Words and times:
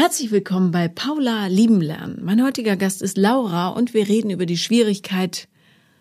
Herzlich 0.00 0.30
willkommen 0.30 0.70
bei 0.70 0.88
Paula 0.88 1.48
Lieben 1.48 1.82
lernen. 1.82 2.20
Mein 2.22 2.42
heutiger 2.42 2.74
Gast 2.74 3.02
ist 3.02 3.18
Laura 3.18 3.68
und 3.68 3.92
wir 3.92 4.08
reden 4.08 4.30
über 4.30 4.46
die 4.46 4.56
Schwierigkeit, 4.56 5.46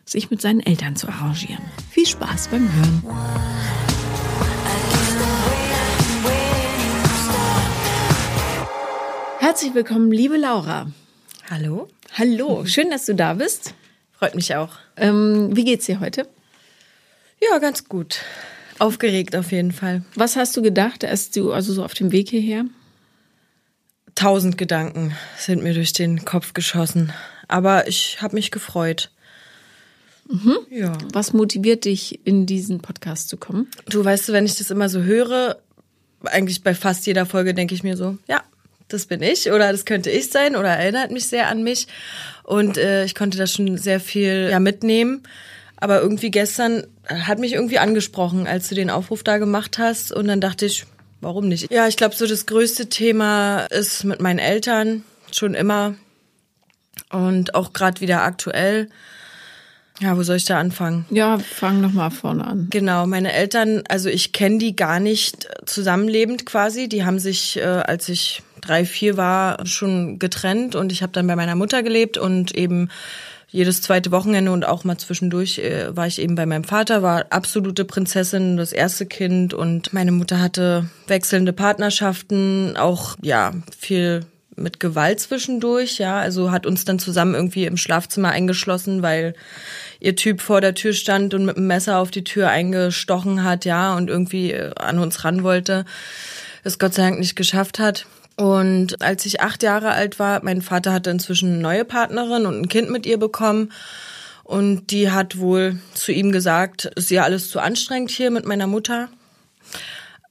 sich 0.05 0.31
mit 0.31 0.41
seinen 0.41 0.61
Eltern 0.61 0.95
zu 0.95 1.09
arrangieren. 1.09 1.61
Viel 1.91 2.07
Spaß 2.07 2.47
beim 2.47 2.69
Hören. 2.73 3.03
Herzlich 9.39 9.73
willkommen, 9.73 10.13
liebe 10.13 10.37
Laura. 10.37 10.89
Hallo. 11.49 11.89
Hallo, 12.17 12.63
schön, 12.65 12.89
dass 12.91 13.05
du 13.05 13.15
da 13.15 13.33
bist. 13.33 13.73
Freut 14.13 14.33
mich 14.33 14.55
auch. 14.55 14.77
Ähm, 14.95 15.53
wie 15.57 15.65
geht's 15.65 15.87
dir 15.87 15.99
heute? 15.99 16.25
Ja, 17.41 17.57
ganz 17.57 17.89
gut. 17.89 18.21
Aufgeregt 18.77 19.35
auf 19.35 19.51
jeden 19.51 19.73
Fall. 19.73 20.05
Was 20.15 20.37
hast 20.37 20.55
du 20.55 20.61
gedacht, 20.61 21.03
als 21.03 21.31
du 21.31 21.51
also 21.51 21.73
so 21.73 21.83
auf 21.83 21.93
dem 21.93 22.13
Weg 22.13 22.29
hierher? 22.29 22.63
Tausend 24.19 24.57
Gedanken 24.57 25.15
sind 25.37 25.63
mir 25.63 25.73
durch 25.73 25.93
den 25.93 26.25
Kopf 26.25 26.51
geschossen. 26.51 27.13
Aber 27.47 27.87
ich 27.87 28.21
habe 28.21 28.35
mich 28.35 28.51
gefreut. 28.51 29.11
Mhm. 30.27 30.57
Ja. 30.69 30.91
Was 31.13 31.31
motiviert 31.31 31.85
dich, 31.85 32.19
in 32.27 32.45
diesen 32.45 32.81
Podcast 32.81 33.29
zu 33.29 33.37
kommen? 33.37 33.69
Du 33.87 34.03
weißt, 34.03 34.33
wenn 34.33 34.45
ich 34.45 34.57
das 34.57 34.71
immer 34.71 34.89
so 34.89 35.03
höre, 35.03 35.61
eigentlich 36.25 36.65
bei 36.65 36.75
fast 36.75 37.07
jeder 37.07 37.25
Folge 37.25 37.53
denke 37.53 37.73
ich 37.73 37.83
mir 37.83 37.95
so, 37.95 38.17
ja, 38.27 38.43
das 38.89 39.05
bin 39.05 39.21
ich 39.21 39.53
oder 39.53 39.71
das 39.71 39.85
könnte 39.85 40.09
ich 40.09 40.29
sein 40.31 40.57
oder 40.57 40.67
erinnert 40.67 41.11
mich 41.11 41.27
sehr 41.27 41.47
an 41.47 41.63
mich. 41.63 41.87
Und 42.43 42.77
äh, 42.77 43.05
ich 43.05 43.15
konnte 43.15 43.37
da 43.37 43.47
schon 43.47 43.77
sehr 43.77 44.01
viel 44.01 44.49
ja, 44.51 44.59
mitnehmen. 44.59 45.23
Aber 45.77 46.01
irgendwie 46.01 46.29
gestern 46.29 46.85
hat 47.07 47.39
mich 47.39 47.53
irgendwie 47.53 47.79
angesprochen, 47.79 48.47
als 48.47 48.67
du 48.67 48.75
den 48.75 48.89
Aufruf 48.89 49.23
da 49.23 49.37
gemacht 49.37 49.77
hast. 49.77 50.11
Und 50.11 50.27
dann 50.27 50.41
dachte 50.41 50.65
ich, 50.65 50.85
warum 51.21 51.47
nicht? 51.47 51.71
Ja, 51.71 51.87
ich 51.87 51.97
glaube, 51.97 52.15
so 52.15 52.27
das 52.27 52.45
größte 52.45 52.89
Thema 52.89 53.65
ist 53.65 54.03
mit 54.03 54.21
meinen 54.21 54.39
Eltern 54.39 55.03
schon 55.31 55.53
immer 55.53 55.95
und 57.11 57.55
auch 57.55 57.73
gerade 57.73 58.01
wieder 58.01 58.23
aktuell. 58.23 58.89
Ja, 59.99 60.15
wo 60.15 60.23
soll 60.23 60.37
ich 60.37 60.45
da 60.45 60.57
anfangen? 60.57 61.05
Ja, 61.09 61.37
fang 61.39 61.81
noch 61.81 61.91
mal 61.91 62.09
vorne 62.09 62.45
an. 62.45 62.67
Genau, 62.69 63.05
meine 63.05 63.33
Eltern, 63.33 63.83
also 63.89 64.07
ich 64.07 64.31
kenne 64.31 64.57
die 64.57 64.75
gar 64.75 65.01
nicht 65.01 65.49
zusammenlebend 65.65 66.45
quasi. 66.45 66.87
Die 66.87 67.03
haben 67.03 67.19
sich, 67.19 67.57
äh, 67.57 67.63
als 67.63 68.07
ich 68.07 68.41
drei, 68.61 68.85
vier 68.85 69.17
war, 69.17 69.65
schon 69.65 70.17
getrennt 70.17 70.75
und 70.75 70.93
ich 70.93 71.01
habe 71.01 71.11
dann 71.11 71.27
bei 71.27 71.35
meiner 71.35 71.55
Mutter 71.55 71.83
gelebt 71.83 72.17
und 72.17 72.55
eben 72.55 72.89
jedes 73.51 73.81
zweite 73.81 74.11
Wochenende 74.11 74.51
und 74.51 74.63
auch 74.63 74.83
mal 74.83 74.97
zwischendurch 74.97 75.59
äh, 75.59 75.95
war 75.95 76.07
ich 76.07 76.21
eben 76.21 76.35
bei 76.35 76.45
meinem 76.45 76.63
Vater, 76.63 77.01
war 77.01 77.25
absolute 77.31 77.83
Prinzessin, 77.83 78.57
das 78.57 78.71
erste 78.71 79.05
Kind. 79.05 79.53
Und 79.53 79.91
meine 79.91 80.11
Mutter 80.11 80.39
hatte 80.39 80.89
wechselnde 81.07 81.53
Partnerschaften, 81.53 82.77
auch 82.77 83.15
ja 83.21 83.53
viel 83.77 84.25
mit 84.55 84.79
Gewalt 84.79 85.19
zwischendurch, 85.19 85.99
ja, 85.99 86.19
also 86.19 86.51
hat 86.51 86.65
uns 86.65 86.85
dann 86.85 86.99
zusammen 86.99 87.33
irgendwie 87.33 87.65
im 87.65 87.77
Schlafzimmer 87.77 88.29
eingeschlossen, 88.29 89.01
weil 89.01 89.33
ihr 89.99 90.15
Typ 90.15 90.41
vor 90.41 90.61
der 90.61 90.75
Tür 90.75 90.93
stand 90.93 91.33
und 91.33 91.45
mit 91.45 91.55
dem 91.55 91.67
Messer 91.67 91.97
auf 91.97 92.11
die 92.11 92.23
Tür 92.23 92.49
eingestochen 92.49 93.43
hat, 93.43 93.65
ja, 93.65 93.95
und 93.95 94.09
irgendwie 94.09 94.51
äh, 94.51 94.71
an 94.75 94.99
uns 94.99 95.23
ran 95.23 95.43
wollte, 95.43 95.85
es 96.63 96.77
Gott 96.77 96.93
sei 96.93 97.03
Dank 97.03 97.19
nicht 97.19 97.35
geschafft 97.35 97.79
hat. 97.79 98.05
Und 98.39 99.01
als 99.01 99.25
ich 99.25 99.41
acht 99.41 99.63
Jahre 99.63 99.91
alt 99.91 100.17
war, 100.17 100.41
mein 100.45 100.61
Vater 100.61 100.93
hatte 100.93 101.09
inzwischen 101.09 101.51
eine 101.51 101.61
neue 101.61 101.83
Partnerin 101.83 102.45
und 102.45 102.57
ein 102.57 102.69
Kind 102.69 102.89
mit 102.89 103.05
ihr 103.05 103.17
bekommen. 103.17 103.73
Und 104.45 104.91
die 104.91 105.11
hat 105.11 105.39
wohl 105.39 105.77
zu 105.93 106.13
ihm 106.13 106.31
gesagt, 106.31 106.89
es 106.95 107.03
ist 107.03 107.11
ja 107.11 107.23
alles 107.23 107.49
zu 107.49 107.59
anstrengend 107.59 108.11
hier 108.11 108.31
mit 108.31 108.45
meiner 108.45 108.65
Mutter. 108.65 109.09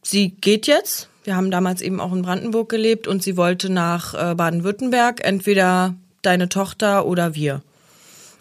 Sie 0.01 0.31
geht 0.31 0.67
jetzt. 0.67 1.11
Wir 1.25 1.37
haben 1.37 1.51
damals 1.51 1.83
eben 1.83 2.01
auch 2.01 2.15
in 2.15 2.23
Brandenburg 2.23 2.71
gelebt 2.71 3.07
und 3.09 3.23
sie 3.23 3.37
wollte 3.37 3.69
nach 3.69 4.15
äh, 4.15 4.35
Baden-Württemberg, 4.35 5.23
entweder 5.23 5.95
deine 6.23 6.49
Tochter 6.49 7.05
oder 7.05 7.35
wir. 7.35 7.61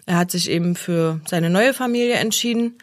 Er 0.06 0.16
hat 0.16 0.30
sich 0.30 0.48
eben 0.48 0.76
für 0.76 1.20
seine 1.28 1.50
neue 1.50 1.74
Familie 1.74 2.14
entschieden. 2.14 2.78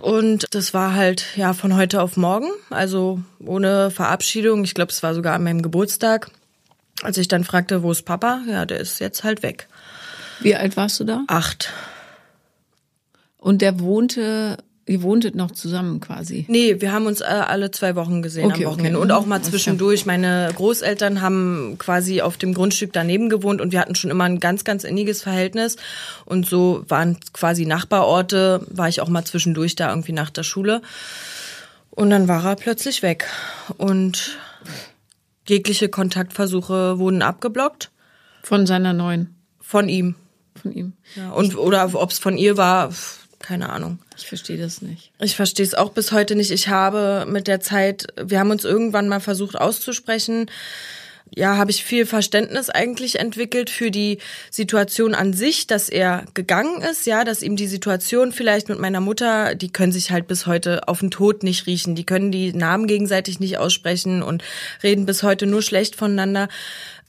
Und 0.00 0.46
das 0.50 0.74
war 0.74 0.94
halt 0.94 1.36
ja 1.36 1.54
von 1.54 1.76
heute 1.76 2.02
auf 2.02 2.16
morgen, 2.16 2.50
also 2.70 3.20
ohne 3.38 3.90
Verabschiedung. 3.90 4.64
Ich 4.64 4.74
glaube, 4.74 4.92
es 4.92 5.02
war 5.02 5.14
sogar 5.14 5.34
an 5.34 5.44
meinem 5.44 5.62
Geburtstag. 5.62 6.30
Als 7.02 7.16
ich 7.18 7.28
dann 7.28 7.44
fragte, 7.44 7.82
wo 7.82 7.90
ist 7.90 8.02
Papa? 8.02 8.42
Ja, 8.46 8.66
der 8.66 8.80
ist 8.80 9.00
jetzt 9.00 9.24
halt 9.24 9.42
weg. 9.42 9.68
Wie 10.40 10.54
alt 10.54 10.76
warst 10.76 11.00
du 11.00 11.04
da? 11.04 11.24
Acht. 11.26 11.72
Und 13.38 13.62
der 13.62 13.80
wohnte 13.80 14.58
Ihr 14.84 15.02
wohntet 15.02 15.36
noch 15.36 15.52
zusammen 15.52 16.00
quasi? 16.00 16.44
Nee, 16.48 16.80
wir 16.80 16.90
haben 16.90 17.06
uns 17.06 17.20
äh, 17.20 17.24
alle 17.24 17.70
zwei 17.70 17.94
Wochen 17.94 18.20
gesehen 18.20 18.46
okay, 18.46 18.64
am 18.64 18.72
Wochenende. 18.72 18.98
Okay. 18.98 19.04
Und 19.04 19.12
auch 19.12 19.26
mal 19.26 19.40
zwischendurch. 19.40 20.06
Meine 20.06 20.50
Großeltern 20.56 21.20
haben 21.20 21.76
quasi 21.78 22.20
auf 22.20 22.36
dem 22.36 22.52
Grundstück 22.52 22.92
daneben 22.92 23.28
gewohnt 23.28 23.60
und 23.60 23.70
wir 23.70 23.78
hatten 23.78 23.94
schon 23.94 24.10
immer 24.10 24.24
ein 24.24 24.40
ganz, 24.40 24.64
ganz 24.64 24.82
inniges 24.82 25.22
Verhältnis. 25.22 25.76
Und 26.24 26.46
so 26.46 26.84
waren 26.88 27.18
quasi 27.32 27.64
Nachbarorte, 27.64 28.66
war 28.70 28.88
ich 28.88 29.00
auch 29.00 29.08
mal 29.08 29.24
zwischendurch 29.24 29.76
da 29.76 29.88
irgendwie 29.88 30.12
nach 30.12 30.30
der 30.30 30.42
Schule. 30.42 30.82
Und 31.90 32.10
dann 32.10 32.26
war 32.26 32.44
er 32.44 32.56
plötzlich 32.56 33.02
weg. 33.02 33.28
Und 33.76 34.36
jegliche 35.46 35.90
Kontaktversuche 35.90 36.98
wurden 36.98 37.22
abgeblockt. 37.22 37.92
Von 38.42 38.66
seiner 38.66 38.92
neuen? 38.92 39.36
Von 39.60 39.88
ihm. 39.88 40.16
Von 40.60 40.72
ihm. 40.72 40.92
Ja, 41.14 41.30
und, 41.30 41.56
oder 41.56 41.88
ob 41.94 42.10
es 42.10 42.18
von 42.18 42.36
ihr 42.36 42.56
war, 42.56 42.90
keine 43.42 43.70
Ahnung. 43.70 43.98
Ich 44.16 44.26
verstehe 44.26 44.56
das 44.56 44.82
nicht. 44.82 45.10
Ich 45.20 45.36
verstehe 45.36 45.66
es 45.66 45.74
auch 45.74 45.90
bis 45.90 46.12
heute 46.12 46.34
nicht. 46.34 46.50
Ich 46.50 46.68
habe 46.68 47.26
mit 47.28 47.48
der 47.48 47.60
Zeit, 47.60 48.06
wir 48.16 48.38
haben 48.38 48.50
uns 48.50 48.64
irgendwann 48.64 49.08
mal 49.08 49.20
versucht 49.20 49.56
auszusprechen. 49.56 50.46
Ja, 51.34 51.56
habe 51.56 51.70
ich 51.70 51.82
viel 51.82 52.04
Verständnis 52.04 52.68
eigentlich 52.68 53.18
entwickelt 53.18 53.70
für 53.70 53.90
die 53.90 54.18
Situation 54.50 55.14
an 55.14 55.32
sich, 55.32 55.66
dass 55.66 55.88
er 55.88 56.26
gegangen 56.34 56.82
ist, 56.82 57.06
ja, 57.06 57.24
dass 57.24 57.42
ihm 57.42 57.56
die 57.56 57.68
Situation 57.68 58.32
vielleicht 58.32 58.68
mit 58.68 58.78
meiner 58.78 59.00
Mutter, 59.00 59.54
die 59.54 59.72
können 59.72 59.92
sich 59.92 60.10
halt 60.10 60.26
bis 60.26 60.46
heute 60.46 60.88
auf 60.88 61.00
den 61.00 61.10
Tod 61.10 61.42
nicht 61.42 61.66
riechen, 61.66 61.94
die 61.94 62.04
können 62.04 62.32
die 62.32 62.52
Namen 62.52 62.86
gegenseitig 62.86 63.40
nicht 63.40 63.56
aussprechen 63.56 64.22
und 64.22 64.44
reden 64.82 65.06
bis 65.06 65.22
heute 65.22 65.46
nur 65.46 65.62
schlecht 65.62 65.96
voneinander. 65.96 66.48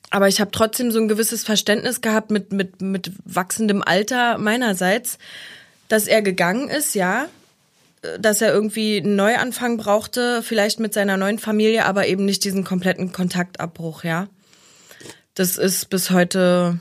Aber 0.10 0.30
ich 0.30 0.40
habe 0.40 0.52
trotzdem 0.52 0.92
so 0.92 1.00
ein 1.00 1.08
gewisses 1.08 1.44
Verständnis 1.44 2.00
gehabt 2.00 2.32
mit, 2.32 2.54
mit, 2.54 2.82
mit 2.82 3.12
wachsendem 3.26 3.82
Alter 3.82 4.38
meinerseits, 4.38 5.18
dass 5.94 6.08
er 6.08 6.24
gegangen 6.24 6.70
ist, 6.70 6.96
ja, 6.96 7.28
dass 8.20 8.42
er 8.42 8.52
irgendwie 8.52 8.98
einen 8.98 9.16
Neuanfang 9.16 9.78
brauchte, 9.78 10.42
vielleicht 10.42 10.80
mit 10.80 10.92
seiner 10.92 11.18
neuen 11.18 11.38
Familie, 11.38 11.86
aber 11.86 12.08
eben 12.08 12.26
nicht 12.26 12.44
diesen 12.44 12.64
kompletten 12.64 13.12
Kontaktabbruch, 13.12 14.04
ja. 14.04 14.28
Das 15.36 15.58
ist 15.58 15.92
bis 15.92 16.10
heute, 16.10 16.80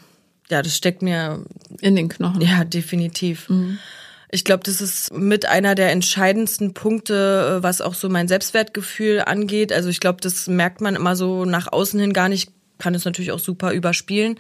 ja, 0.50 0.62
das 0.62 0.74
steckt 0.74 1.02
mir 1.02 1.44
in 1.82 1.94
den 1.94 2.08
Knochen. 2.08 2.40
Ja, 2.40 2.64
definitiv. 2.64 3.50
Mhm. 3.50 3.78
Ich 4.30 4.44
glaube, 4.44 4.62
das 4.64 4.80
ist 4.80 5.12
mit 5.12 5.44
einer 5.44 5.74
der 5.74 5.90
entscheidendsten 5.90 6.72
Punkte, 6.72 7.58
was 7.62 7.82
auch 7.82 7.92
so 7.92 8.08
mein 8.08 8.28
Selbstwertgefühl 8.28 9.20
angeht. 9.20 9.74
Also 9.74 9.90
ich 9.90 10.00
glaube, 10.00 10.22
das 10.22 10.46
merkt 10.46 10.80
man 10.80 10.96
immer 10.96 11.16
so 11.16 11.44
nach 11.44 11.70
außen 11.70 12.00
hin 12.00 12.14
gar 12.14 12.30
nicht, 12.30 12.50
kann 12.78 12.94
es 12.94 13.04
natürlich 13.04 13.32
auch 13.32 13.38
super 13.38 13.72
überspielen. 13.72 14.38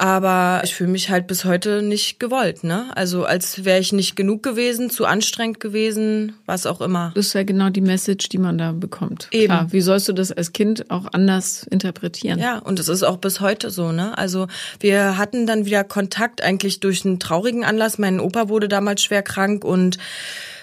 Aber 0.00 0.60
ich 0.62 0.76
fühle 0.76 0.90
mich 0.90 1.10
halt 1.10 1.26
bis 1.26 1.44
heute 1.44 1.82
nicht 1.82 2.20
gewollt, 2.20 2.62
ne? 2.62 2.86
Also 2.94 3.24
als 3.24 3.64
wäre 3.64 3.80
ich 3.80 3.92
nicht 3.92 4.14
genug 4.14 4.44
gewesen, 4.44 4.90
zu 4.90 5.06
anstrengend 5.06 5.58
gewesen, 5.58 6.36
was 6.46 6.66
auch 6.66 6.80
immer. 6.80 7.10
Das 7.16 7.26
ist 7.26 7.32
ja 7.32 7.42
genau 7.42 7.68
die 7.68 7.80
Message, 7.80 8.28
die 8.28 8.38
man 8.38 8.58
da 8.58 8.70
bekommt. 8.70 9.26
Eben. 9.32 9.46
Klar, 9.46 9.72
wie 9.72 9.80
sollst 9.80 10.06
du 10.06 10.12
das 10.12 10.30
als 10.30 10.52
Kind 10.52 10.88
auch 10.88 11.06
anders 11.12 11.66
interpretieren? 11.68 12.38
Ja, 12.38 12.58
und 12.58 12.78
es 12.78 12.86
ist 12.88 13.02
auch 13.02 13.16
bis 13.16 13.40
heute 13.40 13.70
so, 13.70 13.90
ne? 13.90 14.16
Also 14.16 14.46
wir 14.78 15.18
hatten 15.18 15.48
dann 15.48 15.66
wieder 15.66 15.82
Kontakt 15.82 16.44
eigentlich 16.44 16.78
durch 16.78 17.04
einen 17.04 17.18
traurigen 17.18 17.64
Anlass. 17.64 17.98
Mein 17.98 18.20
Opa 18.20 18.48
wurde 18.48 18.68
damals 18.68 19.02
schwer 19.02 19.22
krank 19.22 19.64
und 19.64 19.98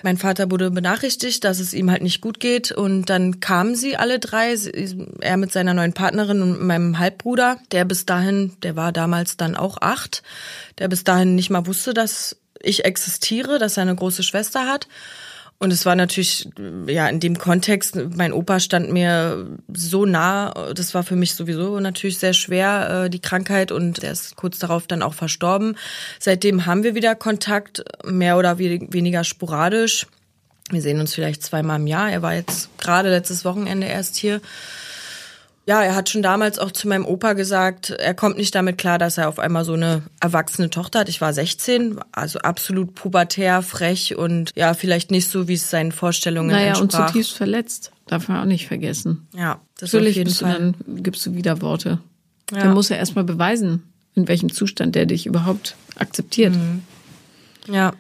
mein 0.05 0.17
Vater 0.17 0.51
wurde 0.51 0.69
benachrichtigt, 0.71 1.43
dass 1.43 1.59
es 1.59 1.73
ihm 1.73 1.89
halt 1.89 2.03
nicht 2.03 2.21
gut 2.21 2.39
geht 2.39 2.71
und 2.71 3.09
dann 3.09 3.39
kamen 3.39 3.75
sie 3.75 3.97
alle 3.97 4.19
drei, 4.19 4.55
er 5.19 5.35
mit 5.35 5.51
seiner 5.51 5.73
neuen 5.73 5.93
Partnerin 5.93 6.43
und 6.43 6.61
meinem 6.61 6.99
Halbbruder, 6.99 7.57
der 7.71 7.85
bis 7.85 8.05
dahin, 8.05 8.55
der 8.61 8.75
war 8.75 8.91
damals 8.91 9.35
dann 9.35 9.55
auch 9.55 9.77
acht, 9.81 10.21
der 10.77 10.87
bis 10.87 11.03
dahin 11.03 11.33
nicht 11.33 11.49
mal 11.49 11.65
wusste, 11.65 11.95
dass 11.95 12.37
ich 12.61 12.85
existiere, 12.85 13.57
dass 13.57 13.77
er 13.77 13.81
eine 13.81 13.95
große 13.95 14.21
Schwester 14.21 14.67
hat. 14.67 14.87
Und 15.57 15.71
es 15.71 15.85
war 15.85 15.95
natürlich, 15.95 16.49
ja, 16.87 17.07
in 17.07 17.21
dem 17.21 17.37
Kontext, 17.37 17.95
mein 18.15 18.33
Opa 18.33 18.59
stand 18.59 18.91
mir 18.91 19.47
so 19.73 20.05
nah, 20.05 20.73
das 20.73 20.93
war 20.93 21.03
für 21.03 21.15
mich 21.15 21.33
sowieso 21.33 21.79
natürlich 21.79 22.17
sehr 22.17 22.33
schwer, 22.33 23.05
äh, 23.05 23.09
die 23.09 23.21
Krankheit, 23.21 23.71
und 23.71 24.03
er 24.03 24.11
ist 24.11 24.35
kurz 24.35 24.59
darauf 24.59 24.85
dann 24.85 25.01
auch 25.01 25.13
verstorben. 25.13 25.77
Seitdem 26.19 26.65
haben 26.65 26.83
wir 26.83 26.93
wieder 26.93 27.15
Kontakt, 27.15 27.83
mehr 28.03 28.37
oder 28.37 28.57
weniger 28.59 29.23
sporadisch. 29.23 30.07
Wir 30.71 30.81
sehen 30.81 30.99
uns 30.99 31.13
vielleicht 31.13 31.43
zweimal 31.43 31.79
im 31.79 31.87
Jahr. 31.87 32.11
Er 32.11 32.21
war 32.21 32.33
jetzt 32.33 32.77
gerade 32.79 33.09
letztes 33.09 33.45
Wochenende 33.45 33.87
erst 33.87 34.17
hier. 34.17 34.41
Ja, 35.67 35.81
er 35.81 35.95
hat 35.95 36.09
schon 36.09 36.21
damals 36.21 36.59
auch 36.59 36.71
zu 36.71 36.87
meinem 36.87 37.05
Opa 37.05 37.33
gesagt, 37.33 37.89
er 37.89 38.13
kommt 38.13 38.37
nicht 38.37 38.53
damit 38.53 38.77
klar, 38.77 38.99
dass 38.99 39.17
er 39.17 39.27
auf 39.27 39.39
einmal 39.39 39.65
so 39.65 39.73
eine 39.73 40.03
erwachsene 40.19 40.69
Tochter 40.69 40.99
hat. 40.99 41.09
Ich 41.09 41.21
war 41.21 41.33
16, 41.33 41.99
also 42.11 42.37
absolut 42.39 42.93
pubertär, 42.93 43.63
frech 43.63 44.15
und 44.15 44.51
ja, 44.55 44.75
vielleicht 44.75 45.09
nicht 45.09 45.27
so, 45.27 45.47
wie 45.47 45.55
es 45.55 45.69
seinen 45.71 45.91
Vorstellungen 45.91 46.51
naja, 46.51 46.67
entsprach. 46.67 46.91
Naja, 46.91 47.05
und 47.05 47.11
zutiefst 47.13 47.33
verletzt. 47.33 47.91
Darf 48.05 48.27
man 48.27 48.41
auch 48.41 48.45
nicht 48.45 48.67
vergessen. 48.67 49.27
Ja. 49.33 49.59
Das 49.79 49.91
Natürlich 49.91 50.11
auf 50.11 50.17
jeden 50.17 50.27
bist 50.29 50.41
du 50.41 50.45
Fall. 50.45 50.73
dann 50.85 51.03
gibst 51.03 51.25
du 51.25 51.33
wieder 51.33 51.61
Worte. 51.61 51.99
Ja. 52.51 52.61
Der 52.61 52.69
muss 52.71 52.89
ja 52.89 52.97
erstmal 52.97 53.23
beweisen, 53.23 53.83
in 54.13 54.27
welchem 54.27 54.51
Zustand 54.51 54.93
der 54.93 55.07
dich 55.07 55.25
überhaupt 55.25 55.75
akzeptiert. 55.97 56.53
Mhm. 56.53 56.83
Ja. 57.67 57.93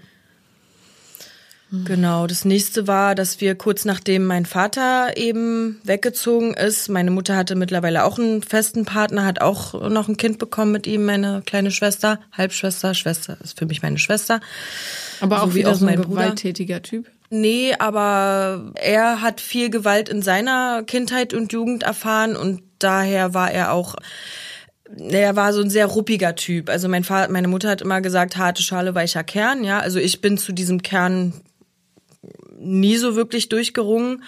Genau, 1.83 2.27
das 2.27 2.45
nächste 2.45 2.87
war, 2.87 3.15
dass 3.15 3.41
wir 3.41 3.55
kurz 3.55 3.85
nachdem 3.85 4.25
mein 4.25 4.45
Vater 4.45 5.17
eben 5.17 5.79
weggezogen 5.83 6.53
ist, 6.53 6.89
meine 6.89 7.11
Mutter 7.11 7.35
hatte 7.35 7.55
mittlerweile 7.55 8.03
auch 8.05 8.17
einen 8.17 8.41
festen 8.41 8.85
Partner, 8.85 9.25
hat 9.25 9.41
auch 9.41 9.89
noch 9.89 10.07
ein 10.07 10.17
Kind 10.17 10.37
bekommen 10.37 10.71
mit 10.71 10.87
ihm, 10.87 11.05
meine 11.05 11.41
kleine 11.45 11.71
Schwester, 11.71 12.19
Halbschwester, 12.31 12.93
Schwester 12.93 13.37
ist 13.43 13.57
für 13.57 13.65
mich 13.65 13.81
meine 13.81 13.97
Schwester. 13.97 14.39
Aber 15.19 15.41
auch 15.41 15.47
So 15.47 15.55
wie 15.55 15.59
wieder 15.59 15.71
auch 15.71 15.75
so 15.75 15.87
ein 15.87 16.01
gewalttätiger 16.01 16.81
Typ. 16.81 17.09
Nee, 17.29 17.73
aber 17.79 18.71
er 18.75 19.21
hat 19.21 19.41
viel 19.41 19.69
Gewalt 19.69 20.09
in 20.09 20.21
seiner 20.21 20.83
Kindheit 20.83 21.33
und 21.33 21.51
Jugend 21.51 21.83
erfahren 21.83 22.35
und 22.35 22.61
daher 22.79 23.33
war 23.33 23.51
er 23.51 23.71
auch 23.73 23.95
er 24.97 25.35
war 25.35 25.51
so 25.51 25.61
ein 25.61 25.69
sehr 25.69 25.87
ruppiger 25.87 26.35
Typ. 26.35 26.69
Also 26.69 26.87
mein 26.87 27.03
Vater, 27.03 27.31
meine 27.31 27.47
Mutter 27.47 27.69
hat 27.69 27.81
immer 27.81 28.01
gesagt, 28.01 28.37
harte 28.37 28.61
Schale, 28.61 28.93
weicher 28.93 29.23
Kern, 29.23 29.63
ja. 29.63 29.79
Also 29.79 29.99
ich 29.99 30.21
bin 30.21 30.37
zu 30.37 30.53
diesem 30.53 30.83
Kern 30.83 31.33
nie 32.59 32.97
so 32.97 33.15
wirklich 33.15 33.49
durchgerungen. 33.49 34.23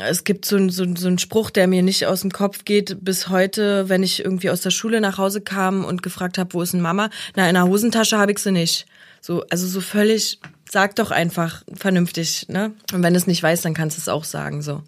Es 0.00 0.22
gibt 0.22 0.44
so, 0.44 0.68
so, 0.68 0.84
so 0.94 1.08
einen 1.08 1.18
Spruch, 1.18 1.50
der 1.50 1.66
mir 1.66 1.82
nicht 1.82 2.06
aus 2.06 2.20
dem 2.20 2.30
Kopf 2.30 2.64
geht 2.64 3.04
bis 3.04 3.28
heute, 3.28 3.88
wenn 3.88 4.04
ich 4.04 4.24
irgendwie 4.24 4.50
aus 4.50 4.60
der 4.60 4.70
Schule 4.70 5.00
nach 5.00 5.18
Hause 5.18 5.40
kam 5.40 5.84
und 5.84 6.02
gefragt 6.02 6.38
habe, 6.38 6.54
wo 6.54 6.62
ist 6.62 6.72
denn 6.72 6.80
Mama? 6.80 7.10
Na, 7.34 7.48
in 7.48 7.54
der 7.54 7.66
Hosentasche 7.66 8.16
habe 8.16 8.32
ich 8.32 8.38
sie 8.38 8.52
nicht. 8.52 8.86
So, 9.20 9.44
also 9.50 9.66
so 9.66 9.80
völlig, 9.80 10.38
sag 10.70 10.94
doch 10.96 11.10
einfach 11.10 11.62
vernünftig, 11.74 12.46
ne? 12.48 12.72
Und 12.92 13.02
wenn 13.02 13.12
du 13.12 13.18
es 13.18 13.26
nicht 13.26 13.42
weißt, 13.42 13.64
dann 13.64 13.74
kannst 13.74 13.98
du 13.98 14.00
es 14.00 14.08
auch 14.08 14.24
sagen, 14.24 14.62
so. 14.62 14.82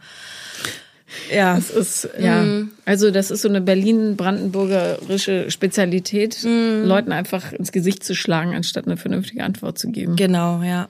Ja. 1.31 1.57
Das 1.57 1.71
ist, 1.71 2.09
ja, 2.19 2.63
also 2.85 3.11
das 3.11 3.31
ist 3.31 3.43
so 3.43 3.49
eine 3.49 3.61
Berlin-Brandenburgerische 3.61 5.51
Spezialität, 5.51 6.43
Leuten 6.45 7.13
einfach 7.13 7.53
ins 7.53 7.73
Gesicht 7.73 8.03
zu 8.05 8.15
schlagen, 8.15 8.55
anstatt 8.55 8.87
eine 8.87 8.97
vernünftige 8.97 9.45
Antwort 9.45 9.79
zu 9.79 9.91
geben. 9.91 10.17
Genau, 10.17 10.63
ja. 10.63 10.89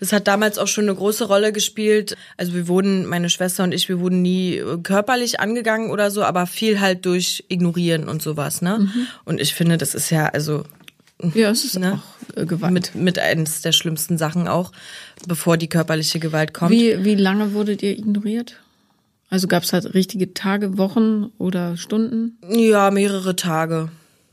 Das 0.00 0.12
hat 0.12 0.28
damals 0.28 0.58
auch 0.58 0.68
schon 0.68 0.84
eine 0.84 0.94
große 0.94 1.24
Rolle 1.26 1.52
gespielt. 1.52 2.16
Also 2.36 2.54
wir 2.54 2.68
wurden, 2.68 3.06
meine 3.06 3.30
Schwester 3.30 3.64
und 3.64 3.72
ich, 3.72 3.88
wir 3.88 3.98
wurden 4.00 4.22
nie 4.22 4.56
äh, 4.56 4.78
körperlich 4.82 5.40
angegangen 5.40 5.90
oder 5.90 6.10
so, 6.10 6.22
aber 6.22 6.46
viel 6.46 6.80
halt 6.80 7.04
durch 7.04 7.44
Ignorieren 7.48 8.08
und 8.08 8.22
sowas, 8.22 8.62
ne? 8.62 8.88
Und 9.24 9.40
ich 9.40 9.54
finde, 9.54 9.76
das 9.76 9.94
ist 9.94 10.10
ja 10.10 10.26
also 10.26 10.64
Ja, 11.34 11.50
es 11.50 11.64
ist 11.64 11.78
Ne? 11.78 11.94
auch 12.30 12.36
äh, 12.36 12.46
Gewalt. 12.46 12.72
mit, 12.72 12.94
mit 12.94 13.18
eines 13.18 13.60
der 13.62 13.72
schlimmsten 13.72 14.18
Sachen 14.18 14.46
auch, 14.46 14.70
bevor 15.26 15.56
die 15.56 15.68
körperliche 15.68 16.20
Gewalt 16.20 16.54
kommt. 16.54 16.70
Wie, 16.70 17.04
wie 17.04 17.16
lange 17.16 17.52
wurdet 17.54 17.82
ihr 17.82 17.98
ignoriert? 17.98 18.54
Also 19.30 19.48
gab 19.48 19.64
es 19.64 19.72
halt 19.72 19.92
richtige 19.94 20.32
Tage, 20.32 20.78
Wochen 20.78 21.32
oder 21.38 21.76
Stunden 21.76 22.38
Ja, 22.48 22.90
mehrere 22.92 23.34
Tage. 23.36 23.90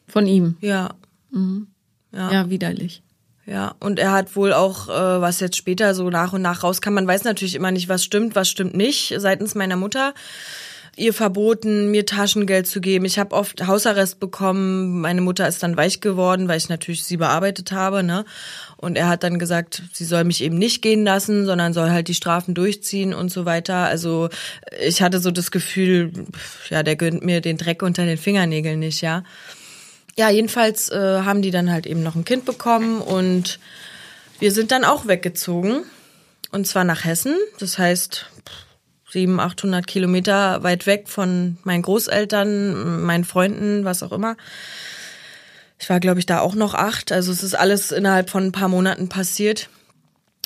von 0.07 0.27
ihm? 0.27 0.57
Ja. 0.61 0.91
Ja, 2.13 2.31
Ja. 2.31 2.49
widerlich. 2.49 3.01
Ja, 3.45 3.75
und 3.79 3.99
er 3.99 4.11
hat 4.11 4.35
wohl 4.35 4.53
auch, 4.53 4.89
äh, 4.89 5.21
was 5.21 5.39
jetzt 5.39 5.55
später 5.55 5.93
so 5.93 6.09
nach 6.09 6.33
und 6.33 6.41
nach 6.41 6.63
rauskam, 6.63 6.93
man 6.93 7.07
weiß 7.07 7.25
natürlich 7.25 7.53
immer 7.53 7.71
nicht, 7.71 7.89
was 7.89 8.03
stimmt, 8.03 8.35
was 8.35 8.49
stimmt 8.49 8.75
nicht, 8.75 9.13
seitens 9.17 9.53
meiner 9.53 9.75
Mutter. 9.75 10.13
Ihr 10.97 11.13
verboten, 11.13 11.91
mir 11.91 12.05
Taschengeld 12.05 12.67
zu 12.67 12.79
geben. 12.79 13.03
Ich 13.03 13.19
habe 13.19 13.35
oft 13.35 13.67
Hausarrest 13.67 14.17
bekommen. 14.21 15.01
Meine 15.01 15.19
Mutter 15.19 15.45
ist 15.45 15.61
dann 15.61 15.75
weich 15.75 15.99
geworden, 15.99 16.47
weil 16.47 16.57
ich 16.57 16.69
natürlich 16.69 17.03
sie 17.03 17.17
bearbeitet 17.17 17.73
habe. 17.73 18.01
Ne? 18.01 18.23
Und 18.77 18.97
er 18.97 19.09
hat 19.09 19.23
dann 19.23 19.37
gesagt, 19.37 19.83
sie 19.91 20.05
soll 20.05 20.23
mich 20.23 20.41
eben 20.41 20.57
nicht 20.57 20.81
gehen 20.81 21.03
lassen, 21.03 21.45
sondern 21.45 21.73
soll 21.73 21.89
halt 21.89 22.07
die 22.07 22.13
Strafen 22.13 22.53
durchziehen 22.53 23.13
und 23.13 23.29
so 23.29 23.43
weiter. 23.43 23.75
Also 23.75 24.29
ich 24.81 25.01
hatte 25.01 25.19
so 25.19 25.31
das 25.31 25.51
Gefühl, 25.51 26.13
ja, 26.69 26.81
der 26.81 26.95
gönnt 26.95 27.25
mir 27.25 27.41
den 27.41 27.57
Dreck 27.57 27.83
unter 27.83 28.05
den 28.05 28.17
Fingernägeln 28.17 28.79
nicht, 28.79 29.01
ja. 29.01 29.23
Ja, 30.17 30.29
jedenfalls 30.29 30.89
äh, 30.89 31.21
haben 31.23 31.41
die 31.41 31.51
dann 31.51 31.71
halt 31.71 31.85
eben 31.85 32.01
noch 32.01 32.15
ein 32.15 32.25
Kind 32.25 32.45
bekommen 32.45 33.01
und 33.01 33.59
wir 34.39 34.51
sind 34.51 34.71
dann 34.71 34.85
auch 34.85 35.07
weggezogen. 35.07 35.83
Und 36.51 36.65
zwar 36.67 36.85
nach 36.85 37.03
Hessen. 37.03 37.35
Das 37.59 37.77
heißt, 37.77 38.27
700, 39.09 39.45
800 39.45 39.87
Kilometer 39.87 40.63
weit 40.63 40.85
weg 40.85 41.09
von 41.09 41.57
meinen 41.63 41.81
Großeltern, 41.81 43.05
meinen 43.05 43.25
Freunden, 43.25 43.83
was 43.83 44.03
auch 44.03 44.13
immer. 44.13 44.37
Ich 45.79 45.89
war, 45.89 45.99
glaube 45.99 46.19
ich, 46.19 46.25
da 46.25 46.39
auch 46.39 46.55
noch 46.55 46.73
acht. 46.73 47.11
Also 47.11 47.31
es 47.31 47.43
ist 47.43 47.55
alles 47.55 47.91
innerhalb 47.91 48.29
von 48.29 48.45
ein 48.45 48.51
paar 48.53 48.69
Monaten 48.69 49.09
passiert. 49.09 49.69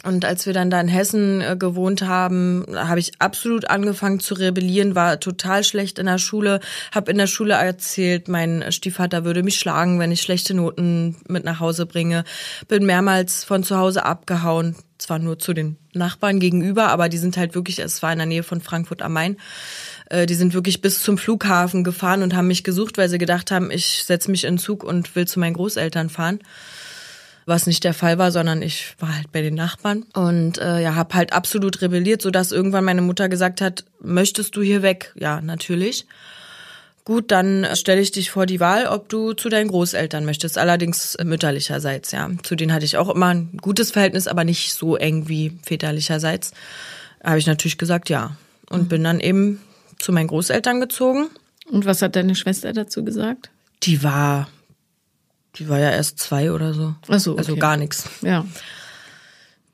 Und 0.03 0.23
als 0.23 0.45
wir 0.45 0.53
dann 0.53 0.69
da 0.69 0.79
in 0.79 0.87
Hessen 0.87 1.41
äh, 1.41 1.57
gewohnt 1.57 2.03
haben, 2.03 2.65
habe 2.73 2.99
ich 2.99 3.11
absolut 3.19 3.69
angefangen 3.69 4.21
zu 4.21 4.33
rebellieren, 4.33 4.95
war 4.95 5.19
total 5.19 5.63
schlecht 5.63 5.99
in 5.99 6.05
der 6.05 6.19
Schule, 6.19 6.61
habe 6.93 7.11
in 7.11 7.17
der 7.17 7.27
Schule 7.27 7.55
erzählt, 7.55 8.29
mein 8.29 8.71
Stiefvater 8.71 9.25
würde 9.25 9.43
mich 9.43 9.59
schlagen, 9.59 9.99
wenn 9.99 10.11
ich 10.11 10.21
schlechte 10.21 10.53
Noten 10.53 11.17
mit 11.27 11.43
nach 11.43 11.59
Hause 11.59 11.85
bringe. 11.85 12.23
Bin 12.69 12.85
mehrmals 12.85 13.43
von 13.43 13.63
zu 13.63 13.77
Hause 13.77 14.05
abgehauen, 14.05 14.77
zwar 14.97 15.19
nur 15.19 15.37
zu 15.37 15.53
den 15.53 15.75
Nachbarn 15.93 16.39
gegenüber, 16.39 16.87
aber 16.87 17.09
die 17.09 17.17
sind 17.17 17.35
halt 17.35 17.53
wirklich, 17.53 17.79
es 17.79 18.01
war 18.01 18.13
in 18.13 18.19
der 18.19 18.27
Nähe 18.27 18.43
von 18.43 18.61
Frankfurt 18.61 19.01
am 19.01 19.11
Main. 19.13 19.35
Äh, 20.09 20.27
Die 20.27 20.35
sind 20.35 20.53
wirklich 20.53 20.81
bis 20.81 21.03
zum 21.03 21.17
Flughafen 21.17 21.83
gefahren 21.83 22.23
und 22.23 22.35
haben 22.35 22.47
mich 22.47 22.63
gesucht, 22.63 22.97
weil 22.97 23.09
sie 23.09 23.17
gedacht 23.17 23.51
haben, 23.51 23.69
ich 23.69 24.05
setze 24.05 24.31
mich 24.31 24.45
in 24.45 24.59
Zug 24.59 24.85
und 24.85 25.15
will 25.17 25.27
zu 25.27 25.41
meinen 25.41 25.55
Großeltern 25.55 26.09
fahren 26.09 26.39
was 27.49 27.67
nicht 27.67 27.83
der 27.83 27.93
Fall 27.93 28.17
war, 28.17 28.31
sondern 28.31 28.61
ich 28.61 28.95
war 28.99 29.15
halt 29.15 29.31
bei 29.31 29.41
den 29.41 29.55
Nachbarn 29.55 30.05
und 30.13 30.57
äh, 30.59 30.81
ja, 30.81 30.95
habe 30.95 31.15
halt 31.15 31.33
absolut 31.33 31.81
rebelliert, 31.81 32.21
so 32.21 32.31
dass 32.31 32.53
irgendwann 32.53 32.85
meine 32.85 33.01
Mutter 33.01 33.27
gesagt 33.27 33.59
hat, 33.59 33.83
möchtest 33.99 34.55
du 34.55 34.61
hier 34.61 34.81
weg? 34.81 35.11
Ja, 35.15 35.41
natürlich. 35.41 36.05
Gut, 37.05 37.31
dann 37.31 37.67
stelle 37.73 38.01
ich 38.01 38.11
dich 38.11 38.29
vor 38.29 38.45
die 38.45 38.59
Wahl, 38.59 38.85
ob 38.85 39.09
du 39.09 39.33
zu 39.33 39.49
deinen 39.49 39.69
Großeltern 39.69 40.25
möchtest, 40.25 40.57
allerdings 40.57 41.17
mütterlicherseits, 41.23 42.11
ja. 42.11 42.29
Zu 42.43 42.55
denen 42.55 42.71
hatte 42.71 42.85
ich 42.85 42.97
auch 42.97 43.09
immer 43.09 43.27
ein 43.27 43.57
gutes 43.59 43.91
Verhältnis, 43.91 44.27
aber 44.27 44.43
nicht 44.43 44.73
so 44.73 44.95
eng 44.95 45.27
wie 45.27 45.57
väterlicherseits. 45.65 46.51
Habe 47.23 47.39
ich 47.39 47.47
natürlich 47.47 47.79
gesagt, 47.79 48.09
ja. 48.09 48.37
Und 48.69 48.89
bin 48.89 49.03
dann 49.03 49.19
eben 49.19 49.59
zu 49.97 50.11
meinen 50.11 50.27
Großeltern 50.27 50.79
gezogen. 50.79 51.29
Und 51.71 51.85
was 51.85 52.01
hat 52.03 52.15
deine 52.15 52.35
Schwester 52.35 52.73
dazu 52.73 53.03
gesagt? 53.03 53.49
Die 53.83 54.03
war, 54.03 54.47
die 55.59 55.69
war 55.69 55.79
ja 55.79 55.91
erst 55.91 56.19
zwei 56.19 56.51
oder 56.51 56.73
so. 56.73 56.95
Ach 57.07 57.19
so, 57.19 57.37
Also 57.37 57.51
okay. 57.51 57.59
gar 57.59 57.77
nichts. 57.77 58.09
Ja. 58.21 58.45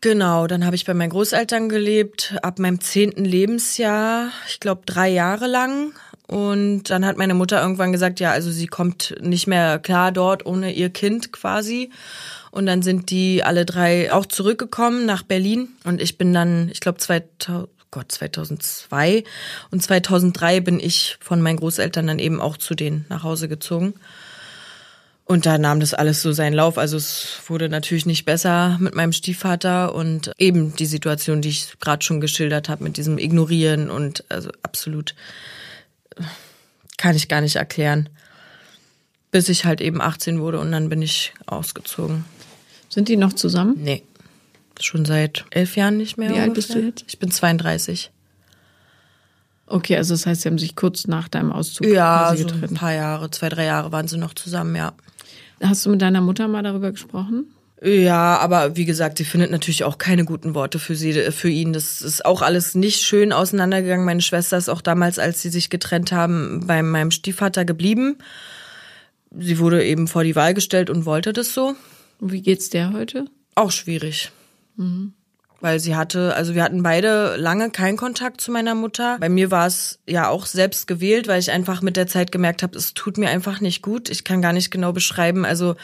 Genau, 0.02 0.48
dann 0.48 0.66
habe 0.66 0.76
ich 0.76 0.86
bei 0.86 0.94
meinen 0.94 1.10
Großeltern 1.10 1.70
gelebt, 1.70 2.36
ab 2.44 2.60
meinem 2.60 2.80
zehnten 2.80 3.26
Lebensjahr, 3.26 4.30
ich 4.48 4.60
glaube 4.60 4.84
drei 4.86 5.10
Jahre 5.10 5.48
lang. 5.48 5.94
Und 6.28 6.90
dann 6.90 7.06
hat 7.06 7.18
meine 7.18 7.36
Mutter 7.36 7.62
irgendwann 7.62 7.92
gesagt, 7.92 8.20
ja, 8.20 8.32
also 8.32 8.52
sie 8.52 8.68
kommt 8.68 9.16
nicht 9.22 9.48
mehr 9.48 9.80
klar 9.80 10.12
dort 10.12 10.46
ohne 10.46 10.74
ihr 10.74 10.90
Kind 10.90 11.32
quasi. 11.32 11.92
Und 12.50 12.66
dann 12.66 12.82
sind 12.82 13.12
die 13.12 13.44
alle 13.44 13.66
drei 13.66 14.12
auch 14.12 14.26
zurückgekommen 14.26 15.06
nach 15.06 15.24
Berlin. 15.24 15.70
Und 15.84 16.02
ich 16.02 16.18
bin 16.18 16.34
dann, 16.34 16.70
ich 16.70 16.80
glaube, 16.80 16.98
2000, 16.98 17.70
Gott, 17.96 18.12
2002 18.12 19.24
und 19.72 19.82
2003 19.82 20.60
bin 20.60 20.82
ich 20.82 21.18
von 21.22 21.42
meinen 21.42 21.56
Großeltern 21.56 22.06
dann 22.08 22.20
eben 22.20 22.42
auch 22.42 22.58
zu 22.58 22.76
denen 22.76 23.06
nach 23.08 23.24
Hause 23.24 23.48
gezogen. 23.48 23.94
Und 25.28 25.48
da 25.48 25.58
nahm 25.58 25.80
das 25.80 25.96
alles 25.96 26.22
so 26.22 26.32
seinen 26.34 26.54
Lauf. 26.54 26.78
Also 26.78 26.98
es 26.98 27.40
wurde 27.48 27.68
natürlich 27.68 28.06
nicht 28.06 28.26
besser 28.26 28.78
mit 28.80 28.94
meinem 28.94 29.12
Stiefvater 29.12 29.96
und 29.96 30.32
eben 30.38 30.76
die 30.76 30.86
Situation, 30.86 31.42
die 31.42 31.50
ich 31.50 31.80
gerade 31.80 32.06
schon 32.06 32.22
geschildert 32.22 32.70
habe, 32.70 32.84
mit 32.84 32.98
diesem 32.98 33.18
Ignorieren 33.18 33.90
und 33.90 34.24
also 34.30 34.52
absolut 34.62 35.16
äh, 36.16 36.22
kann 36.98 37.16
ich 37.16 37.28
gar 37.28 37.42
nicht 37.42 37.56
erklären. 37.56 38.10
Bis 39.32 39.50
ich 39.50 39.66
halt 39.66 39.82
eben 39.82 40.00
18 40.00 40.40
wurde 40.40 40.60
und 40.60 40.72
dann 40.72 40.90
bin 40.90 41.02
ich 41.02 41.34
ausgezogen. 41.48 42.24
Sind 42.90 43.10
die 43.10 43.18
noch 43.18 43.34
zusammen? 43.34 43.76
Nee. 43.80 44.04
Schon 44.80 45.06
seit 45.06 45.46
elf 45.50 45.76
Jahren 45.76 45.98
nicht 45.98 46.18
mehr. 46.18 46.30
Wie 46.36 46.40
alt 46.40 46.54
bist 46.54 46.70
du 46.70 46.74
ungefähr. 46.76 46.90
jetzt? 46.90 47.06
Ich 47.08 47.18
bin 47.18 47.32
32. 47.32 48.12
Okay, 49.68 49.98
also 49.98 50.14
das 50.14 50.28
heißt, 50.28 50.42
sie 50.42 50.50
haben 50.50 50.60
sich 50.60 50.76
kurz 50.76 51.08
nach 51.08 51.28
deinem 51.28 51.52
Auszug 51.52 51.88
Ja, 51.88 52.32
so 52.38 52.44
ein 52.44 52.52
getrennt. 52.52 52.78
paar 52.78 52.94
Jahre, 52.94 53.32
zwei, 53.32 53.50
drei 53.50 53.66
Jahre 53.66 53.92
waren 53.92 54.08
sie 54.08 54.18
noch 54.18 54.36
zusammen, 54.36 54.76
ja. 54.76 54.94
Hast 55.62 55.86
du 55.86 55.90
mit 55.90 56.02
deiner 56.02 56.22
Mutter 56.22 56.48
mal 56.48 56.64
darüber 56.64 56.92
gesprochen? 56.92 57.48
Ja, 57.82 58.38
aber 58.38 58.78
wie 58.78 58.86
gesagt, 58.86 59.18
sie 59.18 59.26
findet 59.26 59.52
natürlich 59.52 59.84
auch 59.84 59.98
keine 59.98 60.26
guten 60.26 60.56
Worte 60.56 60.80
für 60.80 60.96
sie, 60.96 61.14
für 61.32 61.50
ihn. 61.50 61.74
Das 61.74 62.02
ist 62.02 62.26
auch 62.26 62.42
alles 62.42 62.74
nicht 62.74 63.02
schön 63.02 63.34
auseinandergegangen. 63.34 64.06
Meine 64.06 64.22
Schwester 64.22 64.58
ist 64.58 64.70
auch 64.70 64.82
damals, 64.82 65.20
als 65.20 65.42
sie 65.42 65.50
sich 65.50 65.70
getrennt 65.70 66.12
haben, 66.12 66.66
bei 66.66 66.82
meinem 66.82 67.12
Stiefvater 67.12 67.66
geblieben. 67.66 68.18
Sie 69.38 69.60
wurde 69.60 69.86
eben 69.86 70.08
vor 70.08 70.24
die 70.24 70.36
Wahl 70.36 70.54
gestellt 70.54 70.90
und 70.90 71.06
wollte 71.06 71.34
das 71.34 71.54
so. 71.54 71.76
Wie 72.20 72.42
geht's 72.42 72.70
der 72.70 72.94
heute? 72.94 73.26
Auch 73.56 73.72
schwierig. 73.72 74.32
Weil 75.66 75.80
sie 75.80 75.96
hatte, 75.96 76.36
also 76.36 76.54
wir 76.54 76.62
hatten 76.62 76.84
beide 76.84 77.38
lange 77.38 77.72
keinen 77.72 77.98
Kontakt 77.98 78.40
zu 78.40 78.52
meiner 78.52 78.76
Mutter. 78.76 79.18
Bei 79.20 79.30
mir 79.30 79.50
war 79.50 79.66
es 79.66 79.98
ja 80.06 80.30
auch 80.30 80.46
selbst 80.46 80.86
gewählt, 80.86 81.28
weil 81.28 81.40
ich 81.40 81.50
einfach 81.50 81.82
mit 81.82 81.98
der 81.98 82.06
Zeit 82.06 82.32
gemerkt 82.32 82.62
habe, 82.62 82.78
es 82.78 82.94
tut 82.94 83.18
mir 83.18 83.30
einfach 83.30 83.62
nicht 83.62 83.82
gut. 83.82 84.12
Ich 84.12 84.24
kann 84.24 84.44
gar 84.44 84.54
nicht 84.54 84.70
genau 84.70 84.92
beschreiben. 84.92 85.44
Also 85.44 85.76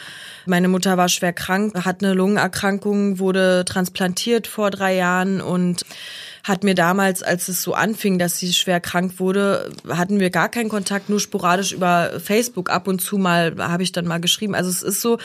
meine 0.46 0.68
Mutter 0.68 0.98
war 0.98 1.08
schwer 1.08 1.32
krank, 1.32 1.84
hat 1.84 2.04
eine 2.04 2.14
Lungenerkrankung, 2.14 3.18
wurde 3.18 3.64
transplantiert 3.64 4.46
vor 4.46 4.70
drei 4.70 4.94
Jahren 4.94 5.40
und 5.40 5.84
hat 6.44 6.62
mir 6.62 6.76
damals, 6.76 7.24
als 7.24 7.48
es 7.48 7.60
so 7.60 7.74
anfing, 7.74 8.20
dass 8.20 8.38
sie 8.38 8.52
schwer 8.52 8.78
krank 8.78 9.18
wurde, 9.18 9.72
hatten 9.88 10.20
wir 10.20 10.30
gar 10.30 10.48
keinen 10.48 10.68
Kontakt, 10.68 11.08
nur 11.08 11.18
sporadisch 11.18 11.72
über 11.72 12.20
Facebook. 12.20 12.70
Ab 12.70 12.86
und 12.86 13.00
zu 13.00 13.18
mal 13.18 13.56
habe 13.58 13.82
ich 13.82 13.90
dann 13.90 14.06
mal 14.06 14.20
geschrieben. 14.20 14.54
Also 14.54 14.70
es 14.70 14.84
ist 14.84 15.00
so, 15.00 15.18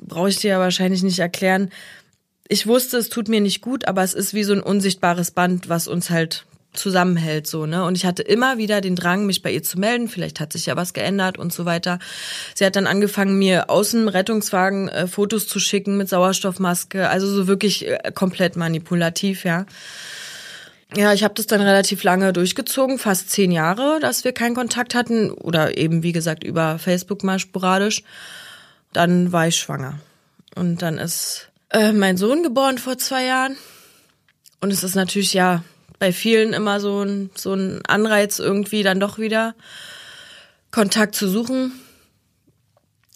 brauche 0.00 0.30
ich 0.30 0.38
dir 0.38 0.52
ja 0.52 0.58
wahrscheinlich 0.58 1.02
nicht 1.02 1.18
erklären. 1.18 1.70
Ich 2.48 2.66
wusste, 2.66 2.98
es 2.98 3.08
tut 3.08 3.28
mir 3.28 3.40
nicht 3.40 3.62
gut, 3.62 3.88
aber 3.88 4.02
es 4.02 4.12
ist 4.14 4.34
wie 4.34 4.44
so 4.44 4.52
ein 4.52 4.62
unsichtbares 4.62 5.30
Band, 5.30 5.68
was 5.68 5.88
uns 5.88 6.10
halt 6.10 6.44
zusammenhält 6.74 7.46
so 7.46 7.66
ne? 7.66 7.84
Und 7.84 7.96
ich 7.96 8.04
hatte 8.04 8.22
immer 8.22 8.58
wieder 8.58 8.80
den 8.80 8.96
Drang 8.96 9.26
mich 9.26 9.42
bei 9.42 9.50
ihr 9.50 9.62
zu 9.62 9.78
melden. 9.78 10.08
Vielleicht 10.08 10.40
hat 10.40 10.52
sich 10.52 10.66
ja 10.66 10.76
was 10.76 10.92
geändert 10.92 11.38
und 11.38 11.52
so 11.52 11.64
weiter. 11.64 11.98
Sie 12.54 12.64
hat 12.66 12.76
dann 12.76 12.86
angefangen 12.86 13.38
mir 13.38 13.70
aus 13.70 13.92
dem 13.92 14.08
Rettungswagen 14.08 14.88
äh, 14.88 15.06
Fotos 15.06 15.46
zu 15.46 15.58
schicken 15.58 15.96
mit 15.96 16.08
Sauerstoffmaske. 16.08 17.08
Also 17.08 17.28
so 17.28 17.46
wirklich 17.46 17.88
äh, 17.88 18.12
komplett 18.12 18.56
manipulativ 18.56 19.44
ja. 19.44 19.66
Ja 20.96 21.12
ich 21.12 21.24
habe 21.24 21.34
das 21.34 21.46
dann 21.46 21.60
relativ 21.60 22.02
lange 22.02 22.32
durchgezogen 22.32 22.98
fast 22.98 23.30
zehn 23.30 23.50
Jahre 23.50 23.98
dass 24.00 24.22
wir 24.24 24.32
keinen 24.32 24.54
Kontakt 24.54 24.94
hatten 24.94 25.30
oder 25.30 25.76
eben 25.76 26.02
wie 26.02 26.12
gesagt 26.12 26.44
über 26.44 26.78
Facebook 26.78 27.22
mal 27.24 27.38
sporadisch. 27.38 28.02
Dann 28.92 29.32
war 29.32 29.48
ich 29.48 29.56
schwanger. 29.56 29.98
Und 30.56 30.82
dann 30.82 30.98
ist 30.98 31.50
äh, 31.70 31.92
mein 31.92 32.16
Sohn 32.16 32.42
geboren 32.42 32.78
vor 32.78 32.98
zwei 32.98 33.24
Jahren 33.24 33.56
und 34.60 34.72
es 34.72 34.82
ist 34.82 34.94
natürlich 34.94 35.34
ja 35.34 35.62
bei 35.98 36.12
vielen 36.12 36.52
immer 36.52 36.80
so 36.80 37.02
ein, 37.02 37.30
so 37.34 37.54
ein 37.54 37.80
Anreiz, 37.86 38.38
irgendwie 38.38 38.82
dann 38.82 39.00
doch 39.00 39.18
wieder 39.18 39.54
Kontakt 40.70 41.14
zu 41.14 41.28
suchen. 41.28 41.72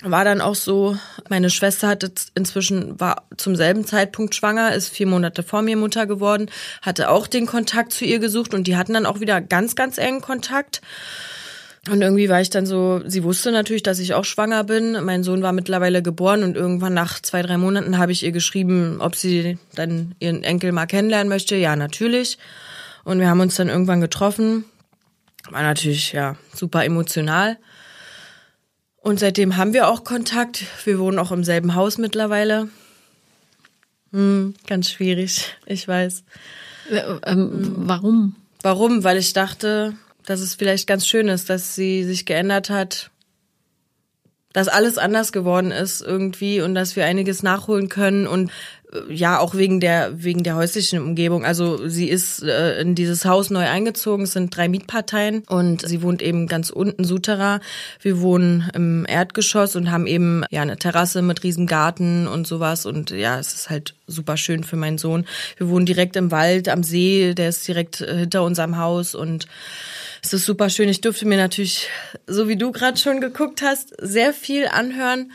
War 0.03 0.25
dann 0.25 0.41
auch 0.41 0.55
so, 0.55 0.97
meine 1.29 1.51
Schwester 1.51 1.89
hatte 1.89 2.13
inzwischen, 2.35 3.01
war 3.01 3.25
zum 3.37 3.57
selben 3.57 3.85
Zeitpunkt 3.85 4.35
schwanger, 4.35 4.73
ist 4.75 4.91
vier 4.91 5.09
Monate 5.09 5.43
vor 5.43 5.63
mir 5.63 5.77
Mutter 5.77 6.07
geworden, 6.07 6.51
hatte 6.83 7.11
auch 7.11 7.27
den 7.27 7.47
Kontakt 7.47 7.93
zu 7.93 8.05
ihr 8.05 8.21
gesucht 8.21 8.55
und 8.55 8.69
die 8.69 8.77
hatten 8.77 8.95
dann 8.95 9.07
auch 9.07 9.19
wieder 9.19 9.41
ganz, 9.41 9.75
ganz 9.75 9.99
engen 9.99 10.21
Kontakt. 10.21 10.83
Und 11.91 12.03
irgendwie 12.03 12.29
war 12.29 12.41
ich 12.41 12.51
dann 12.51 12.67
so, 12.67 13.01
sie 13.07 13.23
wusste 13.23 13.51
natürlich, 13.53 13.83
dass 13.83 13.99
ich 13.99 14.13
auch 14.13 14.25
schwanger 14.25 14.65
bin. 14.65 15.03
Mein 15.05 15.23
Sohn 15.23 15.43
war 15.43 15.53
mittlerweile 15.53 16.03
geboren 16.03 16.43
und 16.43 16.57
irgendwann 16.57 16.93
nach 16.93 17.21
zwei, 17.21 17.41
drei 17.43 17.57
Monaten 17.57 17.99
habe 17.99 18.13
ich 18.13 18.25
ihr 18.25 18.33
geschrieben, 18.33 18.99
ob 19.01 19.17
sie 19.17 19.59
dann 19.75 20.15
ihren 20.19 20.43
Enkel 20.43 20.73
mal 20.73 20.87
kennenlernen 20.87 21.29
möchte. 21.29 21.57
Ja, 21.57 21.77
natürlich. 21.77 22.39
Und 23.05 23.21
wir 23.21 23.29
haben 23.29 23.41
uns 23.41 23.57
dann 23.57 23.69
irgendwann 23.69 24.01
getroffen. 24.01 24.65
War 25.51 25.63
natürlich, 25.63 26.13
ja, 26.13 26.37
super 26.55 26.85
emotional. 26.85 27.57
Und 29.01 29.21
seitdem 29.21 29.57
haben 29.57 29.73
wir 29.73 29.89
auch 29.89 30.05
Kontakt. 30.05 30.65
Wir 30.85 30.99
wohnen 30.99 31.19
auch 31.19 31.33
im 31.33 31.45
selben 31.45 31.75
Haus 31.75 31.97
mittlerweile. 31.97 32.69
Hm, 34.13 34.55
ganz 34.67 34.91
schwierig, 34.91 35.57
ich 35.65 35.87
weiß. 35.87 36.25
Äh, 36.91 37.03
ähm, 37.25 37.75
warum? 37.77 38.37
Warum? 38.63 39.05
Weil 39.05 39.19
ich 39.19 39.33
dachte, 39.33 39.95
dass 40.29 40.41
es 40.41 40.55
vielleicht 40.55 40.87
ganz 40.87 41.07
schön 41.07 41.29
ist, 41.29 41.49
dass 41.49 41.75
sie 41.75 42.05
sich 42.05 42.27
geändert 42.27 42.69
hat, 42.69 43.11
dass 44.53 44.69
alles 44.69 44.99
anders 44.99 45.33
geworden 45.33 45.71
ist 45.71 46.03
irgendwie 46.03 46.61
und 46.61 46.75
dass 46.75 46.97
wir 46.97 47.05
einiges 47.05 47.43
nachholen 47.43 47.89
können 47.89 48.27
und 48.27 48.51
ja 49.11 49.39
auch 49.39 49.55
wegen 49.55 49.81
der 49.81 50.23
wegen 50.25 50.43
der 50.43 50.57
häuslichen 50.57 51.01
Umgebung. 51.01 51.45
Also 51.45 51.89
sie 51.89 52.09
ist 52.09 52.43
äh, 52.43 52.81
in 52.81 52.95
dieses 52.95 53.25
Haus 53.25 53.51
neu 53.51 53.69
eingezogen. 53.69 54.25
Es 54.25 54.33
sind 54.33 54.57
drei 54.57 54.69
Mietparteien 54.69 55.43
und 55.49 55.87
sie 55.87 56.03
wohnt 56.03 56.23
eben 56.23 56.47
ganz 56.47 56.71
unten 56.71 57.05
Sutera. 57.05 57.61
Wir 58.01 58.21
wohnen 58.21 58.71
im 58.75 59.05
Erdgeschoss 59.07 59.77
und 59.77 59.91
haben 59.91 60.07
eben 60.07 60.45
ja 60.51 60.63
eine 60.63 60.79
Terrasse 60.79 61.23
mit 61.23 61.43
riesen 61.43 61.67
Garten 61.67 62.27
und 62.27 62.47
sowas 62.47 62.87
und 62.87 63.11
ja, 63.11 63.39
es 63.39 63.53
ist 63.55 63.71
halt 63.71 63.95
super 64.07 64.37
schön 64.37 64.65
für 64.65 64.77
meinen 64.77 64.99
Sohn. 64.99 65.27
Wir 65.59 65.69
wohnen 65.69 65.87
direkt 65.87 66.17
im 66.17 66.31
Wald 66.31 66.69
am 66.69 66.83
See, 66.83 67.35
der 67.35 67.51
ist 67.51 67.69
direkt 67.69 68.01
äh, 68.01 68.21
hinter 68.21 68.43
unserem 68.43 68.79
Haus 68.79 69.15
und 69.15 69.47
es 70.23 70.33
ist 70.33 70.45
super 70.45 70.71
schön. 70.71 70.89
Ich 70.89 71.01
durfte 71.01 71.27
mir 71.27 71.37
natürlich, 71.37 71.89
so 72.27 72.49
wie 72.49 72.57
du 72.57 72.73
gerade 72.73 72.99
schon 72.99 73.21
geguckt 73.21 73.63
hast, 73.63 73.95
sehr 74.01 74.33
viel 74.33 74.67
anhören 74.69 75.33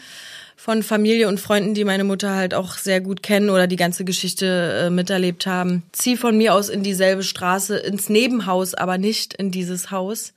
von 0.64 0.82
Familie 0.82 1.28
und 1.28 1.42
Freunden, 1.42 1.74
die 1.74 1.84
meine 1.84 2.06
Mutter 2.06 2.36
halt 2.36 2.54
auch 2.54 2.78
sehr 2.78 3.02
gut 3.02 3.22
kennen 3.22 3.50
oder 3.50 3.68
die 3.68 3.76
ganze 3.76 4.06
Geschichte 4.06 4.86
äh, 4.86 4.90
miterlebt 4.90 5.46
haben. 5.46 5.84
Zieh 5.92 6.16
von 6.16 6.38
mir 6.38 6.54
aus 6.54 6.70
in 6.70 6.84
dieselbe 6.84 7.24
Straße, 7.24 7.76
ins 7.78 8.08
Nebenhaus, 8.08 8.74
aber 8.74 8.98
nicht 8.98 9.34
in 9.34 9.52
dieses 9.52 9.92
Haus. 9.92 10.34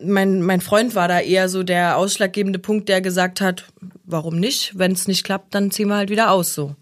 Mein, 0.00 0.42
mein 0.42 0.60
Freund 0.60 0.94
war 0.94 1.08
da 1.08 1.18
eher 1.18 1.48
so 1.48 1.64
der 1.64 1.96
ausschlaggebende 1.96 2.60
Punkt, 2.60 2.88
der 2.88 3.00
gesagt 3.00 3.40
hat, 3.40 3.64
warum 4.04 4.38
nicht? 4.38 4.78
Wenn 4.78 4.92
es 4.92 5.08
nicht 5.08 5.24
klappt, 5.24 5.52
dann 5.56 5.72
ziehen 5.72 5.88
wir 5.88 5.96
halt 5.96 6.10
wieder 6.10 6.30
aus 6.30 6.54
so. 6.54 6.76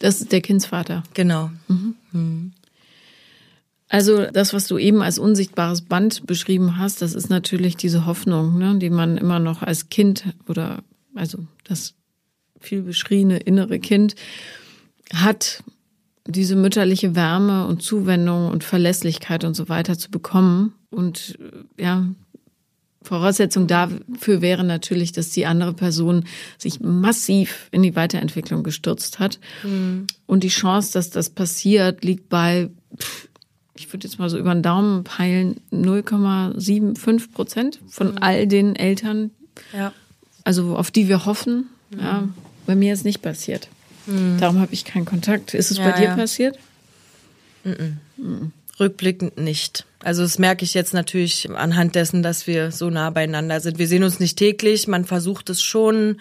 Das 0.00 0.20
ist 0.20 0.32
der 0.32 0.42
Kindsvater. 0.42 1.04
Genau. 1.14 1.50
Mhm. 1.68 1.94
Mhm. 2.12 2.52
Also 3.94 4.26
das, 4.26 4.52
was 4.52 4.66
du 4.66 4.76
eben 4.76 5.02
als 5.02 5.20
unsichtbares 5.20 5.82
Band 5.82 6.26
beschrieben 6.26 6.78
hast, 6.78 7.00
das 7.00 7.14
ist 7.14 7.30
natürlich 7.30 7.76
diese 7.76 8.06
Hoffnung, 8.06 8.58
ne, 8.58 8.76
die 8.76 8.90
man 8.90 9.16
immer 9.16 9.38
noch 9.38 9.62
als 9.62 9.88
Kind 9.88 10.24
oder 10.48 10.82
also 11.14 11.46
das 11.62 11.94
viel 12.58 12.82
beschriebene 12.82 13.38
innere 13.38 13.78
Kind 13.78 14.16
hat, 15.12 15.62
diese 16.26 16.56
mütterliche 16.56 17.14
Wärme 17.14 17.68
und 17.68 17.82
Zuwendung 17.82 18.50
und 18.50 18.64
Verlässlichkeit 18.64 19.44
und 19.44 19.54
so 19.54 19.68
weiter 19.68 19.96
zu 19.96 20.10
bekommen. 20.10 20.74
Und 20.90 21.38
ja, 21.78 22.04
Voraussetzung 23.00 23.68
dafür 23.68 24.40
wäre 24.40 24.64
natürlich, 24.64 25.12
dass 25.12 25.30
die 25.30 25.46
andere 25.46 25.72
Person 25.72 26.24
sich 26.58 26.80
massiv 26.80 27.68
in 27.70 27.84
die 27.84 27.94
Weiterentwicklung 27.94 28.64
gestürzt 28.64 29.20
hat. 29.20 29.38
Mhm. 29.62 30.08
Und 30.26 30.42
die 30.42 30.48
Chance, 30.48 30.94
dass 30.94 31.10
das 31.10 31.30
passiert, 31.30 32.02
liegt 32.02 32.28
bei 32.28 32.70
ich 33.74 33.92
würde 33.92 34.06
jetzt 34.06 34.18
mal 34.18 34.30
so 34.30 34.38
über 34.38 34.54
den 34.54 34.62
Daumen 34.62 35.04
peilen, 35.04 35.60
0,75 35.72 37.32
Prozent 37.32 37.80
von 37.88 38.12
mhm. 38.12 38.18
all 38.20 38.46
den 38.46 38.76
Eltern, 38.76 39.30
ja. 39.72 39.92
also 40.44 40.76
auf 40.76 40.90
die 40.90 41.08
wir 41.08 41.26
hoffen. 41.26 41.68
Mhm. 41.90 41.98
Ja, 41.98 42.28
bei 42.66 42.76
mir 42.76 42.92
ist 42.92 43.04
nicht 43.04 43.22
passiert. 43.22 43.68
Mhm. 44.06 44.38
Darum 44.38 44.60
habe 44.60 44.72
ich 44.72 44.84
keinen 44.84 45.04
Kontakt. 45.04 45.54
Ist 45.54 45.70
es 45.70 45.78
ja, 45.78 45.90
bei 45.90 46.00
dir 46.00 46.08
passiert? 46.10 46.58
Mhm. 47.64 47.98
mhm. 48.16 48.52
Rückblickend 48.78 49.38
nicht. 49.38 49.86
Also 50.04 50.22
das 50.22 50.38
merke 50.38 50.66
ich 50.66 50.74
jetzt 50.74 50.92
natürlich 50.92 51.48
anhand 51.50 51.94
dessen, 51.94 52.22
dass 52.22 52.46
wir 52.46 52.70
so 52.70 52.90
nah 52.90 53.08
beieinander 53.08 53.60
sind. 53.60 53.78
Wir 53.78 53.88
sehen 53.88 54.04
uns 54.04 54.20
nicht 54.20 54.36
täglich. 54.36 54.86
Man 54.86 55.06
versucht 55.06 55.48
es 55.48 55.62
schon 55.62 56.20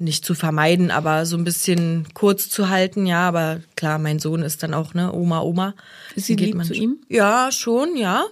nicht 0.00 0.24
zu 0.24 0.34
vermeiden, 0.34 0.90
aber 0.90 1.24
so 1.26 1.36
ein 1.36 1.44
bisschen 1.44 2.08
kurz 2.12 2.48
zu 2.48 2.70
halten. 2.70 3.06
Ja, 3.06 3.28
aber 3.28 3.60
klar, 3.76 3.98
mein 3.98 4.18
Sohn 4.18 4.42
ist 4.42 4.64
dann 4.64 4.74
auch 4.74 4.94
ne 4.94 5.12
Oma, 5.12 5.42
Oma. 5.42 5.74
Ist 6.16 6.26
sie 6.26 6.34
lieb 6.34 6.64
zu 6.64 6.74
ihm? 6.74 6.98
Ja, 7.08 7.52
schon, 7.52 7.96
ja. 7.96 8.24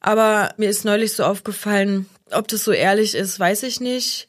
Aber 0.00 0.48
mir 0.56 0.70
ist 0.70 0.86
neulich 0.86 1.12
so 1.12 1.24
aufgefallen, 1.24 2.06
ob 2.30 2.48
das 2.48 2.64
so 2.64 2.72
ehrlich 2.72 3.14
ist, 3.14 3.38
weiß 3.38 3.64
ich 3.64 3.80
nicht. 3.80 4.28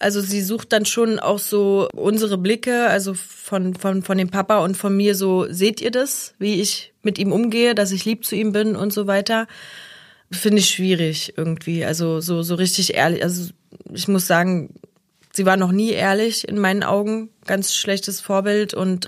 Also 0.00 0.22
sie 0.22 0.40
sucht 0.40 0.72
dann 0.72 0.86
schon 0.86 1.18
auch 1.18 1.38
so 1.38 1.86
unsere 1.92 2.38
Blicke, 2.38 2.86
also 2.86 3.12
von, 3.12 3.74
von, 3.74 4.02
von 4.02 4.16
dem 4.16 4.30
Papa 4.30 4.60
und 4.64 4.74
von 4.74 4.96
mir 4.96 5.14
so, 5.14 5.46
seht 5.52 5.82
ihr 5.82 5.90
das, 5.90 6.32
wie 6.38 6.62
ich 6.62 6.94
mit 7.02 7.18
ihm 7.18 7.32
umgehe, 7.32 7.74
dass 7.74 7.92
ich 7.92 8.06
lieb 8.06 8.24
zu 8.24 8.34
ihm 8.34 8.52
bin 8.52 8.76
und 8.76 8.94
so 8.94 9.06
weiter. 9.06 9.46
Finde 10.32 10.60
ich 10.60 10.70
schwierig 10.70 11.34
irgendwie. 11.36 11.84
Also 11.84 12.22
so, 12.22 12.42
so 12.42 12.54
richtig 12.54 12.94
ehrlich. 12.94 13.22
Also 13.22 13.50
ich 13.92 14.08
muss 14.08 14.26
sagen, 14.26 14.72
sie 15.34 15.44
war 15.44 15.58
noch 15.58 15.70
nie 15.70 15.90
ehrlich 15.90 16.48
in 16.48 16.58
meinen 16.58 16.82
Augen. 16.82 17.28
Ganz 17.44 17.74
schlechtes 17.74 18.22
Vorbild. 18.22 18.72
Und 18.72 19.06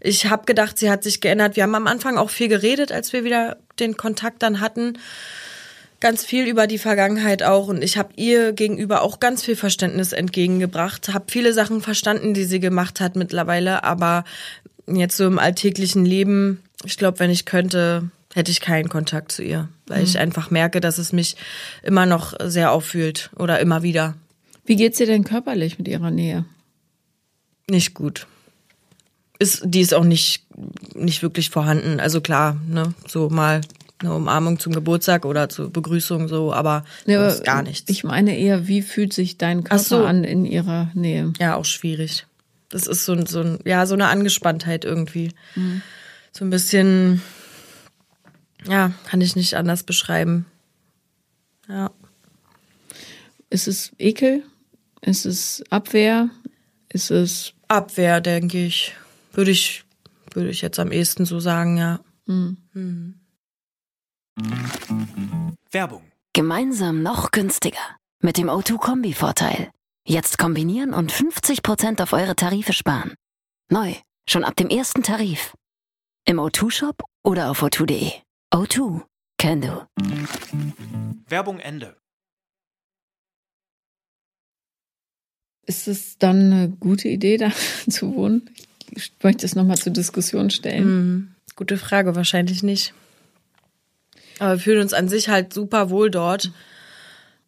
ich 0.00 0.26
habe 0.26 0.46
gedacht, 0.46 0.78
sie 0.78 0.90
hat 0.90 1.04
sich 1.04 1.20
geändert. 1.20 1.54
Wir 1.54 1.62
haben 1.62 1.76
am 1.76 1.86
Anfang 1.86 2.18
auch 2.18 2.30
viel 2.30 2.48
geredet, 2.48 2.90
als 2.90 3.12
wir 3.12 3.22
wieder 3.22 3.58
den 3.78 3.96
Kontakt 3.96 4.42
dann 4.42 4.58
hatten 4.58 4.98
ganz 6.04 6.22
viel 6.22 6.46
über 6.46 6.66
die 6.66 6.76
Vergangenheit 6.76 7.42
auch 7.42 7.68
und 7.68 7.82
ich 7.82 7.96
habe 7.96 8.10
ihr 8.16 8.52
gegenüber 8.52 9.00
auch 9.00 9.20
ganz 9.20 9.42
viel 9.42 9.56
Verständnis 9.56 10.12
entgegengebracht, 10.12 11.14
habe 11.14 11.24
viele 11.28 11.54
Sachen 11.54 11.80
verstanden, 11.80 12.34
die 12.34 12.44
sie 12.44 12.60
gemacht 12.60 13.00
hat 13.00 13.16
mittlerweile, 13.16 13.84
aber 13.84 14.24
jetzt 14.86 15.16
so 15.16 15.24
im 15.26 15.38
alltäglichen 15.38 16.04
Leben, 16.04 16.62
ich 16.84 16.98
glaube, 16.98 17.20
wenn 17.20 17.30
ich 17.30 17.46
könnte, 17.46 18.10
hätte 18.34 18.50
ich 18.50 18.60
keinen 18.60 18.90
Kontakt 18.90 19.32
zu 19.32 19.42
ihr, 19.42 19.70
weil 19.86 20.00
mhm. 20.00 20.04
ich 20.04 20.18
einfach 20.18 20.50
merke, 20.50 20.82
dass 20.82 20.98
es 20.98 21.14
mich 21.14 21.36
immer 21.82 22.04
noch 22.04 22.34
sehr 22.38 22.72
auffühlt 22.72 23.30
oder 23.36 23.60
immer 23.60 23.82
wieder. 23.82 24.14
Wie 24.66 24.76
geht's 24.76 24.98
dir 24.98 25.06
denn 25.06 25.24
körperlich 25.24 25.78
mit 25.78 25.88
ihrer 25.88 26.10
Nähe? 26.10 26.44
Nicht 27.66 27.94
gut. 27.94 28.26
Ist, 29.38 29.62
die 29.64 29.80
ist 29.80 29.94
auch 29.94 30.04
nicht, 30.04 30.44
nicht 30.94 31.22
wirklich 31.22 31.48
vorhanden. 31.48 31.98
Also 31.98 32.20
klar, 32.20 32.60
ne, 32.68 32.92
so 33.08 33.30
mal 33.30 33.62
eine 34.04 34.14
Umarmung 34.14 34.58
zum 34.58 34.72
Geburtstag 34.72 35.24
oder 35.24 35.48
zur 35.48 35.70
Begrüßung 35.70 36.28
so, 36.28 36.52
aber 36.52 36.84
ja, 37.06 37.26
ist 37.26 37.44
gar 37.44 37.62
nichts. 37.62 37.90
Ich 37.90 38.04
meine 38.04 38.36
eher, 38.36 38.68
wie 38.68 38.82
fühlt 38.82 39.12
sich 39.12 39.38
dein 39.38 39.64
Körper 39.64 39.82
so. 39.82 40.04
an 40.04 40.24
in 40.24 40.44
ihrer 40.44 40.90
Nähe? 40.94 41.32
Ja, 41.38 41.56
auch 41.56 41.64
schwierig. 41.64 42.26
Das 42.68 42.86
ist 42.86 43.04
so, 43.04 43.24
so 43.26 43.40
ein, 43.40 43.58
ja, 43.64 43.86
so 43.86 43.94
eine 43.94 44.08
Angespanntheit 44.08 44.84
irgendwie. 44.84 45.32
Mhm. 45.54 45.82
So 46.32 46.44
ein 46.44 46.50
bisschen, 46.50 47.22
ja, 48.66 48.92
kann 49.06 49.20
ich 49.20 49.36
nicht 49.36 49.54
anders 49.54 49.82
beschreiben. 49.82 50.46
Ja. 51.68 51.90
Ist 53.50 53.68
es 53.68 53.92
Ekel? 53.98 54.42
Ist 55.00 55.26
es 55.26 55.62
Abwehr? 55.70 56.28
Ist 56.88 57.10
es 57.10 57.52
Abwehr, 57.68 58.20
denke 58.20 58.64
ich. 58.66 58.94
Würde 59.32 59.50
ich 59.50 59.84
würde 60.34 60.50
ich 60.50 60.62
jetzt 60.62 60.78
am 60.78 60.92
ehesten 60.92 61.24
so 61.24 61.40
sagen, 61.40 61.76
ja. 61.76 62.00
Mhm. 62.26 63.14
Werbung. 65.70 66.02
Gemeinsam 66.32 67.02
noch 67.02 67.30
günstiger. 67.30 67.96
Mit 68.20 68.36
dem 68.36 68.48
O2-Kombi-Vorteil. 68.48 69.70
Jetzt 70.06 70.38
kombinieren 70.38 70.92
und 70.92 71.12
50% 71.12 72.02
auf 72.02 72.12
eure 72.12 72.34
Tarife 72.36 72.72
sparen. 72.72 73.14
Neu, 73.70 73.94
schon 74.28 74.44
ab 74.44 74.56
dem 74.56 74.68
ersten 74.68 75.02
Tarif. 75.02 75.54
Im 76.26 76.38
O2-Shop 76.38 77.02
oder 77.22 77.50
auf 77.50 77.62
o2.de. 77.62 78.10
O2, 78.52 79.02
can 79.38 79.60
do. 79.60 79.86
Werbung 81.28 81.60
Ende. 81.60 81.96
Ist 85.66 85.88
es 85.88 86.18
dann 86.18 86.52
eine 86.52 86.68
gute 86.70 87.08
Idee, 87.08 87.36
da 87.36 87.50
zu 87.88 88.14
wohnen? 88.14 88.50
Ich 88.90 89.12
möchte 89.22 89.46
es 89.46 89.54
nochmal 89.54 89.78
zur 89.78 89.92
Diskussion 89.92 90.50
stellen. 90.50 90.86
Mhm. 90.86 91.34
Gute 91.56 91.78
Frage, 91.78 92.14
wahrscheinlich 92.16 92.62
nicht. 92.62 92.94
Aber 94.38 94.52
wir 94.52 94.58
fühlen 94.58 94.80
uns 94.80 94.92
an 94.92 95.08
sich 95.08 95.28
halt 95.28 95.52
super 95.52 95.90
wohl 95.90 96.10
dort. 96.10 96.50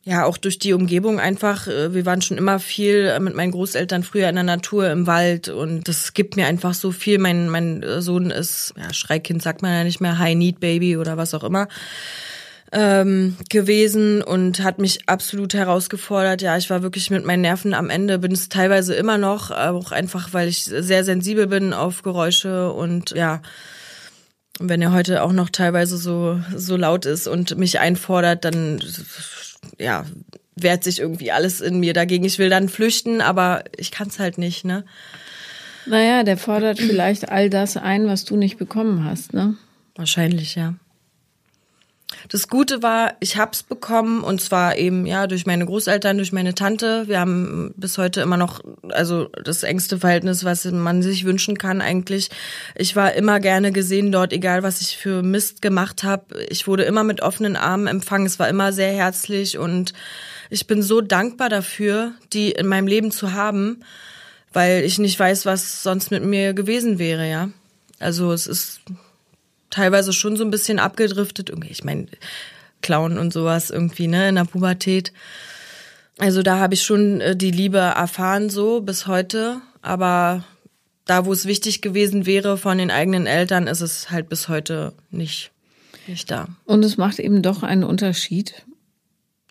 Ja, 0.04 0.24
auch 0.24 0.36
durch 0.36 0.60
die 0.60 0.72
Umgebung 0.72 1.18
einfach. 1.18 1.66
äh, 1.66 1.92
Wir 1.92 2.06
waren 2.06 2.22
schon 2.22 2.38
immer 2.38 2.60
viel 2.60 3.06
äh, 3.06 3.18
mit 3.18 3.34
meinen 3.34 3.50
Großeltern 3.50 4.04
früher 4.04 4.28
in 4.28 4.36
der 4.36 4.44
Natur, 4.44 4.88
im 4.90 5.08
Wald 5.08 5.48
und 5.48 5.88
das 5.88 6.14
gibt 6.14 6.36
mir 6.36 6.46
einfach 6.46 6.74
so 6.74 6.92
viel. 6.92 7.18
Mein, 7.18 7.48
mein 7.48 7.84
Sohn 7.98 8.30
ist, 8.30 8.72
ja, 8.76 8.92
Schreikind 8.92 9.42
sagt 9.42 9.62
man 9.62 9.72
ja 9.72 9.84
nicht 9.84 10.00
mehr, 10.00 10.18
High 10.18 10.36
Need 10.36 10.60
Baby 10.60 10.96
oder 10.96 11.16
was 11.16 11.34
auch 11.34 11.42
immer 11.42 11.66
ähm, 12.72 13.36
gewesen 13.48 14.22
und 14.22 14.62
hat 14.62 14.78
mich 14.78 15.08
absolut 15.08 15.54
herausgefordert. 15.54 16.42
Ja, 16.42 16.56
ich 16.56 16.68
war 16.70 16.82
wirklich 16.82 17.10
mit 17.10 17.24
meinen 17.24 17.42
Nerven 17.42 17.74
am 17.74 17.90
Ende, 17.90 18.18
bin 18.18 18.32
es 18.32 18.48
teilweise 18.48 18.94
immer 18.94 19.18
noch, 19.18 19.50
auch 19.50 19.92
einfach, 19.92 20.32
weil 20.32 20.48
ich 20.48 20.64
sehr 20.64 21.04
sensibel 21.04 21.46
bin 21.46 21.72
auf 21.72 22.02
Geräusche 22.02 22.72
und 22.72 23.10
ja, 23.10 23.40
wenn 24.58 24.82
er 24.82 24.92
heute 24.92 25.22
auch 25.22 25.32
noch 25.32 25.50
teilweise 25.50 25.96
so, 25.96 26.40
so 26.54 26.76
laut 26.76 27.06
ist 27.06 27.26
und 27.26 27.58
mich 27.58 27.80
einfordert, 27.80 28.44
dann, 28.44 28.82
ja, 29.78 30.04
wehrt 30.54 30.84
sich 30.84 31.00
irgendwie 31.00 31.32
alles 31.32 31.60
in 31.60 31.80
mir 31.80 31.92
dagegen. 31.92 32.24
Ich 32.24 32.38
will 32.38 32.48
dann 32.48 32.68
flüchten, 32.68 33.20
aber 33.20 33.64
ich 33.76 33.90
kann 33.90 34.08
es 34.08 34.18
halt 34.18 34.38
nicht, 34.38 34.64
ne? 34.64 34.84
Naja, 35.84 36.22
der 36.24 36.36
fordert 36.36 36.78
vielleicht 36.78 37.28
all 37.28 37.50
das 37.50 37.76
ein, 37.76 38.06
was 38.06 38.24
du 38.24 38.36
nicht 38.36 38.56
bekommen 38.56 39.04
hast, 39.04 39.34
ne? 39.34 39.54
Wahrscheinlich, 39.94 40.54
ja. 40.54 40.74
Das 42.28 42.48
Gute 42.48 42.82
war, 42.82 43.14
ich 43.20 43.36
hab's 43.36 43.62
bekommen 43.62 44.22
und 44.22 44.40
zwar 44.40 44.76
eben 44.76 45.06
ja 45.06 45.26
durch 45.26 45.46
meine 45.46 45.64
Großeltern, 45.64 46.16
durch 46.16 46.32
meine 46.32 46.54
Tante. 46.54 47.04
Wir 47.06 47.20
haben 47.20 47.72
bis 47.76 47.98
heute 47.98 48.20
immer 48.20 48.36
noch 48.36 48.60
also 48.90 49.28
das 49.44 49.62
engste 49.62 49.98
Verhältnis, 49.98 50.44
was 50.44 50.64
man 50.64 51.02
sich 51.02 51.24
wünschen 51.24 51.56
kann 51.58 51.80
eigentlich. 51.80 52.30
Ich 52.74 52.96
war 52.96 53.14
immer 53.14 53.38
gerne 53.40 53.72
gesehen 53.72 54.10
dort, 54.10 54.32
egal 54.32 54.62
was 54.62 54.80
ich 54.80 54.96
für 54.96 55.22
Mist 55.22 55.62
gemacht 55.62 56.02
habe. 56.02 56.44
Ich 56.48 56.66
wurde 56.66 56.84
immer 56.84 57.04
mit 57.04 57.22
offenen 57.22 57.56
Armen 57.56 57.86
empfangen. 57.86 58.26
Es 58.26 58.38
war 58.38 58.48
immer 58.48 58.72
sehr 58.72 58.92
herzlich 58.92 59.58
und 59.58 59.92
ich 60.50 60.66
bin 60.66 60.82
so 60.82 61.00
dankbar 61.00 61.48
dafür, 61.48 62.12
die 62.32 62.50
in 62.52 62.66
meinem 62.66 62.86
Leben 62.86 63.10
zu 63.10 63.32
haben, 63.32 63.80
weil 64.52 64.84
ich 64.84 64.98
nicht 64.98 65.18
weiß, 65.18 65.46
was 65.46 65.82
sonst 65.82 66.10
mit 66.10 66.24
mir 66.24 66.54
gewesen 66.54 66.98
wäre, 66.98 67.28
ja. 67.28 67.50
Also 67.98 68.32
es 68.32 68.46
ist 68.46 68.80
teilweise 69.76 70.12
schon 70.12 70.36
so 70.36 70.44
ein 70.44 70.50
bisschen 70.50 70.78
abgedriftet. 70.78 71.50
Irgendwie, 71.50 71.70
ich 71.70 71.84
meine, 71.84 72.06
Clown 72.82 73.18
und 73.18 73.32
sowas 73.32 73.70
irgendwie, 73.70 74.06
ne, 74.08 74.28
in 74.30 74.34
der 74.36 74.44
Pubertät. 74.44 75.12
Also 76.18 76.42
da 76.42 76.58
habe 76.58 76.74
ich 76.74 76.82
schon 76.82 77.20
äh, 77.20 77.36
die 77.36 77.50
Liebe 77.50 77.78
erfahren, 77.78 78.48
so 78.48 78.80
bis 78.80 79.06
heute. 79.06 79.60
Aber 79.82 80.44
da, 81.04 81.26
wo 81.26 81.32
es 81.32 81.44
wichtig 81.46 81.82
gewesen 81.82 82.24
wäre 82.26 82.56
von 82.56 82.78
den 82.78 82.90
eigenen 82.90 83.26
Eltern, 83.26 83.66
ist 83.66 83.82
es 83.82 84.10
halt 84.10 84.28
bis 84.28 84.48
heute 84.48 84.94
nicht, 85.10 85.50
nicht 86.06 86.30
da. 86.30 86.48
Und 86.64 86.84
es 86.84 86.96
macht 86.96 87.18
eben 87.18 87.42
doch 87.42 87.62
einen 87.62 87.84
Unterschied, 87.84 88.64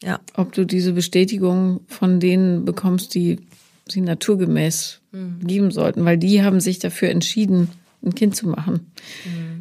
Ja. 0.02 0.20
ob 0.36 0.54
du 0.54 0.66
diese 0.66 0.94
Bestätigung 0.94 1.82
von 1.88 2.20
denen 2.20 2.66
bekommst, 2.66 3.14
die 3.14 3.40
sie 3.88 4.02
naturgemäß 4.02 5.02
lieben 5.42 5.72
sollten, 5.72 6.04
weil 6.04 6.18
die 6.18 6.42
haben 6.44 6.60
sich 6.60 6.80
dafür 6.80 7.10
entschieden, 7.10 7.70
ein 8.04 8.16
Kind 8.16 8.36
zu 8.36 8.48
machen. 8.50 8.92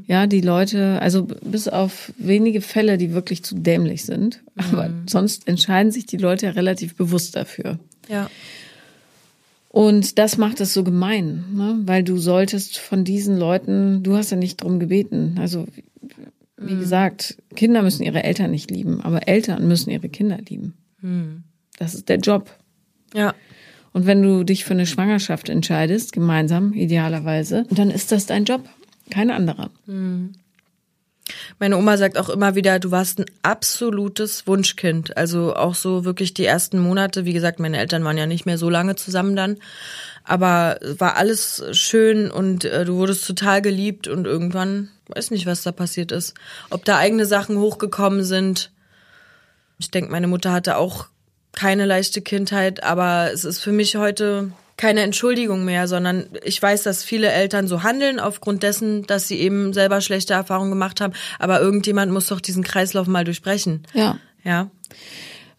Ja, 0.06 0.26
die 0.26 0.42
Leute, 0.42 1.00
also 1.00 1.26
bis 1.42 1.66
auf 1.66 2.12
wenige 2.18 2.60
Fälle, 2.60 2.98
die 2.98 3.12
wirklich 3.12 3.42
zu 3.42 3.54
dämlich 3.54 4.04
sind, 4.04 4.42
aber 4.56 4.90
sonst 5.08 5.48
entscheiden 5.48 5.92
sich 5.92 6.04
die 6.04 6.18
Leute 6.18 6.46
ja 6.46 6.52
relativ 6.52 6.94
bewusst 6.94 7.36
dafür. 7.36 7.78
Ja. 8.08 8.28
Und 9.70 10.18
das 10.18 10.36
macht 10.36 10.60
es 10.60 10.74
so 10.74 10.84
gemein, 10.84 11.44
ne? 11.54 11.78
weil 11.84 12.04
du 12.04 12.18
solltest 12.18 12.78
von 12.78 13.04
diesen 13.04 13.36
Leuten, 13.38 14.02
du 14.02 14.16
hast 14.16 14.30
ja 14.30 14.36
nicht 14.36 14.62
drum 14.62 14.78
gebeten. 14.78 15.36
Also 15.40 15.66
wie 16.56 16.76
gesagt, 16.76 17.36
Kinder 17.56 17.82
müssen 17.82 18.04
ihre 18.04 18.22
Eltern 18.22 18.50
nicht 18.50 18.70
lieben, 18.70 19.00
aber 19.00 19.26
Eltern 19.26 19.66
müssen 19.66 19.90
ihre 19.90 20.08
Kinder 20.08 20.38
lieben. 20.48 20.74
Das 21.78 21.94
ist 21.94 22.08
der 22.08 22.18
Job. 22.18 22.56
Ja. 23.14 23.34
Und 23.92 24.06
wenn 24.06 24.22
du 24.22 24.44
dich 24.44 24.64
für 24.64 24.74
eine 24.74 24.86
Schwangerschaft 24.86 25.48
entscheidest, 25.48 26.12
gemeinsam, 26.12 26.72
idealerweise, 26.72 27.66
dann 27.70 27.90
ist 27.90 28.12
das 28.12 28.26
dein 28.26 28.44
Job, 28.44 28.68
kein 29.10 29.30
anderer. 29.30 29.70
Meine 31.58 31.78
Oma 31.78 31.96
sagt 31.96 32.18
auch 32.18 32.28
immer 32.28 32.54
wieder, 32.54 32.78
du 32.78 32.90
warst 32.90 33.18
ein 33.18 33.26
absolutes 33.42 34.46
Wunschkind. 34.46 35.16
Also 35.16 35.54
auch 35.54 35.74
so 35.74 36.04
wirklich 36.04 36.34
die 36.34 36.44
ersten 36.44 36.78
Monate. 36.78 37.24
Wie 37.24 37.32
gesagt, 37.32 37.60
meine 37.60 37.78
Eltern 37.78 38.04
waren 38.04 38.18
ja 38.18 38.26
nicht 38.26 38.44
mehr 38.44 38.58
so 38.58 38.68
lange 38.68 38.96
zusammen 38.96 39.36
dann. 39.36 39.56
Aber 40.24 40.78
war 40.98 41.16
alles 41.16 41.64
schön 41.72 42.30
und 42.30 42.64
äh, 42.64 42.84
du 42.84 42.96
wurdest 42.96 43.26
total 43.26 43.62
geliebt 43.62 44.08
und 44.08 44.26
irgendwann, 44.26 44.88
weiß 45.08 45.30
nicht, 45.30 45.46
was 45.46 45.62
da 45.62 45.72
passiert 45.72 46.12
ist. 46.12 46.34
Ob 46.70 46.84
da 46.84 46.98
eigene 46.98 47.26
Sachen 47.26 47.58
hochgekommen 47.58 48.24
sind. 48.24 48.70
Ich 49.78 49.90
denke, 49.90 50.10
meine 50.10 50.28
Mutter 50.28 50.52
hatte 50.52 50.76
auch 50.76 51.06
keine 51.52 51.86
leichte 51.86 52.20
Kindheit, 52.20 52.82
aber 52.82 53.30
es 53.32 53.44
ist 53.44 53.60
für 53.60 53.72
mich 53.72 53.96
heute 53.96 54.50
keine 54.76 55.02
Entschuldigung 55.02 55.64
mehr, 55.64 55.86
sondern 55.86 56.26
ich 56.42 56.60
weiß, 56.60 56.82
dass 56.82 57.04
viele 57.04 57.30
Eltern 57.30 57.68
so 57.68 57.82
handeln 57.82 58.18
aufgrund 58.18 58.62
dessen, 58.62 59.06
dass 59.06 59.28
sie 59.28 59.38
eben 59.38 59.72
selber 59.72 60.00
schlechte 60.00 60.34
Erfahrungen 60.34 60.70
gemacht 60.70 61.00
haben. 61.00 61.12
Aber 61.38 61.60
irgendjemand 61.60 62.12
muss 62.12 62.26
doch 62.26 62.40
diesen 62.40 62.64
Kreislauf 62.64 63.06
mal 63.06 63.24
durchbrechen. 63.24 63.86
Ja. 63.92 64.18
Ja. 64.42 64.70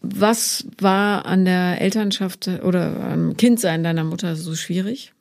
Was 0.00 0.66
war 0.78 1.26
an 1.26 1.44
der 1.44 1.80
Elternschaft 1.80 2.48
oder 2.62 3.00
am 3.00 3.36
Kindsein 3.36 3.82
deiner 3.82 4.04
Mutter 4.04 4.36
so 4.36 4.54
schwierig? 4.54 5.12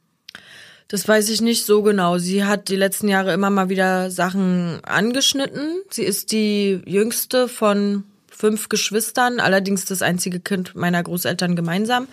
Das 0.88 1.08
weiß 1.08 1.30
ich 1.30 1.42
nicht 1.42 1.66
so 1.66 1.82
genau. 1.82 2.20
Sie 2.20 2.44
hat 2.44 2.70
die 2.70 2.76
letzten 2.76 3.08
Jahre 3.08 3.34
immer 3.34 3.50
mal 3.50 3.70
wieder 3.70 4.12
Sachen 4.12 4.80
angeschnitten. 4.84 5.82
Sie 5.90 6.04
ist 6.04 6.32
die 6.32 6.82
jüngste 6.86 7.48
von 7.48 8.04
fünf 8.30 8.70
Geschwistern, 8.70 9.40
allerdings 9.40 9.86
das 9.86 10.02
einzige 10.02 10.40
Kind 10.40 10.76
meiner 10.76 11.02
Großeltern 11.02 11.56
gemeinsam. 11.56 12.08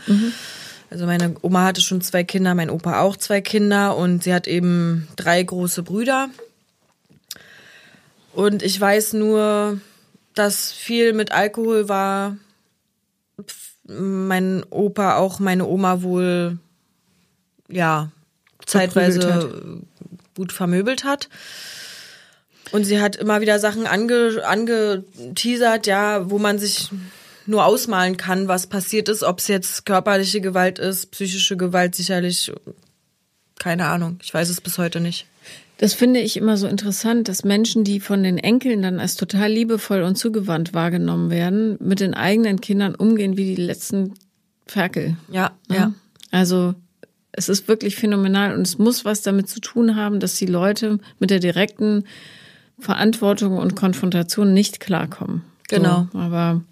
Also 0.92 1.06
meine 1.06 1.34
Oma 1.40 1.64
hatte 1.64 1.80
schon 1.80 2.02
zwei 2.02 2.22
Kinder, 2.22 2.54
mein 2.54 2.68
Opa 2.68 3.00
auch 3.00 3.16
zwei 3.16 3.40
Kinder 3.40 3.96
und 3.96 4.22
sie 4.24 4.34
hat 4.34 4.46
eben 4.46 5.08
drei 5.16 5.42
große 5.42 5.82
Brüder. 5.82 6.28
Und 8.34 8.62
ich 8.62 8.78
weiß 8.78 9.14
nur, 9.14 9.80
dass 10.34 10.70
viel 10.70 11.14
mit 11.14 11.32
Alkohol 11.32 11.88
war. 11.88 12.36
Mein 13.86 14.66
Opa 14.68 15.16
auch 15.16 15.38
meine 15.38 15.66
Oma 15.66 16.02
wohl, 16.02 16.58
ja, 17.68 18.12
zeitweise 18.66 19.80
gut 20.36 20.52
vermöbelt 20.52 21.04
hat. 21.04 21.30
Und 22.70 22.84
sie 22.84 23.00
hat 23.00 23.16
immer 23.16 23.40
wieder 23.40 23.58
Sachen 23.58 23.86
ange, 23.86 24.42
angeteasert, 24.44 25.86
ja, 25.86 26.28
wo 26.28 26.38
man 26.38 26.58
sich 26.58 26.90
nur 27.46 27.64
ausmalen 27.64 28.16
kann, 28.16 28.48
was 28.48 28.66
passiert 28.66 29.08
ist, 29.08 29.22
ob 29.22 29.38
es 29.38 29.48
jetzt 29.48 29.86
körperliche 29.86 30.40
Gewalt 30.40 30.78
ist, 30.78 31.10
psychische 31.10 31.56
Gewalt 31.56 31.94
sicherlich, 31.94 32.52
keine 33.58 33.86
Ahnung. 33.86 34.18
Ich 34.22 34.32
weiß 34.32 34.48
es 34.48 34.60
bis 34.60 34.78
heute 34.78 35.00
nicht. 35.00 35.26
Das 35.78 35.94
finde 35.94 36.20
ich 36.20 36.36
immer 36.36 36.56
so 36.56 36.68
interessant, 36.68 37.28
dass 37.28 37.44
Menschen, 37.44 37.82
die 37.82 37.98
von 37.98 38.22
den 38.22 38.38
Enkeln 38.38 38.82
dann 38.82 39.00
als 39.00 39.16
total 39.16 39.50
liebevoll 39.50 40.02
und 40.02 40.16
zugewandt 40.16 40.74
wahrgenommen 40.74 41.30
werden, 41.30 41.76
mit 41.80 41.98
den 41.98 42.14
eigenen 42.14 42.60
Kindern 42.60 42.94
umgehen 42.94 43.36
wie 43.36 43.56
die 43.56 43.60
letzten 43.60 44.14
Ferkel. 44.66 45.16
Ja, 45.28 45.50
ne? 45.68 45.76
ja. 45.76 45.92
Also 46.30 46.74
es 47.32 47.48
ist 47.48 47.66
wirklich 47.66 47.96
phänomenal 47.96 48.54
und 48.54 48.62
es 48.62 48.78
muss 48.78 49.04
was 49.04 49.22
damit 49.22 49.48
zu 49.48 49.60
tun 49.60 49.96
haben, 49.96 50.20
dass 50.20 50.36
die 50.36 50.46
Leute 50.46 50.98
mit 51.18 51.30
der 51.30 51.40
direkten 51.40 52.04
Verantwortung 52.78 53.58
und 53.58 53.74
Konfrontation 53.74 54.52
nicht 54.52 54.80
klarkommen. 54.80 55.42
Genau. 55.68 56.08
So, 56.12 56.18
aber 56.18 56.62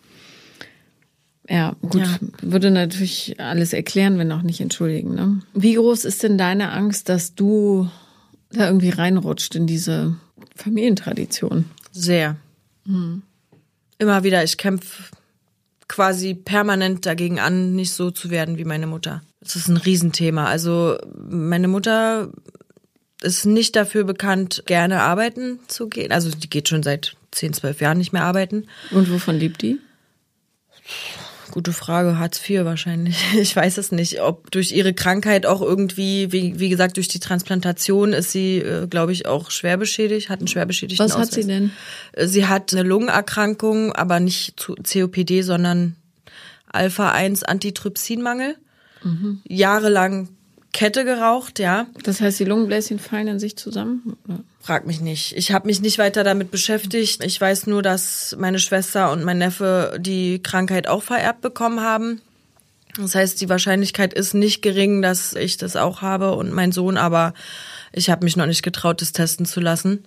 ja, 1.51 1.75
gut, 1.83 1.97
Ja. 2.01 2.19
würde 2.43 2.71
natürlich 2.71 3.41
alles 3.41 3.73
erklären, 3.73 4.19
wenn 4.19 4.31
auch 4.31 4.43
nicht 4.43 4.61
entschuldigen. 4.61 5.15
Ne? 5.15 5.41
Wie 5.53 5.75
groß 5.75 6.05
ist 6.05 6.23
denn 6.23 6.39
deine 6.39 6.71
Angst, 6.71 7.09
dass 7.09 7.35
du 7.35 7.91
da 8.53 8.67
irgendwie 8.67 8.91
reinrutscht 8.91 9.57
in 9.57 9.67
diese 9.67 10.17
Familientradition? 10.55 11.65
Sehr. 11.91 12.37
Immer 13.99 14.23
wieder, 14.23 14.45
ich 14.45 14.57
kämpfe 14.57 15.03
quasi 15.89 16.35
permanent 16.35 17.05
dagegen 17.05 17.41
an, 17.41 17.75
nicht 17.75 17.93
so 17.93 18.13
zu 18.13 18.31
werden 18.31 18.57
wie 18.57 18.65
meine 18.65 18.87
Mutter. 18.87 19.23
Das 19.41 19.57
ist 19.57 19.67
ein 19.69 19.77
Riesenthema. 19.77 20.47
Also 20.47 20.99
meine 21.19 21.67
Mutter 21.67 22.31
ist 23.23 23.45
nicht 23.45 23.75
dafür 23.75 24.05
bekannt, 24.05 24.63
gerne 24.67 25.03
arbeiten 25.03 25.59
zu 25.67 25.89
gehen. 25.89 26.13
Also 26.13 26.31
die 26.31 26.49
geht 26.49 26.69
schon 26.69 26.85
seit 26.85 27.17
10, 27.33 27.55
12 27.55 27.81
Jahren 27.81 27.99
nicht 27.99 28.13
mehr 28.13 28.25
arbeiten. 28.25 28.67
Und 28.93 29.11
wovon 29.11 29.37
lebt 29.37 29.63
die? 29.63 29.79
Gute 31.51 31.73
Frage, 31.73 32.19
Hartz 32.19 32.41
IV 32.49 32.65
wahrscheinlich. 32.65 33.17
Ich 33.41 33.55
weiß 33.57 33.79
es 33.79 33.93
nicht, 33.93 34.21
ob 34.21 34.51
durch 34.51 34.73
ihre 34.73 34.95
Krankheit 34.95 35.47
auch 35.47 35.63
irgendwie, 35.63 36.33
wie, 36.33 36.59
wie 36.59 36.69
gesagt, 36.69 36.97
durch 36.97 37.09
die 37.09 37.19
Transplantation 37.21 38.13
ist 38.13 38.33
sie, 38.33 38.59
äh, 38.59 38.87
glaube 38.87 39.13
ich, 39.13 39.27
auch 39.27 39.51
schwer 39.51 39.77
beschädigt, 39.77 40.29
hat 40.29 40.41
einen 40.41 40.49
schwer 40.49 40.67
beschädigten 40.67 41.05
Was 41.05 41.17
hat 41.17 41.33
sie 41.33 41.41
Ausweis. 41.41 41.47
denn? 41.47 41.71
Äh, 42.13 42.27
Sie 42.27 42.47
hat 42.47 42.73
eine 42.73 42.83
Lungenerkrankung, 42.83 43.93
aber 43.93 44.21
nicht 44.21 44.61
zu 44.61 44.75
COPD, 44.77 45.43
sondern 45.43 45.97
Alpha-1-Antitrypsinmangel. 46.73 48.57
Jahrelang 49.49 50.29
Kette 50.73 51.05
geraucht, 51.05 51.59
ja. 51.59 51.87
Das 52.05 52.21
heißt, 52.21 52.39
die 52.39 52.45
Lungenbläschen 52.45 52.99
fallen 52.99 53.27
in 53.29 53.39
sich 53.41 53.57
zusammen? 53.57 54.17
Oder? 54.27 54.41
Frag 54.61 54.87
mich 54.87 55.01
nicht. 55.01 55.37
Ich 55.37 55.53
habe 55.53 55.67
mich 55.67 55.81
nicht 55.81 55.99
weiter 55.99 56.23
damit 56.23 56.51
beschäftigt. 56.51 57.25
Ich 57.25 57.41
weiß 57.41 57.67
nur, 57.67 57.83
dass 57.83 58.37
meine 58.39 58.59
Schwester 58.59 59.11
und 59.11 59.25
mein 59.25 59.39
Neffe 59.39 59.97
die 59.99 60.43
Krankheit 60.43 60.87
auch 60.87 61.03
vererbt 61.03 61.41
bekommen 61.41 61.81
haben. 61.81 62.21
Das 62.97 63.15
heißt, 63.15 63.41
die 63.41 63.49
Wahrscheinlichkeit 63.49 64.15
ist 64.15 64.35
nicht 64.35 64.63
gering, 64.63 65.03
dass 65.03 65.35
ich 65.35 65.57
das 65.57 65.77
auch 65.77 66.03
habe 66.03 66.35
und 66.35 66.53
mein 66.53 66.73
Sohn, 66.73 66.97
aber 66.97 67.35
ich 67.93 68.11
habe 68.11 68.25
mich 68.25 68.37
noch 68.37 68.47
nicht 68.47 68.63
getraut, 68.63 69.01
das 69.01 69.13
testen 69.13 69.47
zu 69.47 69.61
lassen. 69.61 70.05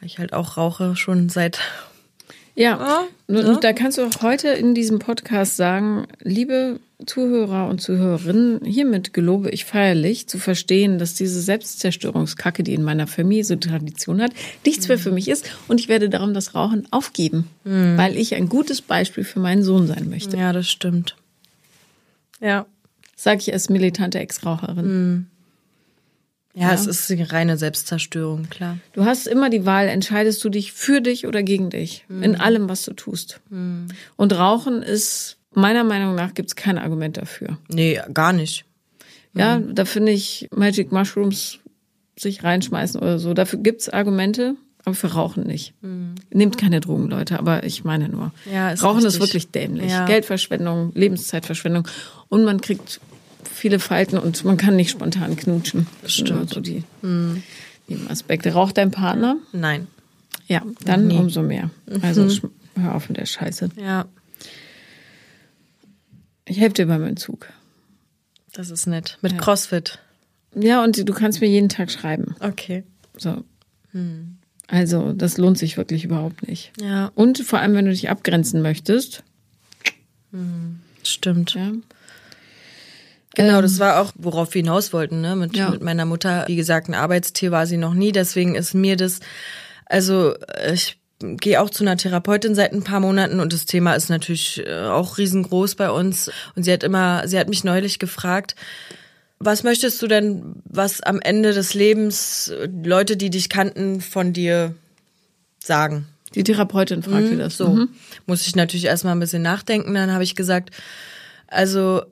Weil 0.00 0.06
ich 0.06 0.18
halt 0.18 0.32
auch 0.32 0.56
rauche 0.56 0.96
schon 0.96 1.28
seit 1.28 1.60
Ja, 2.58 3.06
Ja, 3.28 3.36
und 3.38 3.46
ja. 3.46 3.56
da 3.60 3.72
kannst 3.72 3.98
du 3.98 4.02
auch 4.02 4.22
heute 4.22 4.48
in 4.48 4.74
diesem 4.74 4.98
Podcast 4.98 5.56
sagen, 5.56 6.08
liebe 6.22 6.80
Zuhörer 7.06 7.68
und 7.68 7.80
Zuhörerinnen, 7.80 8.64
hiermit 8.64 9.14
gelobe 9.14 9.50
ich 9.50 9.64
feierlich 9.64 10.26
zu 10.26 10.38
verstehen, 10.38 10.98
dass 10.98 11.14
diese 11.14 11.40
Selbstzerstörungskacke, 11.40 12.64
die 12.64 12.74
in 12.74 12.82
meiner 12.82 13.06
Familie 13.06 13.44
so 13.44 13.54
Tradition 13.54 14.20
hat, 14.20 14.32
nichts 14.66 14.88
mehr 14.88 14.98
für 14.98 15.12
mich 15.12 15.28
ist 15.28 15.48
und 15.68 15.78
ich 15.78 15.88
werde 15.88 16.08
darum 16.08 16.34
das 16.34 16.56
Rauchen 16.56 16.88
aufgeben, 16.90 17.48
weil 17.62 18.16
ich 18.16 18.34
ein 18.34 18.48
gutes 18.48 18.82
Beispiel 18.82 19.22
für 19.22 19.38
meinen 19.38 19.62
Sohn 19.62 19.86
sein 19.86 20.10
möchte. 20.10 20.36
Ja, 20.36 20.52
das 20.52 20.68
stimmt. 20.68 21.14
Ja. 22.40 22.66
Sag 23.14 23.38
ich 23.38 23.52
als 23.52 23.68
militante 23.68 24.18
Ex-Raucherin. 24.18 25.28
Ja, 26.58 26.72
es 26.72 26.86
ist 26.86 27.10
eine 27.10 27.30
reine 27.32 27.56
Selbstzerstörung, 27.56 28.48
klar. 28.50 28.78
Du 28.92 29.04
hast 29.04 29.26
immer 29.26 29.50
die 29.50 29.64
Wahl, 29.64 29.88
entscheidest 29.88 30.42
du 30.44 30.48
dich 30.48 30.72
für 30.72 31.00
dich 31.00 31.26
oder 31.26 31.42
gegen 31.42 31.70
dich 31.70 32.04
in 32.08 32.36
allem, 32.36 32.68
was 32.68 32.84
du 32.84 32.92
tust. 32.94 33.40
Und 34.16 34.32
Rauchen 34.32 34.82
ist, 34.82 35.36
meiner 35.54 35.84
Meinung 35.84 36.14
nach, 36.14 36.34
gibt 36.34 36.48
es 36.48 36.56
kein 36.56 36.78
Argument 36.78 37.16
dafür. 37.16 37.58
Nee, 37.68 38.00
gar 38.12 38.32
nicht. 38.32 38.64
Ja, 39.34 39.58
da 39.58 39.84
finde 39.84 40.12
ich 40.12 40.48
Magic 40.54 40.90
Mushrooms 40.90 41.58
sich 42.18 42.42
reinschmeißen 42.42 43.00
oder 43.00 43.18
so. 43.18 43.34
Dafür 43.34 43.60
gibt's 43.60 43.88
Argumente, 43.88 44.56
aber 44.84 44.94
für 44.94 45.12
Rauchen 45.12 45.44
nicht. 45.44 45.74
Nehmt 46.30 46.58
keine 46.58 46.80
Drogen, 46.80 47.08
Leute, 47.08 47.38
aber 47.38 47.62
ich 47.64 47.84
meine 47.84 48.08
nur. 48.08 48.32
Ja, 48.52 48.70
ist 48.70 48.82
Rauchen 48.82 49.04
ist 49.04 49.20
richtig. 49.20 49.20
wirklich 49.20 49.50
dämlich. 49.52 49.90
Ja. 49.92 50.06
Geldverschwendung, 50.06 50.92
Lebenszeitverschwendung. 50.94 51.86
Und 52.28 52.44
man 52.44 52.60
kriegt 52.60 53.00
viele 53.52 53.78
Falten 53.78 54.18
und 54.18 54.44
man 54.44 54.56
kann 54.56 54.76
nicht 54.76 54.90
spontan 54.90 55.36
knutschen. 55.36 55.86
Das 56.02 56.14
sind 56.16 56.30
immer 56.30 56.46
so 56.46 56.60
die 56.60 56.84
Nebenaspekte. 57.88 58.52
Raucht 58.52 58.76
dein 58.78 58.90
Partner? 58.90 59.36
Nein. 59.52 59.86
Ja, 60.46 60.62
dann 60.84 61.10
umso 61.10 61.42
mehr. 61.42 61.70
Also 62.02 62.22
sch- 62.24 62.48
hör 62.76 62.94
auf 62.94 63.08
mit 63.08 63.18
der 63.18 63.26
Scheiße. 63.26 63.68
Ja, 63.76 64.06
Ich 66.46 66.58
helfe 66.58 66.74
dir 66.74 66.86
beim 66.86 67.04
Entzug. 67.04 67.48
das 68.52 68.70
ist 68.70 68.86
nett. 68.86 69.18
Mit 69.20 69.36
CrossFit. 69.38 69.98
Ja, 70.54 70.82
und 70.82 71.06
du 71.08 71.12
kannst 71.12 71.40
mir 71.42 71.48
jeden 71.48 71.68
Tag 71.68 71.90
schreiben. 71.90 72.34
Okay. 72.40 72.84
So. 73.16 73.44
Also, 74.66 75.12
das 75.12 75.36
lohnt 75.38 75.58
sich 75.58 75.76
wirklich 75.76 76.04
überhaupt 76.04 76.46
nicht. 76.46 76.72
Ja, 76.80 77.10
Und 77.14 77.38
vor 77.38 77.58
allem, 77.58 77.74
wenn 77.74 77.84
du 77.86 77.90
dich 77.90 78.08
abgrenzen 78.10 78.62
möchtest. 78.62 79.22
stimmt. 81.02 81.54
Ja. 81.54 81.72
Genau, 83.34 83.62
das 83.62 83.78
war 83.78 84.00
auch, 84.00 84.12
worauf 84.16 84.54
wir 84.54 84.60
hinaus 84.62 84.92
wollten, 84.92 85.20
ne? 85.20 85.36
Mit, 85.36 85.56
Ja. 85.56 85.70
mit 85.70 85.82
meiner 85.82 86.04
Mutter. 86.06 86.44
Wie 86.48 86.56
gesagt, 86.56 86.88
ein 86.88 86.94
Arbeitstier 86.94 87.50
war 87.50 87.66
sie 87.66 87.76
noch 87.76 87.94
nie, 87.94 88.10
deswegen 88.12 88.54
ist 88.54 88.74
mir 88.74 88.96
das, 88.96 89.20
also 89.86 90.34
ich 90.72 90.98
gehe 91.20 91.60
auch 91.60 91.70
zu 91.70 91.84
einer 91.84 91.96
Therapeutin 91.96 92.54
seit 92.54 92.72
ein 92.72 92.84
paar 92.84 93.00
Monaten 93.00 93.40
und 93.40 93.52
das 93.52 93.66
Thema 93.66 93.94
ist 93.94 94.08
natürlich 94.08 94.64
äh, 94.66 94.84
auch 94.86 95.18
riesengroß 95.18 95.74
bei 95.74 95.90
uns. 95.90 96.30
Und 96.54 96.62
sie 96.62 96.72
hat 96.72 96.82
immer, 96.84 97.26
sie 97.26 97.38
hat 97.38 97.48
mich 97.48 97.64
neulich 97.64 97.98
gefragt, 97.98 98.54
was 99.40 99.62
möchtest 99.62 100.00
du 100.02 100.06
denn, 100.06 100.62
was 100.64 101.00
am 101.00 101.20
Ende 101.20 101.52
des 101.52 101.74
Lebens 101.74 102.48
äh, 102.48 102.68
Leute, 102.84 103.16
die 103.16 103.30
dich 103.30 103.48
kannten, 103.48 104.00
von 104.00 104.32
dir 104.32 104.74
sagen? 105.58 106.06
Die 106.34 106.44
Therapeutin 106.44 107.02
fragt 107.02 107.30
dir 107.30 107.38
das 107.38 107.56
So 107.56 107.68
Mhm. 107.68 107.88
muss 108.26 108.46
ich 108.46 108.54
natürlich 108.54 108.84
erstmal 108.84 109.14
ein 109.14 109.20
bisschen 109.20 109.42
nachdenken. 109.42 109.94
Dann 109.94 110.12
habe 110.12 110.24
ich 110.24 110.36
gesagt, 110.36 110.70
also 111.48 112.02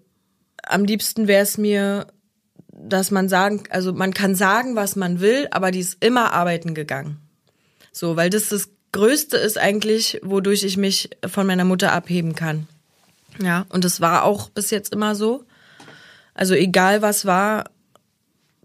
am 0.66 0.84
liebsten 0.84 1.26
wäre 1.26 1.42
es 1.42 1.58
mir, 1.58 2.06
dass 2.68 3.10
man 3.10 3.28
sagen, 3.28 3.64
also 3.70 3.92
man 3.92 4.12
kann 4.12 4.34
sagen, 4.34 4.76
was 4.76 4.96
man 4.96 5.20
will, 5.20 5.48
aber 5.50 5.70
die 5.70 5.80
ist 5.80 6.04
immer 6.04 6.32
arbeiten 6.32 6.74
gegangen. 6.74 7.18
So, 7.92 8.16
weil 8.16 8.30
das 8.30 8.50
das 8.50 8.68
Größte 8.92 9.36
ist 9.36 9.58
eigentlich, 9.58 10.20
wodurch 10.22 10.62
ich 10.64 10.76
mich 10.76 11.10
von 11.26 11.46
meiner 11.46 11.64
Mutter 11.64 11.92
abheben 11.92 12.34
kann. 12.34 12.66
Ja, 13.40 13.66
und 13.68 13.84
das 13.84 14.00
war 14.00 14.24
auch 14.24 14.48
bis 14.50 14.70
jetzt 14.70 14.92
immer 14.92 15.14
so. 15.14 15.44
Also 16.34 16.54
egal 16.54 17.02
was 17.02 17.26
war, 17.26 17.64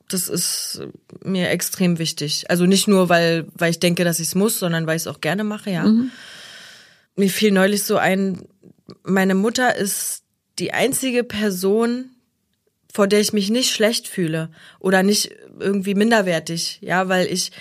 das 0.08 0.28
ist 0.28 0.82
mir 1.24 1.50
extrem 1.50 2.00
wichtig. 2.00 2.50
Also 2.50 2.66
nicht 2.66 2.88
nur, 2.88 3.10
weil, 3.10 3.48
weil 3.56 3.72
ich 3.72 3.80
denke, 3.80 4.04
dass 4.04 4.20
ich 4.20 4.28
es 4.28 4.36
muss, 4.36 4.60
sondern 4.60 4.88
weil 4.88 4.98
ich 4.98 5.04
es 5.04 5.08
auch 5.08 5.22
gerne 5.22 5.44
mache, 5.44 5.72
ja. 5.72 5.84
Mir 7.16 7.30
fiel 7.30 7.52
neulich 7.52 7.84
so 7.84 7.98
ein, 7.98 8.42
meine 9.04 9.36
Mutter 9.36 9.76
ist 9.76 10.21
die 10.62 10.74
einzige 10.74 11.24
Person, 11.24 12.12
vor 12.94 13.08
der 13.08 13.20
ich 13.20 13.34
mich 13.34 13.50
nicht 13.50 13.72
schlecht 13.74 14.08
fühle 14.08 14.50
oder 14.80 15.04
nicht 15.04 15.32
irgendwie 15.60 15.96
minderwertig, 15.96 16.78
ja, 16.82 17.10
weil 17.10 17.26
ich 17.26 17.52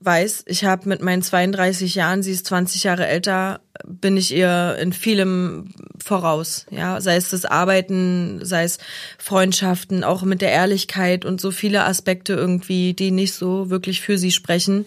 weiß, 0.00 0.44
ich 0.46 0.64
habe 0.64 0.88
mit 0.88 1.00
meinen 1.00 1.22
32 1.22 1.94
Jahren, 1.94 2.24
sie 2.24 2.32
ist 2.32 2.46
20 2.46 2.82
Jahre 2.82 3.06
älter, 3.06 3.60
bin 3.86 4.16
ich 4.16 4.34
ihr 4.34 4.76
in 4.80 4.92
vielem 4.92 5.72
voraus, 6.02 6.66
ja, 6.70 7.00
sei 7.00 7.14
es 7.14 7.30
das 7.30 7.44
Arbeiten, 7.44 8.44
sei 8.44 8.64
es 8.64 8.78
Freundschaften, 9.18 10.02
auch 10.02 10.22
mit 10.22 10.42
der 10.42 10.50
Ehrlichkeit 10.50 11.24
und 11.24 11.40
so 11.40 11.52
viele 11.52 11.84
Aspekte 11.84 12.32
irgendwie, 12.32 12.94
die 12.94 13.12
nicht 13.12 13.34
so 13.34 13.70
wirklich 13.70 14.00
für 14.00 14.18
sie 14.18 14.32
sprechen. 14.32 14.86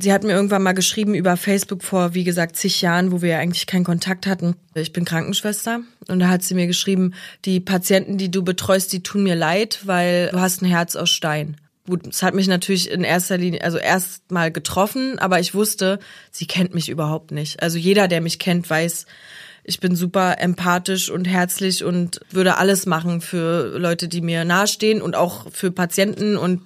Sie 0.00 0.12
hat 0.12 0.22
mir 0.22 0.32
irgendwann 0.32 0.62
mal 0.62 0.72
geschrieben 0.72 1.14
über 1.14 1.36
Facebook 1.36 1.82
vor, 1.82 2.14
wie 2.14 2.22
gesagt, 2.22 2.54
zig 2.54 2.80
Jahren, 2.82 3.10
wo 3.10 3.20
wir 3.20 3.30
ja 3.30 3.38
eigentlich 3.38 3.66
keinen 3.66 3.84
Kontakt 3.84 4.28
hatten. 4.28 4.54
Ich 4.74 4.92
bin 4.92 5.04
Krankenschwester 5.04 5.80
und 6.06 6.20
da 6.20 6.28
hat 6.28 6.44
sie 6.44 6.54
mir 6.54 6.68
geschrieben, 6.68 7.14
die 7.44 7.58
Patienten, 7.58 8.16
die 8.16 8.30
du 8.30 8.44
betreust, 8.44 8.92
die 8.92 9.02
tun 9.02 9.24
mir 9.24 9.34
leid, 9.34 9.80
weil 9.84 10.28
du 10.28 10.38
hast 10.38 10.62
ein 10.62 10.66
Herz 10.66 10.94
aus 10.94 11.10
Stein. 11.10 11.56
Gut, 11.88 12.06
es 12.06 12.22
hat 12.22 12.34
mich 12.34 12.46
natürlich 12.46 12.90
in 12.90 13.02
erster 13.02 13.38
Linie, 13.38 13.64
also 13.64 13.78
erst 13.78 14.30
mal 14.30 14.52
getroffen, 14.52 15.18
aber 15.18 15.40
ich 15.40 15.54
wusste, 15.54 15.98
sie 16.30 16.46
kennt 16.46 16.74
mich 16.74 16.90
überhaupt 16.90 17.32
nicht. 17.32 17.60
Also 17.60 17.78
jeder, 17.78 18.06
der 18.06 18.20
mich 18.20 18.38
kennt, 18.38 18.70
weiß, 18.70 19.06
ich 19.64 19.80
bin 19.80 19.96
super 19.96 20.36
empathisch 20.38 21.10
und 21.10 21.26
herzlich 21.26 21.82
und 21.82 22.20
würde 22.30 22.56
alles 22.56 22.86
machen 22.86 23.20
für 23.20 23.76
Leute, 23.78 24.06
die 24.06 24.20
mir 24.20 24.44
nahestehen 24.44 25.02
und 25.02 25.16
auch 25.16 25.50
für 25.50 25.72
Patienten 25.72 26.36
und 26.36 26.62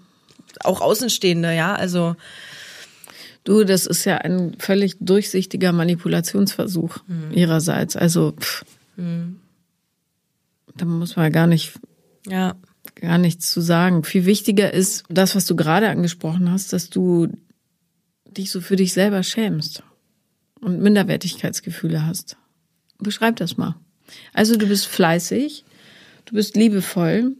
auch 0.61 0.81
Außenstehende, 0.83 1.55
ja. 1.55 1.75
Also 1.75 2.15
Du, 3.45 3.65
das 3.65 3.87
ist 3.87 4.05
ja 4.05 4.19
ein 4.19 4.55
völlig 4.59 4.97
durchsichtiger 5.01 5.73
Manipulationsversuch 5.73 6.99
ihrerseits. 7.33 7.97
Also, 7.97 8.33
pff, 8.33 8.65
da 10.77 10.85
muss 10.85 11.17
man 11.17 11.33
gar 11.33 11.47
nicht, 11.47 11.73
ja, 12.27 12.55
gar 12.95 13.19
nichts 13.19 13.51
zu 13.51 13.61
sagen. 13.61 14.05
Viel 14.05 14.27
wichtiger 14.27 14.73
ist 14.73 15.05
das, 15.09 15.35
was 15.35 15.47
du 15.47 15.57
gerade 15.57 15.89
angesprochen 15.89 16.51
hast, 16.51 16.73
dass 16.73 16.89
du 16.89 17.29
dich 18.25 18.51
so 18.51 18.61
für 18.61 18.77
dich 18.77 18.93
selber 18.93 19.23
schämst 19.23 19.83
und 20.61 20.81
Minderwertigkeitsgefühle 20.81 22.07
hast. 22.07 22.37
Beschreib 22.99 23.37
das 23.37 23.57
mal. 23.57 23.75
Also 24.33 24.57
du 24.57 24.67
bist 24.67 24.87
fleißig, 24.87 25.65
du 26.27 26.35
bist 26.35 26.57
liebevoll, 26.57 27.37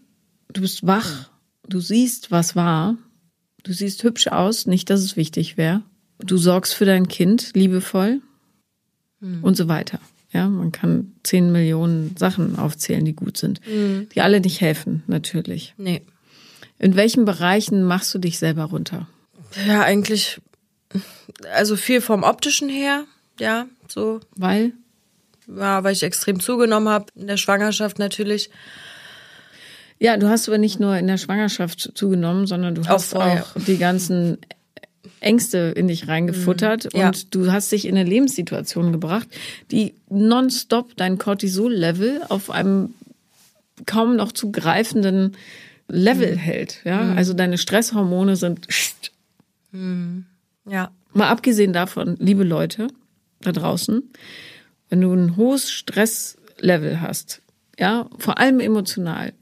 du 0.53 0.61
bist 0.61 0.87
wach, 0.87 1.31
du 1.69 1.81
siehst, 1.81 2.31
was 2.31 2.57
war, 2.57 2.99
du 3.63 3.73
siehst 3.73 4.03
hübsch 4.03 4.27
aus, 4.29 4.67
nicht, 4.67 4.91
dass 4.91 5.01
es 5.01 5.17
wichtig 5.17 5.57
wäre. 5.57 5.83
Du 6.25 6.37
sorgst 6.37 6.75
für 6.75 6.85
dein 6.85 7.09
Kind 7.09 7.51
liebevoll 7.55 8.21
und 9.43 9.57
so 9.57 9.69
weiter. 9.69 10.01
Ja, 10.33 10.49
man 10.49 10.73
kann 10.73 11.13
zehn 11.23 11.53
Millionen 11.53 12.17
Sachen 12.17 12.59
aufzählen, 12.59 13.05
die 13.05 13.13
gut 13.15 13.37
sind, 13.37 13.61
die 13.67 14.21
alle 14.21 14.41
nicht 14.41 14.61
helfen, 14.61 15.03
natürlich. 15.07 15.75
nee. 15.77 16.03
In 16.79 16.97
welchen 16.97 17.25
Bereichen 17.25 17.85
machst 17.85 18.13
du 18.13 18.19
dich 18.19 18.41
selber 18.41 18.65
runter? 18.65 19.07
Ja, 19.69 19.83
eigentlich, 19.83 20.41
also 21.55 21.77
viel 21.77 22.01
vom 22.01 22.25
optischen 22.25 22.69
her, 22.69 23.05
ja, 23.39 23.67
so, 23.87 24.19
Weil, 24.35 24.73
ja, 25.47 25.85
weil 25.85 25.93
ich 25.93 26.03
extrem 26.03 26.41
zugenommen 26.41 26.89
habe 26.89 27.07
in 27.15 27.29
der 27.29 27.37
Schwangerschaft 27.37 28.01
natürlich. 28.01 28.51
Ja, 30.01 30.17
du 30.17 30.29
hast 30.29 30.49
aber 30.49 30.59
nicht 30.59 30.81
nur 30.81 30.97
in 30.97 31.07
der 31.07 31.19
Schwangerschaft 31.19 31.93
zugenommen, 31.95 32.49
sondern 32.49 32.75
du 32.75 32.85
hast 32.85 33.11
vorher. 33.13 33.45
auch 33.45 33.63
die 33.65 33.79
ganzen 33.79 34.39
Ängste 35.21 35.73
in 35.77 35.89
dich 35.89 36.09
reingefuttert 36.09 36.93
Mhm. 36.93 37.01
Ja. 37.01 37.07
und 37.09 37.35
du 37.35 37.51
hast 37.53 37.71
dich 37.73 37.87
in 37.87 37.97
eine 37.97 38.09
Lebenssituation 38.09 38.93
gebracht, 38.93 39.29
die 39.71 39.95
nonstop 40.09 40.97
dein 40.97 41.19
Cortisol-Level 41.19 42.23
auf 42.29 42.51
einem 42.51 42.95
kaum 43.87 44.17
noch 44.17 44.33
zu 44.33 44.53
greifenden 44.53 45.23
Mhm. 45.23 45.33
Level 45.89 46.37
hält. 46.37 46.81
Ja, 46.85 47.13
also 47.15 47.35
deine 47.35 47.59
Stresshormone 47.59 48.37
sind 48.37 48.67
Ja. 50.69 50.91
Mal 51.15 51.29
abgesehen 51.29 51.73
davon, 51.73 52.17
liebe 52.19 52.45
Leute 52.45 52.89
da 53.41 53.53
draußen, 53.53 54.03
wenn 54.89 55.01
du 55.01 55.13
ein 55.13 55.37
hohes 55.37 55.71
Stresslevel 55.71 57.01
hast, 57.01 57.43
ja, 57.79 58.09
vor 58.19 58.39
allem 58.39 58.61
emotional, 58.61 59.33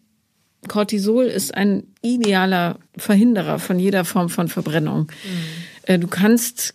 Cortisol 0.68 1.25
ist 1.25 1.55
ein 1.55 1.85
idealer 2.03 2.79
Verhinderer 2.96 3.59
von 3.59 3.79
jeder 3.79 4.05
Form 4.05 4.29
von 4.29 4.49
Verbrennung. 4.49 5.11
Äh, 5.83 5.99
Du 5.99 6.07
kannst 6.07 6.75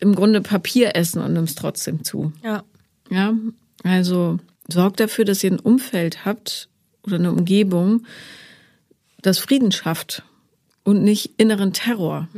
im 0.00 0.14
Grunde 0.14 0.40
Papier 0.40 0.96
essen 0.96 1.20
und 1.22 1.32
nimmst 1.32 1.58
trotzdem 1.58 2.04
zu. 2.04 2.32
Ja. 2.42 2.62
Ja, 3.10 3.34
also 3.84 4.38
sorgt 4.68 5.00
dafür, 5.00 5.24
dass 5.24 5.42
ihr 5.42 5.50
ein 5.52 5.58
Umfeld 5.60 6.24
habt 6.24 6.68
oder 7.02 7.16
eine 7.16 7.32
Umgebung, 7.32 8.04
das 9.22 9.38
Frieden 9.38 9.72
schafft 9.72 10.22
und 10.84 11.02
nicht 11.02 11.32
inneren 11.38 11.72
Terror. 11.72 12.28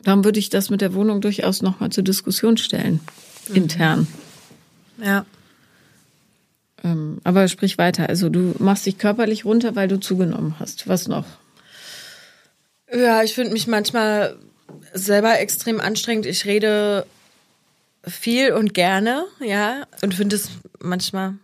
Darum 0.00 0.24
würde 0.24 0.40
ich 0.40 0.50
das 0.50 0.70
mit 0.70 0.80
der 0.80 0.94
Wohnung 0.94 1.20
durchaus 1.20 1.62
nochmal 1.62 1.90
zur 1.90 2.02
Diskussion 2.04 2.56
stellen, 2.56 3.00
intern. 3.54 4.08
Ja. 5.02 5.24
Ähm, 6.84 7.18
aber 7.24 7.48
sprich 7.48 7.78
weiter. 7.78 8.08
Also 8.08 8.28
du 8.28 8.54
machst 8.58 8.86
dich 8.86 8.98
körperlich 8.98 9.44
runter, 9.44 9.76
weil 9.76 9.88
du 9.88 10.00
zugenommen 10.00 10.56
hast. 10.58 10.88
Was 10.88 11.08
noch? 11.08 11.26
Ja, 12.92 13.22
ich 13.22 13.34
finde 13.34 13.52
mich 13.52 13.66
manchmal 13.66 14.36
selber 14.92 15.38
extrem 15.38 15.80
anstrengend. 15.80 16.26
Ich 16.26 16.44
rede 16.44 17.06
viel 18.06 18.52
und 18.52 18.74
gerne, 18.74 19.24
ja, 19.40 19.86
und 20.02 20.14
finde 20.14 20.36
es 20.36 20.48
manchmal, 20.80 21.34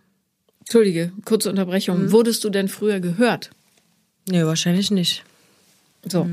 Entschuldige, 0.59 1.11
kurze 1.25 1.49
Unterbrechung. 1.49 2.11
Wurdest 2.11 2.43
du 2.43 2.49
denn 2.49 2.67
früher 2.67 2.99
gehört? 2.99 3.49
nee, 4.29 4.43
wahrscheinlich 4.43 4.91
nicht. 4.91 5.23
So. 6.07 6.29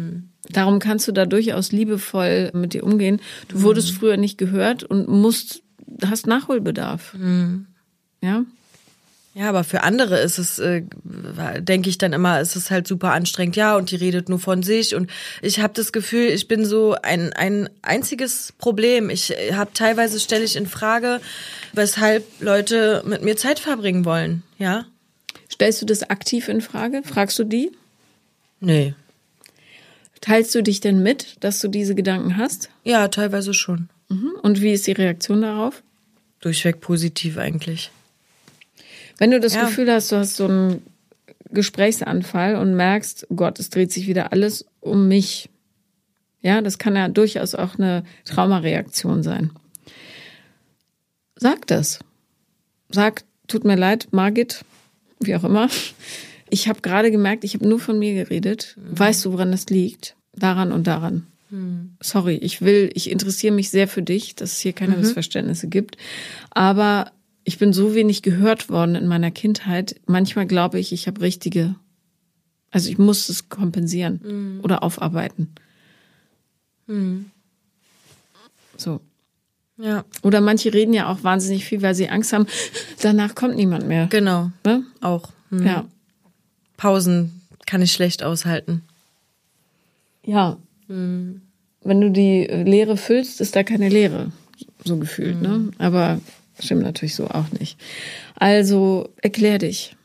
Darum 0.51 0.79
kannst 0.79 1.09
du 1.09 1.13
da 1.13 1.25
durchaus 1.27 1.73
liebevoll 1.73 2.51
mit 2.53 2.75
dir 2.75 2.85
umgehen. 2.85 3.21
Du 3.49 3.63
wurdest 3.63 3.91
früher 3.91 4.17
nicht 4.17 4.37
gehört 4.37 4.85
und 4.85 5.09
musst, 5.09 5.63
hast 6.05 6.27
Nachholbedarf. 6.27 7.17
Ja? 8.21 8.45
Ja, 9.37 9.51
aber 9.51 9.65
für 9.65 9.83
andere 9.83 10.19
ist 10.19 10.39
es, 10.39 10.59
äh, 10.59 10.83
denke 11.59 11.91
ich 11.91 11.99
dann 11.99 12.15
immer, 12.15 12.41
ist 12.41 12.57
es 12.57 12.71
halt 12.71 12.87
super 12.87 13.13
anstrengend. 13.13 13.55
Ja, 13.55 13.77
und 13.77 13.91
die 13.91 13.97
redet 13.97 14.31
nur 14.31 14.39
von 14.39 14.63
sich. 14.63 14.95
Und 14.95 15.11
ich 15.43 15.61
habe 15.61 15.75
das 15.75 15.93
Gefühl, 15.93 16.29
ich 16.29 16.49
bin 16.49 16.65
so 16.65 16.97
ein, 17.03 17.35
ein 17.35 17.69
einziges 17.83 18.55
Problem. 18.57 19.11
Ich 19.11 19.35
habe 19.53 19.73
teilweise 19.75 20.21
stelle 20.21 20.45
ich 20.45 20.57
in 20.57 20.67
Frage, 20.67 21.21
weshalb 21.75 22.25
Leute 22.41 23.03
mit 23.05 23.21
mir 23.23 23.37
Zeit 23.37 23.59
verbringen 23.59 24.07
wollen. 24.07 24.43
Ja? 24.57 24.87
Stellst 25.53 25.83
du 25.83 25.87
das 25.87 26.09
aktiv 26.09 26.49
in 26.49 26.63
Frage? 26.63 27.03
Fragst 27.05 27.39
du 27.39 27.45
die? 27.45 27.73
Nee. 28.61 28.95
Teilst 30.23 30.55
du 30.55 30.63
dich 30.63 30.81
denn 30.81 31.03
mit, 31.03 31.37
dass 31.41 31.61
du 31.61 31.69
diese 31.69 31.95
Gedanken 31.95 32.39
hast? 32.39 32.71
Ja, 32.85 33.09
teilweise 33.09 33.53
schon. 33.53 33.91
Mhm. 34.09 34.33
Und 34.41 34.63
wie 34.63 34.73
ist 34.73 34.87
die 34.87 34.93
Reaktion 34.93 35.43
darauf? 35.43 35.83
Durchweg 36.41 36.81
positiv 36.81 37.37
eigentlich. 37.37 37.91
Wenn 39.19 39.31
du 39.31 39.41
das 39.41 39.55
Ja. 39.55 39.65
Gefühl 39.65 39.91
hast, 39.91 40.13
du 40.13 40.17
hast 40.17 40.37
so 40.37 40.47
einen 40.47 40.83
Gesprächsanfall 41.51 42.57
und 42.57 42.75
merkst, 42.75 43.27
Gott, 43.35 43.59
es 43.59 43.71
dreht 43.71 43.93
sich 43.93 44.07
wieder 44.07 44.33
alles 44.33 44.67
um 44.81 45.09
mich. 45.09 45.49
Ja, 46.43 46.61
das 46.61 46.79
kann 46.79 46.97
ja 46.97 47.09
durchaus 47.09 47.55
auch 47.55 47.79
eine 47.79 48.05
Traumareaktion 48.25 49.23
sein. 49.23 49.51
Sag 51.37 51.67
das. 51.67 51.99
Sag, 52.91 53.25
tut 53.49 53.65
mir 53.65 53.77
leid, 53.77 54.09
Margit, 54.13 54.65
wie 55.21 55.35
auch 55.35 55.45
immer. 55.45 55.69
Ich 56.49 56.69
habe 56.69 56.81
gerade 56.81 57.11
gemerkt, 57.11 57.45
ich 57.45 57.55
habe 57.55 57.69
nur 57.69 57.81
von 57.81 57.99
mir 57.99 58.15
geredet. 58.15 58.77
Weißt 58.79 59.25
du, 59.25 59.33
woran 59.33 59.51
das 59.51 59.67
liegt? 59.67 60.15
Daran 60.35 60.73
und 60.73 60.87
daran. 60.87 61.27
Sorry, 62.01 62.35
ich 62.37 62.61
will, 62.61 62.91
ich 62.95 63.11
interessiere 63.11 63.55
mich 63.55 63.71
sehr 63.71 63.89
für 63.89 64.03
dich, 64.03 64.35
dass 64.35 64.53
es 64.53 64.59
hier 64.59 64.73
keine 64.73 64.97
Missverständnisse 64.97 65.69
gibt. 65.69 65.97
Aber 66.51 67.13
ich 67.47 67.59
bin 67.59 67.73
so 67.73 67.95
wenig 67.95 68.23
gehört 68.23 68.69
worden 68.69 68.97
in 68.97 69.07
meiner 69.07 69.31
Kindheit. 69.31 69.95
Manchmal 70.07 70.47
glaube 70.47 70.81
ich, 70.81 70.93
ich 70.93 71.07
habe 71.07 71.21
richtige, 71.21 71.77
also 72.73 72.91
ich 72.91 72.99
muss 72.99 73.29
es 73.29 73.49
kompensieren 73.49 74.61
oder 74.63 74.83
aufarbeiten. 74.83 75.55
So. 78.77 79.01
Ja, 79.79 80.05
Oder 80.23 80.41
manche 80.41 80.73
reden 80.73 80.93
ja 80.95 81.09
auch 81.11 81.23
wahnsinnig 81.23 81.65
viel, 81.67 81.83
weil 81.83 81.95
sie 81.95 82.09
Angst 82.09 82.33
haben, 82.33 82.47
danach 83.03 83.35
kommt 83.35 83.57
niemand 83.57 83.87
mehr. 83.87 84.07
genau. 84.07 84.51
Ne? 84.65 84.85
Auch. 85.01 85.31
Hm. 85.51 85.67
Ja. 85.67 85.85
Pausen 86.77 87.43
kann 87.67 87.83
ich 87.83 87.93
schlecht 87.93 88.23
aushalten. 88.23 88.83
Ja. 90.25 90.57
Wenn 90.89 91.43
du 91.85 92.11
die 92.11 92.45
Leere 92.45 92.97
füllst, 92.97 93.41
ist 93.41 93.55
da 93.55 93.63
keine 93.63 93.89
Leere, 93.89 94.33
so 94.85 94.97
gefühlt, 94.97 95.41
ne? 95.43 95.71
Aber 95.79 96.21
stimmt 96.59 96.83
natürlich 96.83 97.15
so 97.15 97.29
auch 97.29 97.51
nicht. 97.59 97.79
Also 98.35 99.11
erklär 99.23 99.59
dich. 99.59 99.97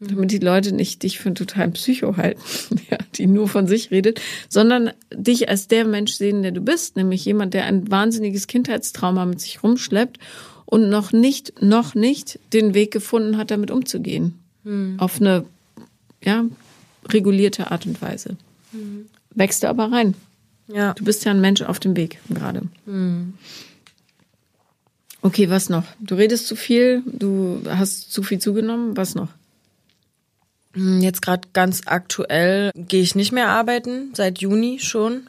Damit 0.00 0.32
die 0.32 0.38
Leute 0.38 0.74
nicht 0.74 1.04
dich 1.04 1.20
für 1.20 1.26
einen 1.26 1.36
totalen 1.36 1.72
Psycho 1.74 2.16
halten, 2.16 2.40
ja, 2.90 2.98
die 3.14 3.28
nur 3.28 3.48
von 3.48 3.68
sich 3.68 3.92
redet, 3.92 4.20
sondern 4.48 4.90
dich 5.14 5.48
als 5.48 5.68
der 5.68 5.84
Mensch 5.84 6.14
sehen, 6.14 6.42
der 6.42 6.50
du 6.50 6.60
bist, 6.60 6.96
nämlich 6.96 7.24
jemand, 7.24 7.54
der 7.54 7.66
ein 7.66 7.88
wahnsinniges 7.88 8.48
Kindheitstrauma 8.48 9.26
mit 9.26 9.40
sich 9.40 9.62
rumschleppt 9.62 10.18
und 10.66 10.88
noch 10.88 11.12
nicht, 11.12 11.62
noch 11.62 11.94
nicht 11.94 12.40
den 12.52 12.74
Weg 12.74 12.90
gefunden 12.90 13.36
hat, 13.36 13.52
damit 13.52 13.70
umzugehen. 13.70 14.40
Auf 14.98 15.20
eine, 15.20 15.44
ja, 16.24 16.46
regulierte 17.08 17.70
Art 17.70 17.86
und 17.86 18.00
Weise. 18.02 18.36
Wächst 19.34 19.62
du 19.62 19.68
aber 19.68 19.92
rein. 19.92 20.14
Ja. 20.68 20.94
Du 20.94 21.04
bist 21.04 21.24
ja 21.24 21.30
ein 21.30 21.40
Mensch 21.40 21.62
auf 21.62 21.78
dem 21.78 21.96
Weg 21.96 22.18
gerade. 22.28 22.62
Okay, 25.22 25.48
was 25.48 25.68
noch? 25.68 25.84
Du 26.00 26.16
redest 26.16 26.48
zu 26.48 26.56
viel, 26.56 27.02
du 27.06 27.62
hast 27.68 28.12
zu 28.12 28.24
viel 28.24 28.40
zugenommen, 28.40 28.96
was 28.96 29.14
noch? 29.14 29.28
Hm, 30.74 31.00
Jetzt 31.00 31.22
gerade 31.22 31.48
ganz 31.52 31.82
aktuell 31.86 32.72
gehe 32.74 33.02
ich 33.02 33.14
nicht 33.14 33.32
mehr 33.32 33.48
arbeiten, 33.48 34.12
seit 34.14 34.40
Juni 34.40 34.80
schon. 34.80 35.28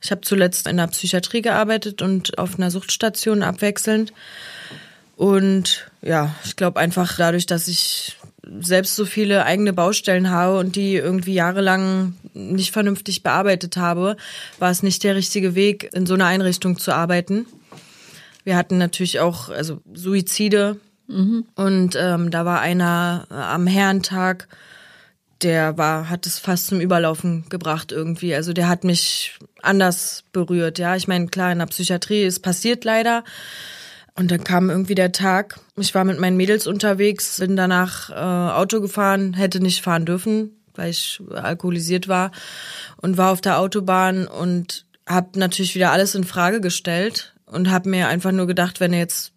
Ich 0.00 0.10
habe 0.10 0.22
zuletzt 0.22 0.66
in 0.66 0.78
der 0.78 0.86
Psychiatrie 0.86 1.42
gearbeitet 1.42 2.00
und 2.00 2.38
auf 2.38 2.58
einer 2.58 2.70
Suchtstation 2.70 3.42
abwechselnd. 3.42 4.12
Und 5.16 5.90
ja, 6.02 6.34
ich 6.44 6.56
glaube 6.56 6.80
einfach 6.80 7.16
dadurch, 7.16 7.46
dass 7.46 7.68
ich 7.68 8.16
selbst 8.60 8.94
so 8.96 9.04
viele 9.04 9.44
eigene 9.44 9.72
Baustellen 9.72 10.30
habe 10.30 10.58
und 10.58 10.76
die 10.76 10.94
irgendwie 10.94 11.34
jahrelang 11.34 12.14
nicht 12.32 12.72
vernünftig 12.72 13.22
bearbeitet 13.22 13.76
habe, 13.76 14.16
war 14.58 14.70
es 14.70 14.82
nicht 14.82 15.02
der 15.02 15.16
richtige 15.16 15.54
Weg, 15.54 15.90
in 15.94 16.06
so 16.06 16.14
einer 16.14 16.26
Einrichtung 16.26 16.78
zu 16.78 16.92
arbeiten. 16.94 17.46
Wir 18.46 18.56
hatten 18.56 18.78
natürlich 18.78 19.18
auch 19.18 19.48
also 19.48 19.80
Suizide 19.92 20.76
und 21.08 21.96
ähm, 21.96 22.30
da 22.30 22.44
war 22.44 22.60
einer 22.60 23.26
äh, 23.28 23.34
am 23.34 23.66
Herrentag, 23.66 24.46
der 25.42 25.76
war, 25.76 26.08
hat 26.08 26.26
es 26.26 26.38
fast 26.38 26.68
zum 26.68 26.80
Überlaufen 26.80 27.48
gebracht 27.48 27.90
irgendwie. 27.90 28.36
Also 28.36 28.52
der 28.52 28.68
hat 28.68 28.84
mich 28.84 29.36
anders 29.62 30.22
berührt. 30.32 30.78
Ja, 30.78 30.94
ich 30.94 31.08
meine, 31.08 31.26
klar, 31.26 31.50
in 31.50 31.58
der 31.58 31.66
Psychiatrie 31.66 32.22
ist 32.22 32.38
passiert 32.38 32.84
leider. 32.84 33.24
Und 34.14 34.30
dann 34.30 34.44
kam 34.44 34.70
irgendwie 34.70 34.94
der 34.94 35.10
Tag. 35.10 35.58
Ich 35.76 35.92
war 35.96 36.04
mit 36.04 36.20
meinen 36.20 36.36
Mädels 36.36 36.68
unterwegs, 36.68 37.40
bin 37.40 37.56
danach 37.56 38.10
äh, 38.10 38.14
Auto 38.14 38.80
gefahren, 38.80 39.34
hätte 39.34 39.58
nicht 39.58 39.82
fahren 39.82 40.06
dürfen, 40.06 40.52
weil 40.76 40.90
ich 40.90 41.20
alkoholisiert 41.34 42.06
war 42.06 42.30
und 42.96 43.18
war 43.18 43.32
auf 43.32 43.40
der 43.40 43.58
Autobahn 43.58 44.28
und 44.28 44.86
habe 45.04 45.36
natürlich 45.36 45.74
wieder 45.74 45.90
alles 45.90 46.14
in 46.14 46.22
Frage 46.22 46.60
gestellt 46.60 47.35
und 47.46 47.70
habe 47.70 47.88
mir 47.88 48.08
einfach 48.08 48.32
nur 48.32 48.46
gedacht, 48.46 48.80
wenn 48.80 48.92
du 48.92 48.98
jetzt 48.98 49.32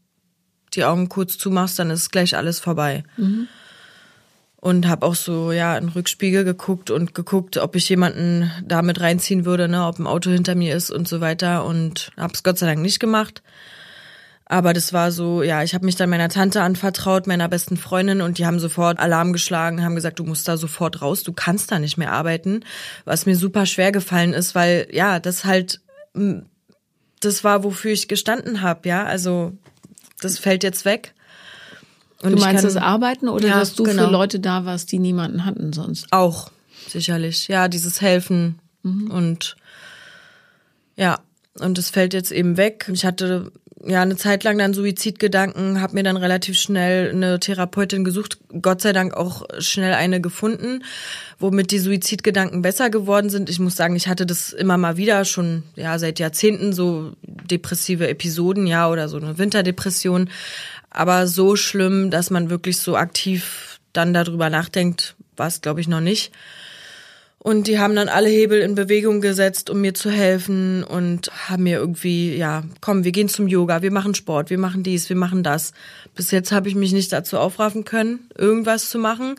die 0.74 0.84
Augen 0.84 1.10
kurz 1.10 1.38
zumachst, 1.38 1.80
dann 1.80 1.89
ist 1.89 2.12
gleich 2.12 2.36
alles 2.36 2.60
vorbei. 2.60 3.04
Und 4.62 4.88
habe 4.88 5.06
auch 5.06 5.15
so 5.15 5.52
ja 5.54 5.78
in 5.78 5.86
den 5.86 5.93
Rückspiegel 5.93 6.43
geguckt 6.43 6.91
und 6.91 7.15
geguckt, 7.15 7.58
ob 7.58 7.76
ich 7.76 7.88
jemanden 7.88 8.52
da 8.65 8.82
mit 8.82 9.00
reinziehen 9.00 9.45
würde, 9.45 9.69
ne, 9.69 9.86
ob 9.86 10.00
ein 10.00 10.08
Auto 10.08 10.30
hinter 10.32 10.54
mir 10.56 10.76
ist 10.76 10.91
und 10.91 11.08
so 11.08 11.22
weiter. 11.22 11.63
Und 11.63 12.12
habe 12.17 12.34
es 12.34 12.43
Gott 12.43 12.58
sei 12.58 12.65
Dank 12.65 12.82
nicht 12.82 13.00
gemacht. 13.00 13.41
Aber 14.45 14.74
das 14.74 14.91
war 14.93 15.12
so, 15.12 15.43
ja, 15.43 15.63
ich 15.63 15.76
habe 15.76 15.86
mich 15.86 15.95
dann 15.95 16.10
meiner 16.10 16.28
Tante 16.28 16.62
anvertraut, 16.63 17.28
meiner 17.28 17.48
besten 17.48 17.78
Freundin. 17.78 18.19
Und 18.22 18.38
die 18.38 18.45
haben 18.48 18.60
sofort 18.60 19.00
Alarm 19.00 19.32
geschlagen, 19.32 19.84
haben 19.84 19.95
gesagt, 19.95 20.19
du 20.19 20.24
musst 20.26 20.48
da 20.48 20.58
sofort 20.58 21.02
raus, 21.02 21.24
du 21.24 21.32
kannst 21.32 21.72
da 21.72 21.80
nicht 21.80 21.98
mehr 21.98 22.12
arbeiten, 22.12 22.65
was 23.06 23.28
mir 23.28 23.36
super 23.36 23.65
schwer 23.65 23.91
gefallen 23.91 24.34
ist, 24.34 24.56
weil 24.56 24.88
ja, 24.91 25.19
das 25.19 25.45
halt 25.45 25.82
das 27.19 27.43
war 27.43 27.63
wofür 27.63 27.91
ich 27.91 28.08
gestanden 28.08 28.62
habe, 28.62 28.88
ja, 28.89 29.03
also 29.05 29.53
das 30.21 30.38
fällt 30.39 30.63
jetzt 30.63 30.86
weg. 30.86 31.13
Und 32.21 32.32
du 32.34 32.38
meinst 32.39 32.63
kann- 32.63 32.73
das 32.73 32.75
Arbeiten 32.75 33.29
oder 33.29 33.47
Ja, 33.47 33.60
dass 33.60 33.75
du 33.75 33.84
genau. 33.84 34.05
für 34.08 34.12
Leute 34.12 34.39
da 34.39 34.65
warst, 34.65 34.91
die 34.91 34.99
niemanden 34.99 35.45
hatten 35.45 35.71
sonst? 35.71 36.08
Auch, 36.12 36.51
sicherlich. 36.88 37.47
Ja, 37.47 37.67
dieses 37.69 38.01
Helfen 38.01 38.60
und 38.84 39.55
ja, 40.95 41.19
und 41.60 41.77
es 41.77 41.89
fällt 41.89 42.13
jetzt 42.13 42.32
eben 42.32 42.58
weg. 42.58 42.89
Ich 42.93 43.05
hatte 43.05 43.51
ja 43.86 44.02
eine 44.02 44.18
Zeit 44.18 44.44
lang 44.44 44.58
dann 44.58 44.74
Suizidgedanken, 44.74 45.82
habe 45.82 45.96
mir 45.96 46.04
dann 46.04 46.18
relativ 46.18 46.58
schnell 46.60 47.12
eine 47.12 47.39
Therapeutin 47.39 48.04
gesucht, 48.04 48.38
Gott 48.62 48.82
sei 48.82 48.94
Dank 48.94 49.13
auch 49.13 49.44
schnell 49.60 49.94
eine 49.94 50.22
gefunden, 50.22 50.84
womit 51.38 51.72
die 51.72 51.80
Suizidgedanken 51.80 52.62
besser 52.62 52.89
geworden 52.89 53.30
sind. 53.30 53.50
Ich 53.50 53.60
muss 53.60 53.76
sagen, 53.76 53.96
ich 53.96 54.08
hatte 54.08 54.26
das 54.26 54.52
immer 54.52 54.78
mal 54.78 54.98
wieder 54.98 55.26
schon 55.26 55.63
ja 55.76 55.98
seit 55.98 56.20
Jahrzehnten 56.20 56.74
so 56.74 57.13
depressive 57.24 58.08
Episoden, 58.08 58.68
ja, 58.68 58.89
oder 58.89 59.08
so 59.08 59.18
eine 59.18 59.38
Winterdepression, 59.38 60.30
aber 60.89 61.28
so 61.28 61.56
schlimm, 61.56 62.12
dass 62.12 62.30
man 62.30 62.50
wirklich 62.50 62.78
so 62.78 62.96
aktiv 62.96 63.80
dann 63.94 64.13
darüber 64.13 64.50
nachdenkt, 64.50 65.15
war 65.38 65.48
es 65.48 65.62
glaube 65.62 65.82
ich 65.82 65.88
noch 65.88 66.02
nicht. 66.02 66.32
Und 67.41 67.67
die 67.67 67.80
haben 67.80 67.95
dann 67.95 68.10
alle 68.10 68.28
Hebel 68.28 68.60
in 68.60 68.75
Bewegung 68.75 69.21
gesetzt, 69.21 69.69
um 69.69 69.80
mir 69.80 69.93
zu 69.93 70.12
helfen 70.12 70.84
und 70.84 71.32
haben 71.47 71.63
mir 71.63 71.78
irgendwie, 71.78 72.36
ja, 72.36 72.63
komm, 72.82 73.06
wir 73.06 73.13
gehen 73.13 73.30
zum 73.30 73.47
Yoga, 73.47 73.82
wir 73.82 73.91
machen 73.91 74.13
Sport, 74.13 74.49
wir 74.49 74.58
machen 74.58 74.84
dies, 74.84 75.08
wir 75.08 75.15
machen 75.15 75.41
das. 75.41 75.71
Bis 76.15 76.32
jetzt 76.32 76.52
habe 76.52 76.67
ich 76.67 76.75
mich 76.75 76.91
nicht 76.91 77.13
dazu 77.13 77.38
aufraffen 77.38 77.86
können, 77.86 78.30
irgendwas 78.38 78.89
zu 78.89 78.99
machen. 78.99 79.36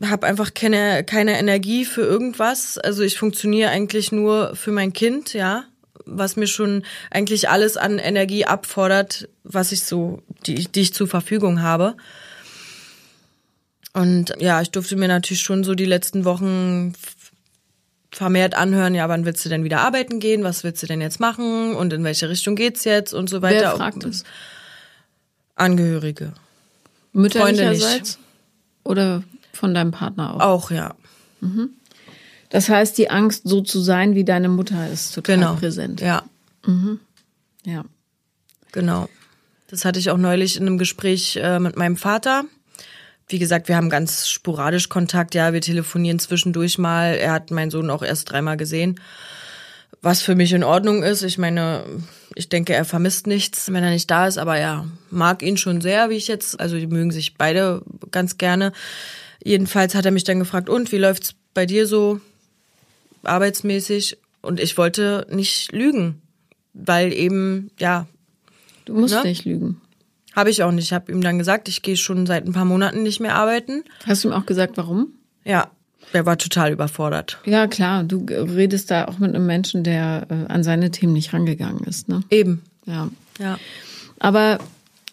Habe 0.00 0.28
einfach 0.28 0.54
keine, 0.54 1.02
keine 1.02 1.36
Energie 1.36 1.84
für 1.84 2.02
irgendwas. 2.02 2.78
Also 2.78 3.02
ich 3.02 3.18
funktioniere 3.18 3.70
eigentlich 3.70 4.12
nur 4.12 4.54
für 4.54 4.70
mein 4.70 4.92
Kind, 4.92 5.34
ja, 5.34 5.64
was 6.06 6.36
mir 6.36 6.46
schon 6.46 6.84
eigentlich 7.10 7.48
alles 7.48 7.76
an 7.76 7.98
Energie 7.98 8.44
abfordert, 8.44 9.28
was 9.42 9.72
ich 9.72 9.82
so, 9.82 10.22
die, 10.46 10.68
die 10.68 10.82
ich 10.82 10.94
zur 10.94 11.08
Verfügung 11.08 11.60
habe. 11.60 11.96
Und 13.94 14.34
ja, 14.38 14.60
ich 14.60 14.70
durfte 14.70 14.96
mir 14.96 15.08
natürlich 15.08 15.40
schon 15.42 15.64
so 15.64 15.74
die 15.74 15.84
letzten 15.86 16.24
Wochen 16.24 16.92
vermehrt 18.10 18.54
anhören, 18.54 18.94
ja, 18.94 19.08
wann 19.08 19.24
willst 19.24 19.44
du 19.44 19.48
denn 19.48 19.64
wieder 19.64 19.80
arbeiten 19.80 20.18
gehen? 20.20 20.44
Was 20.44 20.64
willst 20.64 20.82
du 20.82 20.86
denn 20.86 21.00
jetzt 21.00 21.20
machen? 21.20 21.74
Und 21.74 21.92
in 21.92 22.04
welche 22.04 22.28
Richtung 22.28 22.54
geht's 22.56 22.84
jetzt? 22.84 23.12
Und 23.14 23.28
so 23.28 23.42
weiter. 23.42 23.60
Wer 23.60 23.76
fragt 23.76 24.04
es? 24.04 24.24
Angehörige. 25.54 26.32
Mütterlicherseits? 27.12 28.18
Oder 28.84 29.22
von 29.52 29.74
deinem 29.74 29.90
Partner 29.90 30.34
auch? 30.34 30.40
Auch, 30.40 30.70
ja. 30.70 30.94
Das 32.50 32.68
heißt, 32.68 32.96
die 32.96 33.10
Angst, 33.10 33.42
so 33.46 33.60
zu 33.60 33.80
sein, 33.80 34.14
wie 34.14 34.24
deine 34.24 34.48
Mutter 34.48 34.88
ist, 34.90 35.14
total 35.14 35.36
Genau. 35.36 35.54
präsent. 35.56 36.00
Ja, 36.00 36.22
ja. 37.64 37.84
genau. 38.72 39.08
Das 39.68 39.84
hatte 39.84 39.98
ich 39.98 40.10
auch 40.10 40.16
neulich 40.16 40.56
in 40.56 40.66
einem 40.66 40.78
Gespräch 40.78 41.36
äh, 41.36 41.58
mit 41.58 41.76
meinem 41.76 41.96
Vater. 41.96 42.44
Wie 43.28 43.38
gesagt, 43.38 43.68
wir 43.68 43.76
haben 43.76 43.90
ganz 43.90 44.28
sporadisch 44.28 44.88
Kontakt, 44.88 45.34
ja, 45.34 45.52
wir 45.52 45.60
telefonieren 45.60 46.18
zwischendurch 46.18 46.78
mal. 46.78 47.14
Er 47.14 47.32
hat 47.32 47.50
meinen 47.50 47.70
Sohn 47.70 47.90
auch 47.90 48.02
erst 48.02 48.30
dreimal 48.30 48.56
gesehen. 48.56 49.00
Was 50.00 50.22
für 50.22 50.34
mich 50.34 50.52
in 50.52 50.64
Ordnung 50.64 51.02
ist. 51.02 51.22
Ich 51.22 51.38
meine, 51.38 51.84
ich 52.34 52.48
denke, 52.48 52.72
er 52.72 52.84
vermisst 52.84 53.26
nichts, 53.26 53.70
wenn 53.72 53.82
er 53.84 53.90
nicht 53.90 54.10
da 54.10 54.26
ist, 54.26 54.38
aber 54.38 54.56
er 54.56 54.86
mag 55.10 55.42
ihn 55.42 55.56
schon 55.56 55.80
sehr, 55.80 56.08
wie 56.08 56.14
ich 56.16 56.28
jetzt, 56.28 56.58
also 56.58 56.76
die 56.76 56.86
mögen 56.86 57.10
sich 57.10 57.36
beide 57.36 57.82
ganz 58.10 58.38
gerne. 58.38 58.72
Jedenfalls 59.42 59.94
hat 59.94 60.06
er 60.06 60.10
mich 60.12 60.24
dann 60.24 60.38
gefragt, 60.38 60.68
und 60.68 60.92
wie 60.92 60.98
läuft's 60.98 61.34
bei 61.52 61.66
dir 61.66 61.86
so 61.86 62.20
arbeitsmäßig? 63.24 64.18
Und 64.40 64.60
ich 64.60 64.78
wollte 64.78 65.26
nicht 65.30 65.72
lügen, 65.72 66.22
weil 66.72 67.12
eben, 67.12 67.70
ja, 67.78 68.06
Du 68.84 68.94
musst 68.94 69.14
Ne? 69.14 69.22
nicht 69.24 69.44
lügen. 69.44 69.80
Habe 70.34 70.50
ich 70.50 70.62
auch 70.62 70.72
nicht. 70.72 70.86
Ich 70.86 70.92
habe 70.92 71.10
ihm 71.10 71.20
dann 71.20 71.38
gesagt, 71.38 71.68
ich 71.68 71.82
gehe 71.82 71.96
schon 71.96 72.26
seit 72.26 72.46
ein 72.46 72.52
paar 72.52 72.64
Monaten 72.64 73.02
nicht 73.02 73.20
mehr 73.20 73.34
arbeiten. 73.34 73.84
Hast 74.06 74.24
du 74.24 74.28
ihm 74.28 74.34
auch 74.34 74.46
gesagt, 74.46 74.76
warum? 74.76 75.08
Ja, 75.44 75.70
er 76.12 76.26
war 76.26 76.38
total 76.38 76.72
überfordert. 76.72 77.38
Ja, 77.44 77.66
klar, 77.66 78.04
du 78.04 78.24
redest 78.28 78.90
da 78.90 79.06
auch 79.06 79.18
mit 79.18 79.34
einem 79.34 79.46
Menschen, 79.46 79.84
der 79.84 80.26
äh, 80.30 80.52
an 80.52 80.62
seine 80.62 80.90
Themen 80.90 81.12
nicht 81.12 81.32
rangegangen 81.32 81.84
ist. 81.84 82.08
Ne? 82.08 82.22
Eben. 82.30 82.62
Ja. 82.86 83.08
Ja. 83.38 83.58
Aber 84.18 84.58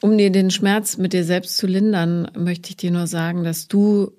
um 0.01 0.17
dir 0.17 0.32
den 0.32 0.51
Schmerz 0.51 0.97
mit 0.97 1.13
dir 1.13 1.23
selbst 1.23 1.58
zu 1.58 1.67
lindern, 1.67 2.30
möchte 2.36 2.69
ich 2.69 2.78
dir 2.78 2.91
nur 2.91 3.08
sagen, 3.08 3.43
dass 3.43 3.67
du 3.67 4.12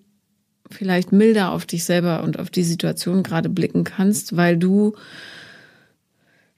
vielleicht 0.70 1.12
milder 1.12 1.52
auf 1.52 1.66
dich 1.66 1.85
selber 1.85 2.22
und 2.22 2.38
auf 2.38 2.50
die 2.50 2.64
Situation 2.64 3.22
gerade 3.22 3.48
blicken 3.48 3.85
kannst, 3.85 4.37
weil 4.37 4.56
du 4.56 4.94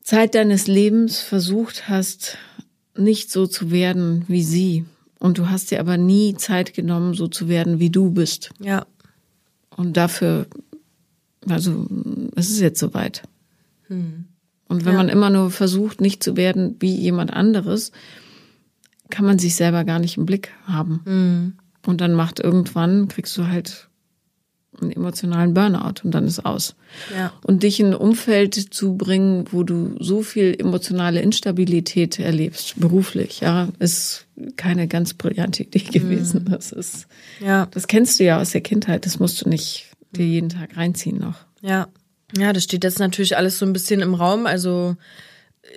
Zeit 0.03 0.35
deines 0.35 0.67
Lebens 0.67 1.21
versucht 1.21 1.89
hast, 1.89 2.39
nicht 2.99 3.31
so 3.31 3.47
zu 3.47 3.71
werden 3.71 4.25
wie 4.29 4.43
sie. 4.43 4.85
Und 5.19 5.39
du 5.39 5.49
hast 5.49 5.71
dir 5.71 5.81
aber 5.81 5.97
nie 5.97 6.35
Zeit 6.35 6.75
genommen, 6.75 7.15
so 7.15 7.27
zu 7.27 7.49
werden, 7.49 7.81
wie 7.81 7.91
du 7.91 8.11
bist. 8.11 8.51
Ja. 8.61 8.87
Und 9.77 9.97
dafür, 9.97 10.47
also 11.49 11.87
es 12.37 12.51
ist 12.51 12.61
jetzt 12.61 12.79
soweit. 12.81 13.23
Und 13.89 14.85
wenn 14.85 14.95
man 14.95 15.09
immer 15.09 15.31
nur 15.31 15.51
versucht, 15.51 16.01
nicht 16.01 16.23
zu 16.23 16.37
werden 16.37 16.77
wie 16.81 16.95
jemand 16.95 17.33
anderes, 17.33 17.91
kann 19.11 19.25
man 19.25 19.39
sich 19.39 19.55
selber 19.57 19.85
gar 19.85 19.99
nicht 19.99 20.19
im 20.19 20.27
Blick 20.27 20.53
haben. 20.65 21.57
Und 21.87 22.01
dann 22.01 22.13
macht 22.15 22.39
irgendwann, 22.39 23.09
kriegst 23.09 23.37
du 23.39 23.47
halt 23.47 23.88
einen 24.81 24.93
emotionalen 24.93 25.55
Burnout 25.55 26.03
und 26.05 26.13
dann 26.13 26.27
ist 26.27 26.45
aus. 26.45 26.75
Ja. 27.17 27.33
Und 27.43 27.63
dich 27.63 27.81
in 27.81 27.87
ein 27.89 27.95
Umfeld 27.95 28.55
zu 28.55 28.97
bringen, 28.97 29.45
wo 29.51 29.63
du 29.63 29.97
so 30.01 30.23
viel 30.23 30.55
emotionale 30.59 31.21
Instabilität 31.21 32.19
erlebst, 32.19 32.79
beruflich, 32.81 33.41
ja, 33.41 33.69
ist 33.79 34.27
keine 34.57 34.89
ganz 34.89 35.15
brillante 35.15 35.65
Idee 35.65 35.79
gewesen. 35.81 36.47
Das 36.51 36.73
ist, 36.73 37.07
Ja. 37.41 37.67
das 37.71 37.87
kennst 37.87 38.21
du 38.21 38.25
ja 38.25 38.41
aus 38.41 38.51
der 38.51 38.61
Kindheit, 38.61 39.07
das 39.07 39.19
musst 39.19 39.45
du 39.45 39.49
nicht 39.49 39.87
dir 40.13 40.27
jeden 40.27 40.49
Tag 40.49 40.77
reinziehen 40.77 41.19
noch. 41.19 41.37
Ja. 41.61 41.89
Ja, 42.37 42.53
das 42.53 42.65
steht 42.65 42.85
jetzt 42.85 42.99
natürlich 42.99 43.37
alles 43.37 43.59
so 43.59 43.65
ein 43.65 43.73
bisschen 43.73 44.01
im 44.01 44.15
Raum. 44.15 44.45
Also 44.47 44.97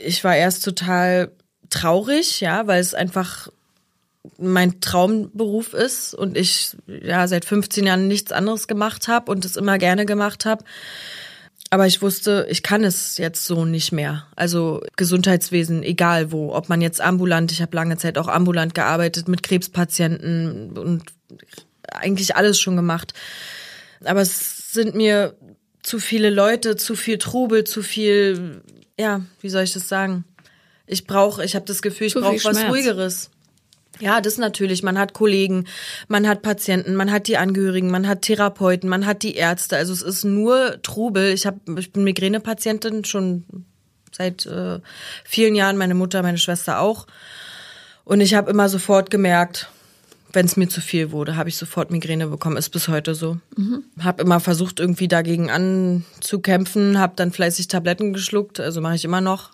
ich 0.06 0.24
war 0.24 0.36
erst 0.36 0.66
total 0.66 1.32
traurig, 1.70 2.42
ja, 2.42 2.68
weil 2.68 2.82
es 2.82 2.94
einfach 2.94 3.48
mein 4.38 4.82
Traumberuf 4.82 5.74
ist 5.74 6.14
und 6.14 6.38
ich 6.38 6.76
ja 6.88 7.28
seit 7.28 7.46
15 7.46 7.86
Jahren 7.86 8.08
nichts 8.08 8.32
anderes 8.32 8.68
gemacht 8.68 9.08
habe 9.08 9.32
und 9.32 9.46
es 9.46 9.56
immer 9.56 9.78
gerne 9.78 10.06
gemacht 10.06 10.46
habe. 10.46 10.64
Aber 11.74 11.88
ich 11.88 12.02
wusste, 12.02 12.46
ich 12.50 12.64
kann 12.64 12.84
es 12.84 13.18
jetzt 13.18 13.46
so 13.46 13.64
nicht 13.64 13.94
mehr. 13.94 14.28
Also 14.36 14.84
Gesundheitswesen, 14.98 15.84
egal 15.84 16.32
wo, 16.32 16.54
ob 16.54 16.68
man 16.68 16.82
jetzt 16.82 17.00
ambulant, 17.00 17.52
ich 17.52 17.62
habe 17.62 17.76
lange 17.76 17.98
Zeit 17.98 18.18
auch 18.18 18.28
ambulant 18.28 18.76
gearbeitet 18.76 19.28
mit 19.30 19.42
Krebspatienten 19.42 20.78
und 20.78 21.04
eigentlich 21.88 22.36
alles 22.36 22.60
schon 22.60 22.76
gemacht. 22.76 23.14
Aber 24.04 24.22
es 24.22 24.74
sind 24.74 24.96
mir 24.96 25.36
zu 25.82 26.00
viele 26.00 26.30
Leute, 26.30 26.76
zu 26.76 26.96
viel 26.96 27.18
Trubel, 27.18 27.64
zu 27.64 27.82
viel, 27.82 28.62
ja, 29.00 29.22
wie 29.40 29.50
soll 29.50 29.64
ich 29.64 29.74
das 29.74 29.88
sagen? 29.88 30.26
Ich 30.86 31.08
brauche, 31.08 31.44
ich 31.44 31.56
habe 31.56 31.66
das 31.66 31.82
Gefühl, 31.82 32.08
ich 32.08 32.14
brauche 32.14 32.44
was 32.44 32.66
ruhigeres. 32.66 33.31
Ja, 34.02 34.20
das 34.20 34.38
natürlich. 34.38 34.84
Man 34.84 34.98
hat 34.98 35.14
Kollegen, 35.14 35.66
man 36.08 36.28
hat 36.28 36.42
Patienten, 36.42 36.96
man 36.96 37.12
hat 37.12 37.28
die 37.28 37.38
Angehörigen, 37.38 37.92
man 37.92 38.08
hat 38.08 38.24
Therapeuten, 38.24 38.90
man 38.90 39.06
hat 39.06 39.24
die 39.24 39.36
Ärzte. 39.36 39.78
Also 39.78 39.94
es 39.94 40.02
ist 40.02 40.24
nur 40.24 40.82
Trubel. 40.82 41.32
Ich, 41.32 41.46
hab, 41.46 41.56
ich 41.78 41.94
bin 41.94 42.04
Migränepatientin 42.04 43.06
schon 43.06 43.46
seit 44.12 44.46
äh, 44.46 44.80
vielen 45.24 45.56
Jahren, 45.56 45.78
meine 45.78 45.94
Mutter, 45.94 46.22
meine 46.24 46.40
Schwester 46.40 46.80
auch. 46.80 47.08
Und 48.04 48.22
ich 48.22 48.34
habe 48.34 48.50
immer 48.50 48.68
sofort 48.70 49.12
gemerkt, 49.12 49.70
wenn 50.34 50.46
es 50.46 50.58
mir 50.58 50.68
zu 50.68 50.82
viel 50.82 51.12
wurde, 51.12 51.36
habe 51.36 51.50
ich 51.50 51.58
sofort 51.58 51.92
Migräne 51.92 52.28
bekommen. 52.28 52.58
Ist 52.58 52.70
bis 52.70 52.88
heute 52.88 53.16
so. 53.16 53.38
Habe 54.04 54.24
immer 54.24 54.40
versucht, 54.40 54.80
irgendwie 54.80 55.08
dagegen 55.08 55.52
anzukämpfen, 55.52 57.00
habe 57.00 57.14
dann 57.16 57.32
fleißig 57.32 57.68
Tabletten 57.68 58.14
geschluckt, 58.14 58.60
also 58.60 58.82
mache 58.82 58.96
ich 58.96 59.06
immer 59.06 59.22
noch. 59.22 59.52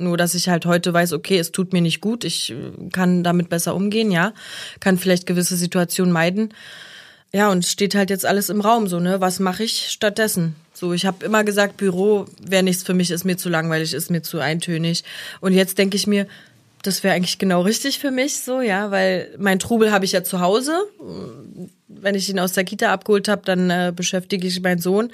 Nur, 0.00 0.16
dass 0.16 0.34
ich 0.34 0.48
halt 0.48 0.66
heute 0.66 0.92
weiß, 0.92 1.12
okay, 1.12 1.38
es 1.38 1.52
tut 1.52 1.72
mir 1.72 1.82
nicht 1.82 2.00
gut, 2.00 2.24
ich 2.24 2.50
äh, 2.50 2.90
kann 2.92 3.22
damit 3.22 3.48
besser 3.48 3.74
umgehen, 3.74 4.10
ja, 4.10 4.32
kann 4.80 4.98
vielleicht 4.98 5.26
gewisse 5.26 5.56
Situationen 5.56 6.12
meiden. 6.12 6.54
Ja, 7.32 7.50
und 7.50 7.64
steht 7.64 7.94
halt 7.94 8.10
jetzt 8.10 8.26
alles 8.26 8.48
im 8.48 8.60
Raum 8.60 8.88
so, 8.88 8.98
ne? 8.98 9.20
Was 9.20 9.38
mache 9.38 9.62
ich 9.62 9.88
stattdessen? 9.90 10.56
So, 10.74 10.92
ich 10.92 11.06
habe 11.06 11.24
immer 11.24 11.44
gesagt, 11.44 11.76
Büro 11.76 12.26
wäre 12.42 12.64
nichts 12.64 12.82
für 12.82 12.94
mich, 12.94 13.10
ist 13.10 13.24
mir 13.24 13.36
zu 13.36 13.48
langweilig, 13.48 13.94
ist 13.94 14.10
mir 14.10 14.22
zu 14.22 14.40
eintönig. 14.40 15.04
Und 15.40 15.52
jetzt 15.52 15.78
denke 15.78 15.96
ich 15.96 16.08
mir, 16.08 16.26
das 16.82 17.04
wäre 17.04 17.14
eigentlich 17.14 17.38
genau 17.38 17.60
richtig 17.60 17.98
für 17.98 18.10
mich, 18.10 18.40
so, 18.40 18.60
ja, 18.60 18.90
weil 18.90 19.28
mein 19.38 19.58
Trubel 19.58 19.92
habe 19.92 20.04
ich 20.04 20.12
ja 20.12 20.24
zu 20.24 20.40
Hause. 20.40 20.72
Wenn 21.92 22.14
ich 22.14 22.28
ihn 22.30 22.38
aus 22.38 22.52
der 22.52 22.64
Kita 22.64 22.92
abgeholt 22.92 23.28
habe, 23.28 23.42
dann 23.44 23.68
äh, 23.70 23.92
beschäftige 23.94 24.46
ich 24.46 24.62
meinen 24.62 24.80
Sohn 24.80 25.10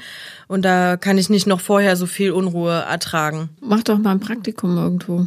und 0.46 0.62
da 0.64 0.96
kann 0.96 1.18
ich 1.18 1.30
nicht 1.30 1.46
noch 1.46 1.60
vorher 1.60 1.96
so 1.96 2.06
viel 2.06 2.32
Unruhe 2.32 2.72
ertragen. 2.72 3.48
Mach 3.60 3.82
doch 3.82 3.98
mal 3.98 4.12
ein 4.12 4.20
Praktikum 4.20 4.76
irgendwo. 4.76 5.26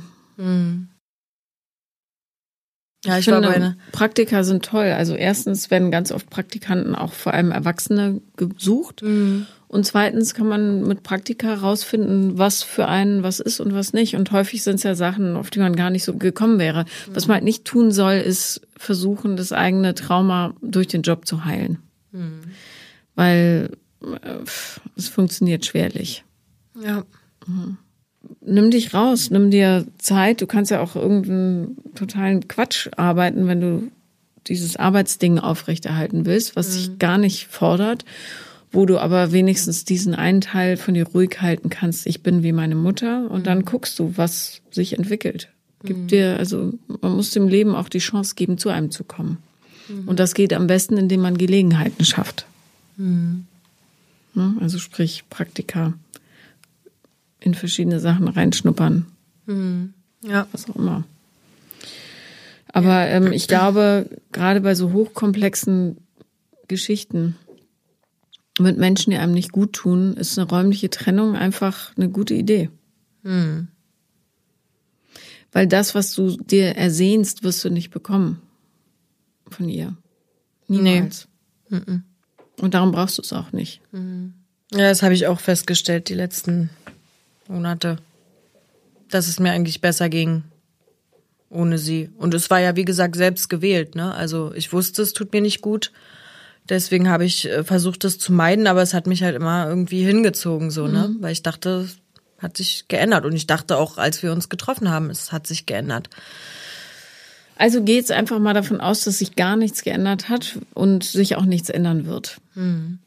Ja, 3.05 3.13
ich, 3.13 3.19
Ich 3.19 3.25
finde, 3.25 3.47
bei 3.47 3.55
einer. 3.55 3.77
Praktika 3.91 4.43
sind 4.43 4.65
toll. 4.65 4.91
Also 4.91 5.15
erstens 5.15 5.71
werden 5.71 5.91
ganz 5.91 6.11
oft 6.11 6.29
Praktikanten 6.29 6.95
auch 6.95 7.13
vor 7.13 7.33
allem 7.33 7.51
Erwachsene 7.51 8.21
gesucht. 8.35 9.01
Mhm. 9.01 9.47
Und 9.69 9.85
zweitens 9.85 10.33
kann 10.33 10.47
man 10.47 10.81
mit 10.87 11.03
Praktika 11.03 11.47
herausfinden, 11.47 12.39
was 12.39 12.63
für 12.63 12.87
einen 12.87 13.21
was 13.21 13.39
ist 13.39 13.59
und 13.59 13.71
was 13.71 13.93
nicht. 13.93 14.15
Und 14.15 14.31
häufig 14.31 14.63
sind 14.63 14.75
es 14.75 14.83
ja 14.83 14.95
Sachen, 14.95 15.35
auf 15.35 15.51
die 15.51 15.59
man 15.59 15.75
gar 15.75 15.91
nicht 15.91 16.03
so 16.03 16.15
gekommen 16.15 16.57
wäre. 16.57 16.85
Was 17.13 17.27
man 17.27 17.35
halt 17.35 17.43
nicht 17.43 17.65
tun 17.65 17.91
soll, 17.91 18.15
ist 18.15 18.61
versuchen, 18.75 19.37
das 19.37 19.53
eigene 19.53 19.93
Trauma 19.93 20.55
durch 20.63 20.87
den 20.87 21.03
Job 21.03 21.27
zu 21.27 21.45
heilen. 21.45 21.77
Mhm. 22.11 22.39
Weil 23.13 23.69
äh, 24.01 24.39
es 24.97 25.07
funktioniert 25.07 25.67
schwerlich. 25.67 26.23
Ja. 26.83 27.03
Mhm. 27.45 27.77
Nimm 28.41 28.71
dich 28.71 28.95
raus, 28.95 29.29
nimm 29.29 29.51
dir 29.51 29.85
Zeit. 29.99 30.41
Du 30.41 30.47
kannst 30.47 30.71
ja 30.71 30.81
auch 30.81 30.95
irgendeinen 30.95 31.77
totalen 31.93 32.47
Quatsch 32.47 32.89
arbeiten, 32.97 33.45
wenn 33.45 33.61
du 33.61 33.91
dieses 34.47 34.77
Arbeitsding 34.77 35.37
aufrechterhalten 35.37 36.25
willst, 36.25 36.55
was 36.55 36.69
mhm. 36.69 36.71
sich 36.71 36.97
gar 36.97 37.19
nicht 37.19 37.45
fordert 37.45 38.03
wo 38.71 38.85
du 38.85 38.99
aber 38.99 39.31
wenigstens 39.31 39.83
diesen 39.85 40.13
einen 40.13 40.41
Teil 40.41 40.77
von 40.77 40.93
dir 40.93 41.07
ruhig 41.07 41.41
halten 41.41 41.69
kannst. 41.69 42.05
Ich 42.05 42.21
bin 42.21 42.43
wie 42.43 42.51
meine 42.51 42.75
Mutter 42.75 43.29
und 43.29 43.47
dann 43.47 43.65
guckst 43.65 43.97
du, 43.97 44.13
was 44.15 44.61
sich 44.71 44.97
entwickelt. 44.97 45.49
Gibt 45.83 45.99
mhm. 45.99 46.07
dir, 46.07 46.37
also 46.37 46.73
man 47.01 47.13
muss 47.13 47.31
dem 47.31 47.47
Leben 47.47 47.73
auch 47.73 47.89
die 47.89 47.99
Chance 47.99 48.35
geben, 48.35 48.57
zu 48.57 48.69
einem 48.69 48.91
zu 48.91 49.03
kommen. 49.03 49.37
Mhm. 49.87 50.07
Und 50.07 50.19
das 50.19 50.33
geht 50.33 50.53
am 50.53 50.67
besten, 50.67 50.97
indem 50.97 51.21
man 51.21 51.37
Gelegenheiten 51.37 52.05
schafft. 52.05 52.45
Mhm. 52.97 53.45
Ne? 54.33 54.55
Also 54.59 54.77
sprich 54.77 55.23
Praktika 55.29 55.93
in 57.39 57.53
verschiedene 57.53 57.99
Sachen 57.99 58.27
reinschnuppern. 58.27 59.05
Mhm. 59.45 59.93
Ja. 60.21 60.47
Was 60.51 60.69
auch 60.69 60.75
immer. 60.75 61.05
Aber 62.71 63.07
ähm, 63.07 63.31
ich 63.31 63.47
glaube, 63.47 64.09
gerade 64.31 64.61
bei 64.61 64.75
so 64.75 64.91
hochkomplexen 64.91 65.97
Geschichten, 66.67 67.35
mit 68.63 68.77
Menschen, 68.77 69.11
die 69.11 69.17
einem 69.17 69.33
nicht 69.33 69.51
gut 69.51 69.73
tun, 69.73 70.15
ist 70.15 70.37
eine 70.37 70.49
räumliche 70.49 70.89
Trennung 70.89 71.35
einfach 71.35 71.95
eine 71.97 72.09
gute 72.09 72.33
Idee. 72.33 72.69
Hm. 73.23 73.67
Weil 75.51 75.67
das, 75.67 75.95
was 75.95 76.13
du 76.13 76.37
dir 76.37 76.75
ersehnst, 76.75 77.43
wirst 77.43 77.63
du 77.63 77.69
nicht 77.69 77.89
bekommen 77.89 78.41
von 79.49 79.67
ihr. 79.67 79.95
Niemals. 80.67 81.27
Nee. 81.69 81.79
Und 82.61 82.73
darum 82.73 82.91
brauchst 82.91 83.17
du 83.17 83.21
es 83.21 83.33
auch 83.33 83.51
nicht. 83.51 83.81
Mhm. 83.91 84.33
Ja, 84.71 84.89
das 84.89 85.01
habe 85.01 85.15
ich 85.15 85.25
auch 85.25 85.39
festgestellt 85.39 86.09
die 86.09 86.13
letzten 86.13 86.69
Monate, 87.47 87.97
dass 89.07 89.27
es 89.27 89.39
mir 89.39 89.51
eigentlich 89.51 89.81
besser 89.81 90.09
ging 90.09 90.43
ohne 91.49 91.77
sie. 91.77 92.09
Und 92.17 92.33
es 92.33 92.49
war 92.49 92.59
ja, 92.59 92.75
wie 92.75 92.85
gesagt, 92.85 93.15
selbst 93.15 93.49
gewählt. 93.49 93.95
Ne? 93.95 94.13
Also 94.13 94.53
ich 94.53 94.71
wusste, 94.71 95.01
es 95.01 95.13
tut 95.13 95.33
mir 95.33 95.41
nicht 95.41 95.61
gut. 95.61 95.91
Deswegen 96.67 97.09
habe 97.09 97.25
ich 97.25 97.47
äh, 97.47 97.63
versucht, 97.63 98.03
das 98.03 98.19
zu 98.19 98.33
meiden, 98.33 98.67
aber 98.67 98.81
es 98.81 98.93
hat 98.93 99.07
mich 99.07 99.23
halt 99.23 99.35
immer 99.35 99.67
irgendwie 99.67 100.03
hingezogen, 100.03 100.71
so, 100.71 100.87
ne? 100.87 101.09
Mhm. 101.09 101.21
Weil 101.21 101.31
ich 101.31 101.43
dachte, 101.43 101.87
es 101.87 101.97
hat 102.37 102.57
sich 102.57 102.85
geändert. 102.87 103.25
Und 103.25 103.35
ich 103.35 103.47
dachte 103.47 103.77
auch, 103.77 103.97
als 103.97 104.23
wir 104.23 104.31
uns 104.31 104.49
getroffen 104.49 104.89
haben, 104.89 105.09
es 105.09 105.31
hat 105.31 105.47
sich 105.47 105.65
geändert. 105.65 106.09
Also 107.55 107.83
geh 107.83 107.95
jetzt 107.95 108.11
einfach 108.11 108.39
mal 108.39 108.53
davon 108.53 108.79
aus, 108.79 109.03
dass 109.03 109.19
sich 109.19 109.35
gar 109.35 109.57
nichts 109.57 109.83
geändert 109.83 110.29
hat 110.29 110.59
und 110.73 111.03
sich 111.03 111.35
auch 111.35 111.45
nichts 111.45 111.69
ändern 111.69 112.05
wird. 112.05 112.39
Mhm. 112.55 112.99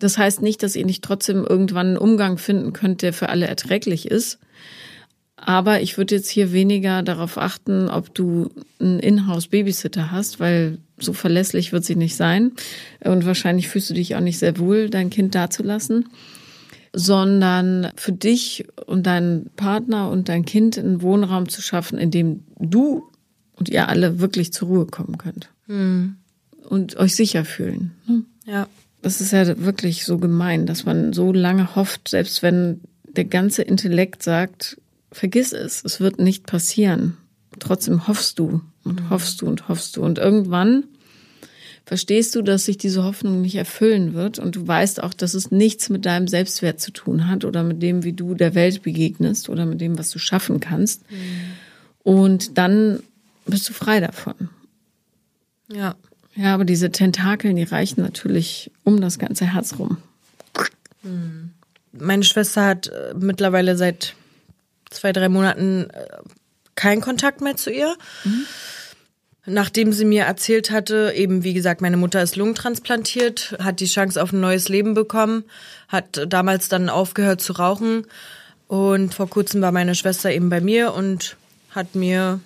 Das 0.00 0.18
heißt 0.18 0.42
nicht, 0.42 0.62
dass 0.62 0.74
ihr 0.74 0.84
nicht 0.84 1.04
trotzdem 1.04 1.46
irgendwann 1.48 1.88
einen 1.88 1.98
Umgang 1.98 2.36
finden 2.36 2.72
könnt, 2.72 3.02
der 3.02 3.12
für 3.12 3.28
alle 3.28 3.46
erträglich 3.46 4.10
ist. 4.10 4.38
Aber 5.46 5.82
ich 5.82 5.98
würde 5.98 6.14
jetzt 6.14 6.30
hier 6.30 6.52
weniger 6.52 7.02
darauf 7.02 7.36
achten, 7.36 7.88
ob 7.88 8.14
du 8.14 8.50
einen 8.80 8.98
Inhouse-Babysitter 8.98 10.10
hast, 10.10 10.40
weil 10.40 10.78
so 10.98 11.12
verlässlich 11.12 11.70
wird 11.72 11.84
sie 11.84 11.96
nicht 11.96 12.16
sein. 12.16 12.52
Und 13.00 13.26
wahrscheinlich 13.26 13.68
fühlst 13.68 13.90
du 13.90 13.94
dich 13.94 14.16
auch 14.16 14.20
nicht 14.20 14.38
sehr 14.38 14.58
wohl, 14.58 14.88
dein 14.88 15.10
Kind 15.10 15.34
dazulassen. 15.34 16.08
Sondern 16.94 17.90
für 17.96 18.12
dich 18.12 18.66
und 18.86 19.06
deinen 19.06 19.50
Partner 19.56 20.10
und 20.10 20.30
dein 20.30 20.46
Kind 20.46 20.78
einen 20.78 21.02
Wohnraum 21.02 21.48
zu 21.48 21.60
schaffen, 21.60 21.98
in 21.98 22.10
dem 22.10 22.44
du 22.58 23.04
und 23.56 23.68
ihr 23.68 23.88
alle 23.88 24.20
wirklich 24.20 24.52
zur 24.52 24.68
Ruhe 24.68 24.86
kommen 24.86 25.18
könnt. 25.18 25.50
Mhm. 25.66 26.16
Und 26.68 26.96
euch 26.96 27.14
sicher 27.14 27.44
fühlen. 27.44 27.92
Ne? 28.06 28.22
Ja. 28.46 28.66
Das 29.02 29.20
ist 29.20 29.32
ja 29.32 29.58
wirklich 29.62 30.06
so 30.06 30.16
gemein, 30.16 30.64
dass 30.64 30.86
man 30.86 31.12
so 31.12 31.32
lange 31.32 31.76
hofft, 31.76 32.08
selbst 32.08 32.42
wenn 32.42 32.80
der 33.16 33.26
ganze 33.26 33.60
Intellekt 33.60 34.22
sagt, 34.22 34.78
vergiss 35.14 35.52
es, 35.52 35.82
es 35.84 36.00
wird 36.00 36.18
nicht 36.18 36.46
passieren. 36.46 37.16
Trotzdem 37.58 38.08
hoffst 38.08 38.38
du 38.38 38.60
und 38.82 39.02
mhm. 39.02 39.10
hoffst 39.10 39.40
du 39.40 39.46
und 39.46 39.68
hoffst 39.68 39.96
du. 39.96 40.02
Und 40.02 40.18
irgendwann 40.18 40.84
verstehst 41.86 42.34
du, 42.34 42.42
dass 42.42 42.64
sich 42.64 42.78
diese 42.78 43.04
Hoffnung 43.04 43.42
nicht 43.42 43.54
erfüllen 43.54 44.14
wird 44.14 44.38
und 44.38 44.56
du 44.56 44.66
weißt 44.66 45.02
auch, 45.02 45.14
dass 45.14 45.34
es 45.34 45.50
nichts 45.50 45.90
mit 45.90 46.06
deinem 46.06 46.28
Selbstwert 46.28 46.80
zu 46.80 46.90
tun 46.90 47.28
hat 47.28 47.44
oder 47.44 47.62
mit 47.62 47.82
dem, 47.82 48.04
wie 48.04 48.12
du 48.12 48.34
der 48.34 48.54
Welt 48.54 48.82
begegnest 48.82 49.48
oder 49.48 49.66
mit 49.66 49.80
dem, 49.80 49.98
was 49.98 50.10
du 50.10 50.18
schaffen 50.18 50.60
kannst. 50.60 51.08
Mhm. 51.10 51.16
Und 52.02 52.58
dann 52.58 53.00
bist 53.46 53.68
du 53.68 53.72
frei 53.72 54.00
davon. 54.00 54.34
Ja. 55.70 55.94
Ja, 56.36 56.54
aber 56.54 56.64
diese 56.64 56.90
Tentakeln, 56.90 57.54
die 57.54 57.62
reichen 57.62 58.00
natürlich 58.00 58.72
um 58.82 59.00
das 59.00 59.20
ganze 59.20 59.52
Herz 59.52 59.78
rum. 59.78 59.98
Mhm. 61.02 61.50
Meine 61.92 62.24
Schwester 62.24 62.66
hat 62.66 62.88
äh, 62.88 63.14
mittlerweile 63.16 63.76
seit 63.76 64.16
zwei, 64.94 65.12
drei 65.12 65.28
Monaten 65.28 65.90
äh, 65.90 66.06
keinen 66.74 67.00
Kontakt 67.00 67.40
mehr 67.40 67.56
zu 67.56 67.70
ihr. 67.70 67.94
Mhm. 68.24 68.46
Nachdem 69.46 69.92
sie 69.92 70.06
mir 70.06 70.24
erzählt 70.24 70.70
hatte, 70.70 71.12
eben 71.14 71.44
wie 71.44 71.52
gesagt, 71.52 71.82
meine 71.82 71.98
Mutter 71.98 72.22
ist 72.22 72.36
lungentransplantiert, 72.36 73.56
hat 73.62 73.80
die 73.80 73.86
Chance 73.86 74.22
auf 74.22 74.32
ein 74.32 74.40
neues 74.40 74.70
Leben 74.70 74.94
bekommen, 74.94 75.44
hat 75.88 76.24
damals 76.28 76.70
dann 76.70 76.88
aufgehört 76.88 77.42
zu 77.42 77.52
rauchen 77.52 78.06
und 78.68 79.14
vor 79.14 79.28
kurzem 79.28 79.60
war 79.60 79.70
meine 79.70 79.94
Schwester 79.94 80.30
eben 80.30 80.48
bei 80.48 80.62
mir 80.62 80.94
und 80.94 81.36
hat 81.70 81.94
mir 81.94 82.40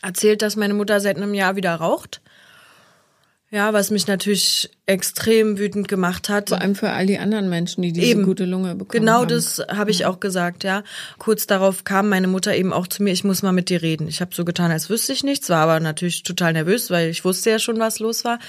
erzählt, 0.00 0.40
dass 0.40 0.56
meine 0.56 0.72
Mutter 0.72 1.00
seit 1.00 1.18
einem 1.18 1.34
Jahr 1.34 1.54
wieder 1.54 1.74
raucht 1.74 2.22
ja, 3.56 3.72
was 3.72 3.90
mich 3.90 4.06
natürlich 4.06 4.68
extrem 4.84 5.58
wütend 5.58 5.88
gemacht 5.88 6.28
hat. 6.28 6.50
Vor 6.50 6.60
allem 6.60 6.74
für 6.74 6.90
all 6.90 7.06
die 7.06 7.18
anderen 7.18 7.48
Menschen, 7.48 7.80
die 7.80 7.90
diese 7.90 8.06
eben, 8.06 8.22
gute 8.22 8.44
Lunge 8.44 8.74
bekommen 8.74 9.00
genau 9.00 9.20
haben. 9.20 9.28
Genau 9.28 9.34
das 9.34 9.62
habe 9.70 9.90
ich 9.90 10.04
auch 10.04 10.20
gesagt, 10.20 10.62
ja. 10.62 10.84
Kurz 11.16 11.46
darauf 11.46 11.82
kam 11.82 12.10
meine 12.10 12.28
Mutter 12.28 12.54
eben 12.54 12.74
auch 12.74 12.86
zu 12.86 13.02
mir, 13.02 13.12
ich 13.12 13.24
muss 13.24 13.42
mal 13.42 13.52
mit 13.52 13.70
dir 13.70 13.80
reden. 13.80 14.08
Ich 14.08 14.20
habe 14.20 14.34
so 14.34 14.44
getan, 14.44 14.70
als 14.70 14.90
wüsste 14.90 15.14
ich 15.14 15.24
nichts, 15.24 15.48
war 15.48 15.62
aber 15.62 15.80
natürlich 15.80 16.22
total 16.22 16.52
nervös, 16.52 16.90
weil 16.90 17.08
ich 17.08 17.24
wusste 17.24 17.48
ja 17.48 17.58
schon, 17.58 17.78
was 17.78 17.98
los 17.98 18.26
war. 18.26 18.40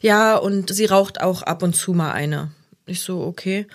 Ja, 0.00 0.36
und 0.36 0.72
sie 0.72 0.84
raucht 0.84 1.20
auch 1.20 1.42
ab 1.42 1.64
und 1.64 1.74
zu 1.74 1.92
mal 1.92 2.12
eine. 2.12 2.52
Ich 2.84 3.00
so, 3.02 3.20
okay. 3.20 3.68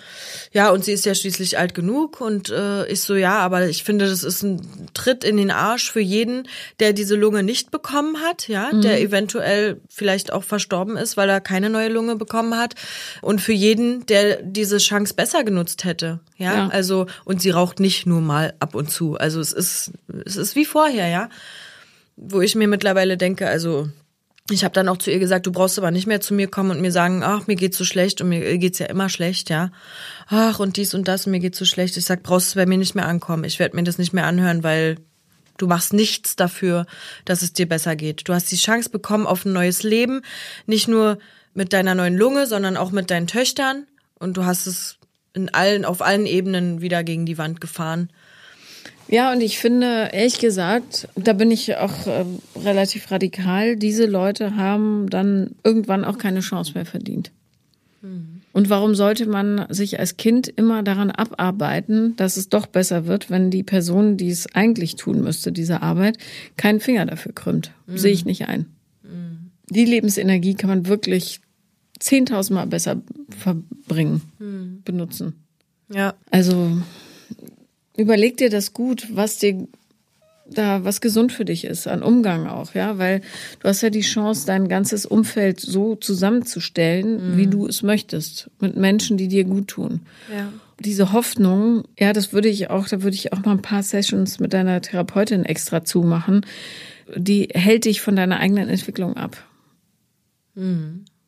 Ja, 0.52 0.70
und 0.70 0.84
sie 0.84 0.92
ist 0.92 1.06
ja 1.06 1.14
schließlich 1.14 1.56
alt 1.56 1.74
genug 1.74 2.20
und 2.20 2.50
äh, 2.50 2.86
ich 2.88 3.00
so, 3.00 3.14
ja, 3.14 3.38
aber 3.38 3.66
ich 3.66 3.82
finde, 3.82 4.06
das 4.06 4.22
ist 4.22 4.42
ein 4.42 4.60
Tritt 4.92 5.24
in 5.24 5.38
den 5.38 5.50
Arsch 5.50 5.90
für 5.90 6.00
jeden, 6.00 6.46
der 6.78 6.92
diese 6.92 7.16
Lunge 7.16 7.42
nicht 7.42 7.70
bekommen 7.70 8.20
hat, 8.20 8.48
ja, 8.48 8.70
mhm. 8.70 8.82
der 8.82 9.00
eventuell 9.00 9.80
vielleicht 9.88 10.30
auch 10.30 10.44
verstorben 10.44 10.98
ist, 10.98 11.16
weil 11.16 11.30
er 11.30 11.40
keine 11.40 11.70
neue 11.70 11.88
Lunge 11.88 12.16
bekommen 12.16 12.58
hat. 12.58 12.74
Und 13.22 13.40
für 13.40 13.54
jeden, 13.54 14.04
der 14.04 14.42
diese 14.42 14.76
Chance 14.76 15.14
besser 15.14 15.42
genutzt 15.42 15.84
hätte, 15.84 16.20
ja. 16.36 16.54
ja. 16.54 16.68
Also, 16.68 17.06
und 17.24 17.40
sie 17.40 17.50
raucht 17.50 17.80
nicht 17.80 18.04
nur 18.04 18.20
mal 18.20 18.52
ab 18.60 18.74
und 18.74 18.90
zu. 18.90 19.16
Also 19.16 19.40
es 19.40 19.54
ist, 19.54 19.92
es 20.26 20.36
ist 20.36 20.54
wie 20.54 20.66
vorher, 20.66 21.08
ja. 21.08 21.30
Wo 22.16 22.42
ich 22.42 22.54
mir 22.54 22.68
mittlerweile 22.68 23.16
denke, 23.16 23.48
also 23.48 23.88
ich 24.50 24.64
habe 24.64 24.72
dann 24.72 24.88
auch 24.88 24.96
zu 24.96 25.10
ihr 25.10 25.18
gesagt, 25.18 25.46
du 25.46 25.52
brauchst 25.52 25.78
aber 25.78 25.90
nicht 25.90 26.06
mehr 26.06 26.20
zu 26.20 26.34
mir 26.34 26.48
kommen 26.48 26.70
und 26.70 26.80
mir 26.80 26.92
sagen, 26.92 27.22
ach, 27.22 27.46
mir 27.46 27.56
geht's 27.56 27.76
so 27.76 27.84
schlecht 27.84 28.20
und 28.20 28.28
mir 28.30 28.58
geht's 28.58 28.78
ja 28.78 28.86
immer 28.86 29.08
schlecht, 29.08 29.50
ja. 29.50 29.70
Ach, 30.28 30.58
und 30.58 30.76
dies 30.76 30.94
und 30.94 31.08
das, 31.08 31.26
und 31.26 31.32
mir 31.32 31.40
geht's 31.40 31.58
so 31.58 31.64
schlecht. 31.64 31.96
Ich 31.96 32.04
sag, 32.04 32.22
brauchst 32.22 32.54
du 32.54 32.58
bei 32.58 32.66
mir 32.66 32.78
nicht 32.78 32.94
mehr 32.94 33.06
ankommen. 33.06 33.44
Ich 33.44 33.58
werde 33.58 33.76
mir 33.76 33.84
das 33.84 33.98
nicht 33.98 34.12
mehr 34.12 34.26
anhören, 34.26 34.62
weil 34.62 34.96
du 35.58 35.66
machst 35.66 35.92
nichts 35.92 36.36
dafür, 36.36 36.86
dass 37.24 37.42
es 37.42 37.52
dir 37.52 37.68
besser 37.68 37.96
geht. 37.96 38.28
Du 38.28 38.32
hast 38.32 38.50
die 38.50 38.56
Chance 38.56 38.90
bekommen 38.90 39.26
auf 39.26 39.44
ein 39.44 39.52
neues 39.52 39.82
Leben, 39.82 40.22
nicht 40.66 40.88
nur 40.88 41.18
mit 41.54 41.72
deiner 41.72 41.94
neuen 41.94 42.16
Lunge, 42.16 42.46
sondern 42.46 42.76
auch 42.76 42.90
mit 42.90 43.10
deinen 43.10 43.26
Töchtern 43.26 43.86
und 44.18 44.36
du 44.36 44.44
hast 44.44 44.66
es 44.66 44.98
in 45.34 45.52
allen 45.52 45.84
auf 45.84 46.02
allen 46.02 46.26
Ebenen 46.26 46.80
wieder 46.80 47.04
gegen 47.04 47.26
die 47.26 47.38
Wand 47.38 47.60
gefahren. 47.60 48.10
Ja, 49.08 49.32
und 49.32 49.40
ich 49.40 49.58
finde, 49.58 50.10
ehrlich 50.12 50.38
gesagt, 50.38 51.08
da 51.14 51.32
bin 51.32 51.50
ich 51.50 51.76
auch 51.76 52.06
äh, 52.06 52.24
relativ 52.56 53.10
radikal, 53.10 53.76
diese 53.76 54.06
Leute 54.06 54.56
haben 54.56 55.08
dann 55.08 55.56
irgendwann 55.64 56.04
auch 56.04 56.18
keine 56.18 56.40
Chance 56.40 56.72
mehr 56.74 56.84
verdient. 56.84 57.32
Mhm. 58.02 58.42
Und 58.52 58.70
warum 58.70 58.94
sollte 58.94 59.26
man 59.26 59.66
sich 59.68 59.98
als 59.98 60.16
Kind 60.16 60.48
immer 60.48 60.82
daran 60.82 61.10
abarbeiten, 61.10 62.16
dass 62.16 62.36
es 62.36 62.48
doch 62.48 62.66
besser 62.66 63.06
wird, 63.06 63.30
wenn 63.30 63.50
die 63.50 63.62
Person, 63.62 64.16
die 64.16 64.30
es 64.30 64.52
eigentlich 64.54 64.96
tun 64.96 65.22
müsste, 65.22 65.52
diese 65.52 65.80
Arbeit, 65.82 66.18
keinen 66.56 66.80
Finger 66.80 67.06
dafür 67.06 67.32
krümmt? 67.32 67.70
Mhm. 67.86 67.98
Sehe 67.98 68.12
ich 68.12 68.24
nicht 68.24 68.48
ein. 68.48 68.66
Mhm. 69.02 69.50
Die 69.70 69.84
Lebensenergie 69.84 70.54
kann 70.54 70.70
man 70.70 70.86
wirklich 70.86 71.40
zehntausendmal 71.98 72.66
besser 72.66 73.00
verbringen, 73.30 74.22
mhm. 74.38 74.82
benutzen. 74.84 75.34
Ja. 75.88 76.14
Also 76.30 76.82
Überleg 77.98 78.36
dir 78.38 78.48
das 78.48 78.72
gut, 78.72 79.08
was 79.12 79.38
dir 79.38 79.66
da 80.50 80.82
was 80.82 81.02
gesund 81.02 81.30
für 81.30 81.44
dich 81.44 81.64
ist, 81.66 81.86
an 81.86 82.02
Umgang 82.02 82.46
auch, 82.46 82.72
ja, 82.74 82.96
weil 82.96 83.20
du 83.60 83.68
hast 83.68 83.82
ja 83.82 83.90
die 83.90 84.00
Chance, 84.00 84.46
dein 84.46 84.66
ganzes 84.68 85.04
Umfeld 85.04 85.60
so 85.60 85.94
zusammenzustellen, 85.94 87.36
wie 87.36 87.46
du 87.48 87.66
es 87.66 87.82
möchtest, 87.82 88.48
mit 88.58 88.74
Menschen, 88.74 89.18
die 89.18 89.28
dir 89.28 89.44
gut 89.44 89.68
tun. 89.68 90.00
Ja. 90.34 90.50
Diese 90.80 91.12
Hoffnung, 91.12 91.84
ja, 91.98 92.14
das 92.14 92.32
würde 92.32 92.48
ich 92.48 92.70
auch, 92.70 92.88
da 92.88 93.02
würde 93.02 93.14
ich 93.16 93.32
auch 93.34 93.44
mal 93.44 93.50
ein 93.52 93.60
paar 93.62 93.82
Sessions 93.82 94.40
mit 94.40 94.54
deiner 94.54 94.80
Therapeutin 94.80 95.44
extra 95.44 95.84
zumachen, 95.84 96.46
die 97.14 97.48
hält 97.52 97.84
dich 97.84 98.00
von 98.00 98.16
deiner 98.16 98.38
eigenen 98.38 98.68
Entwicklung 98.70 99.16
ab. 99.18 99.36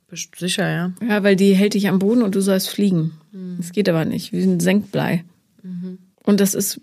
Best- 0.08 0.36
Sicher, 0.36 0.68
ja. 0.68 0.92
Ja, 1.06 1.22
weil 1.22 1.36
die 1.36 1.54
hält 1.54 1.74
dich 1.74 1.88
am 1.88 1.98
Boden 1.98 2.22
und 2.22 2.34
du 2.34 2.40
sollst 2.40 2.68
fliegen. 2.70 3.12
Das 3.58 3.72
geht 3.72 3.88
aber 3.88 4.04
nicht, 4.04 4.32
wie 4.32 4.42
ein 4.42 4.60
Senkblei. 4.60 5.24
Und 6.22 6.40
das 6.40 6.54
ist 6.54 6.80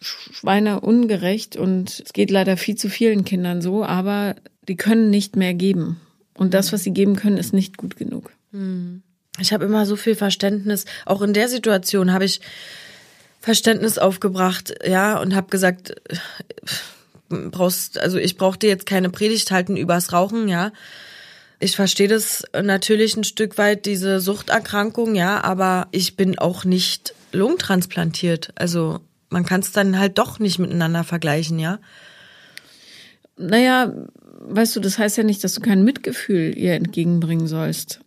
schweineungerecht 0.00 1.56
und 1.56 2.02
es 2.04 2.12
geht 2.12 2.30
leider 2.30 2.56
viel 2.56 2.76
zu 2.76 2.88
vielen 2.88 3.24
Kindern 3.24 3.60
so, 3.60 3.84
aber 3.84 4.36
die 4.68 4.76
können 4.76 5.10
nicht 5.10 5.36
mehr 5.36 5.54
geben. 5.54 6.00
Und 6.34 6.54
das, 6.54 6.72
was 6.72 6.84
sie 6.84 6.92
geben 6.92 7.16
können, 7.16 7.36
ist 7.36 7.52
nicht 7.52 7.76
gut 7.76 7.96
genug. 7.96 8.30
Ich 9.40 9.52
habe 9.52 9.64
immer 9.64 9.86
so 9.86 9.96
viel 9.96 10.14
Verständnis. 10.14 10.84
Auch 11.04 11.22
in 11.22 11.32
der 11.32 11.48
Situation 11.48 12.12
habe 12.12 12.24
ich 12.24 12.40
Verständnis 13.40 13.98
aufgebracht, 13.98 14.74
ja, 14.84 15.18
und 15.20 15.34
habe 15.34 15.48
gesagt, 15.48 15.94
äh, 16.08 17.48
brauchst, 17.50 17.98
also 17.98 18.18
ich 18.18 18.36
brauchte 18.36 18.66
jetzt 18.66 18.86
keine 18.86 19.10
Predigt 19.10 19.50
halten 19.50 19.76
übers 19.76 20.12
Rauchen, 20.12 20.48
ja. 20.48 20.72
Ich 21.60 21.74
verstehe 21.74 22.08
das 22.08 22.44
natürlich 22.62 23.16
ein 23.16 23.24
Stück 23.24 23.58
weit, 23.58 23.86
diese 23.86 24.20
Suchterkrankung, 24.20 25.14
ja, 25.14 25.42
aber 25.42 25.88
ich 25.90 26.16
bin 26.16 26.38
auch 26.38 26.64
nicht 26.64 27.14
lungentransplantiert. 27.32 28.52
Also 28.54 29.00
man 29.28 29.44
kann 29.44 29.60
es 29.60 29.72
dann 29.72 29.98
halt 29.98 30.18
doch 30.18 30.38
nicht 30.38 30.58
miteinander 30.58 31.04
vergleichen, 31.04 31.58
ja. 31.58 31.80
Naja, 33.36 33.92
weißt 34.40 34.76
du, 34.76 34.80
das 34.80 34.98
heißt 34.98 35.16
ja 35.16 35.24
nicht, 35.24 35.42
dass 35.42 35.54
du 35.54 35.60
kein 35.60 35.84
Mitgefühl 35.84 36.56
ihr 36.56 36.74
entgegenbringen 36.74 37.46
sollst. 37.46 38.00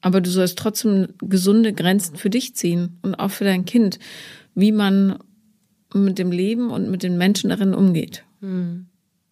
Aber 0.00 0.20
du 0.20 0.30
sollst 0.30 0.58
trotzdem 0.58 1.08
gesunde 1.20 1.72
Grenzen 1.72 2.16
für 2.16 2.30
dich 2.30 2.54
ziehen 2.56 2.98
und 3.02 3.14
auch 3.16 3.30
für 3.30 3.44
dein 3.44 3.64
Kind, 3.64 3.98
wie 4.54 4.72
man 4.72 5.18
mit 5.94 6.18
dem 6.18 6.32
Leben 6.32 6.70
und 6.70 6.90
mit 6.90 7.02
den 7.02 7.16
Menschen 7.16 7.50
darin 7.50 7.74
umgeht. 7.74 8.24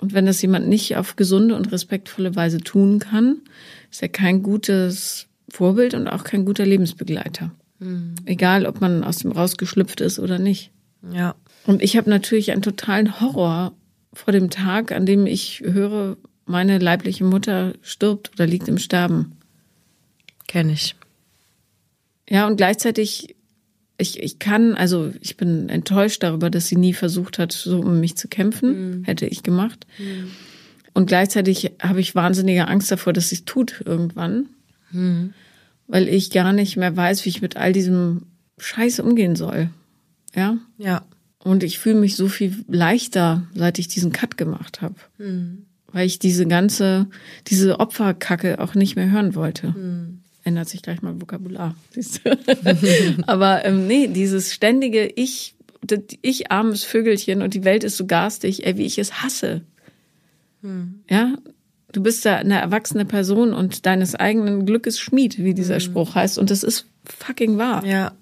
Und 0.05 0.13
wenn 0.13 0.27
das 0.27 0.43
jemand 0.43 0.69
nicht 0.69 0.99
auf 0.99 1.17
gesunde 1.17 1.57
und 1.57 1.73
respektvolle 1.73 2.37
Weise 2.37 2.59
tun 2.59 2.99
kann, 2.99 3.39
ist 3.91 4.03
er 4.03 4.11
kein 4.11 4.43
gutes 4.43 5.29
Vorbild 5.49 5.95
und 5.95 6.09
auch 6.09 6.25
kein 6.25 6.45
guter 6.45 6.67
Lebensbegleiter. 6.67 7.53
Egal, 8.27 8.67
ob 8.67 8.83
man 8.83 9.03
aus 9.03 9.21
dem 9.21 9.33
rausgeschlüpft 9.33 10.03
ist 10.03 10.19
oder 10.19 10.39
nicht. 10.39 10.73
Ja. 11.11 11.37
Und 11.67 11.83
ich 11.83 11.97
habe 11.97 12.11
natürlich 12.11 12.53
einen 12.53 12.61
totalen 12.61 13.19
Horror 13.19 13.73
vor 14.13 14.31
dem 14.35 14.51
Tag, 14.51 14.93
an 14.93 15.07
dem 15.07 15.25
ich 15.25 15.63
höre, 15.65 16.19
meine 16.45 16.79
leibliche 16.79 17.25
Mutter 17.25 17.73
stirbt 17.81 18.33
oder 18.35 18.47
liegt 18.47 18.69
im 18.69 18.77
Sterben. 18.77 19.39
Kenne 20.49 20.75
ich. 20.75 20.97
Ja, 22.29 22.47
und 22.47 22.59
gleichzeitig, 22.59 23.34
ich, 23.97 24.23
ich 24.23 24.39
kann, 24.39 24.75
also 24.75 25.13
ich 25.21 25.37
bin 25.37 25.69
enttäuscht 25.69 26.23
darüber, 26.23 26.51
dass 26.51 26.67
sie 26.67 26.77
nie 26.77 26.95
versucht 26.95 27.39
hat, 27.39 27.53
so 27.53 27.81
um 27.81 28.01
mich 28.01 28.17
zu 28.17 28.29
kämpfen. 28.29 29.03
Hätte 29.05 29.27
ich 29.27 29.43
gemacht. 29.43 29.87
Und 30.93 31.07
gleichzeitig 31.07 31.73
habe 31.81 32.01
ich 32.01 32.15
wahnsinnige 32.15 32.69
Angst 32.69 32.91
davor, 32.91 33.13
dass 33.13 33.29
sie 33.29 33.37
es 33.37 33.45
tut 33.45 33.83
irgendwann. 33.85 34.47
Weil 35.87 36.09
ich 36.09 36.31
gar 36.31 36.53
nicht 36.53 36.77
mehr 36.77 36.97
weiß, 36.97 37.25
wie 37.25 37.29
ich 37.29 37.43
mit 37.43 37.57
all 37.57 37.73
diesem 37.73 38.23
Scheiß 38.59 39.01
umgehen 39.01 39.37
soll. 39.37 39.71
Ja. 40.35 40.59
Ja. 40.79 41.05
Und 41.39 41.63
ich 41.63 41.79
fühle 41.79 42.01
mich 42.01 42.17
so 42.17 42.29
viel 42.29 42.65
leichter, 42.69 43.47
seit 43.55 43.79
ich 43.79 43.89
diesen 43.89 44.13
Cut 44.13 44.37
gemacht 44.37 44.83
habe. 44.83 44.95
Weil 45.93 46.07
ich 46.07 46.19
diese 46.19 46.47
ganze, 46.47 47.07
diese 47.47 47.79
Opferkacke 47.79 48.59
auch 48.61 48.75
nicht 48.75 48.97
mehr 48.97 49.11
hören 49.11 49.35
wollte. 49.35 49.75
Ändert 50.45 50.69
sich 50.69 50.83
gleich 50.83 51.01
mal 51.03 51.21
Vokabular, 51.21 51.75
siehst 51.91 52.21
du. 52.25 52.39
Aber 53.27 53.65
ähm, 53.65 53.87
nee, 53.87 54.07
dieses 54.09 54.53
ständige 54.53 55.07
Ich, 55.17 55.55
ich 56.23 56.51
armes 56.53 56.85
Vögelchen 56.85 57.43
und 57.43 57.55
die 57.55 57.65
Welt 57.65 57.83
ist 57.85 57.97
so 57.97 58.07
garstig, 58.07 58.67
ey, 58.67 58.77
wie 58.77 58.85
ich 58.87 58.99
es 58.99 59.23
hasse. 59.23 59.63
Ja, 61.11 61.37
du 61.93 62.03
bist 62.03 62.25
ja 62.25 62.37
eine 62.37 62.59
erwachsene 62.59 63.05
Person 63.05 63.53
und 63.53 63.85
deines 63.85 64.15
eigenen 64.15 64.65
Glückes 64.65 64.99
Schmied, 64.99 65.37
wie 65.45 65.53
dieser 65.53 65.79
Spruch 65.79 66.15
heißt. 66.15 66.39
Und 66.39 66.51
das 66.51 66.63
ist 66.63 66.87
fucking 67.05 67.59
wahr. 67.59 67.85
Ja. 67.85 68.13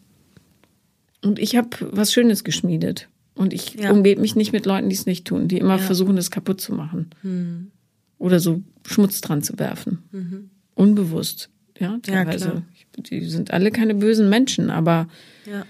Und 1.23 1.39
ich 1.39 1.55
habe 1.55 1.69
was 1.93 2.13
Schönes 2.13 2.43
geschmiedet. 2.43 3.09
Und 3.37 3.53
ich 3.53 3.75
Ja. 3.75 3.93
umgebe 3.93 4.21
mich 4.21 4.35
nicht 4.35 4.53
mit 4.53 4.67
Leuten, 4.67 4.89
die 4.89 4.97
es 4.97 5.07
nicht 5.07 5.25
tun, 5.25 5.47
die 5.47 5.59
immer 5.59 5.79
versuchen, 5.79 6.17
das 6.17 6.33
kaputt 6.33 6.61
zu 6.61 6.73
machen. 6.75 7.71
Oder 8.19 8.41
so 8.41 8.61
Schmutz 8.87 9.21
dran 9.21 9.43
zu 9.43 9.61
werfen. 9.61 10.49
Unbewusst. 10.75 11.49
Ja, 11.83 11.99
teilweise. 12.03 12.49
klar. 12.51 12.63
die 12.99 13.25
sind 13.27 13.51
alle 13.53 13.71
keine 13.71 13.95
bösen 13.95 14.29
Menschen, 14.29 14.71
aber 14.71 15.09
Ja. 15.47 15.65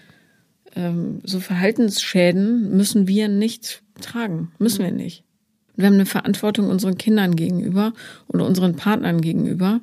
ähm, 0.77 1.21
so 1.25 1.41
Verhaltensschäden 1.41 2.77
müssen 2.77 3.07
wir 3.09 3.29
nicht 3.29 3.83
tragen. 4.01 4.51
Müssen 4.59 4.85
wir 4.85 4.93
nicht. 4.93 5.25
Wir 5.77 5.87
haben 5.87 5.95
eine 5.95 6.07
Verantwortung 6.07 6.69
unseren 6.69 6.99
Kindern 6.99 7.35
gegenüber 7.37 7.93
und 8.27 8.41
unseren 8.41 8.77
Partnern 8.77 9.21
gegenüber, 9.21 9.81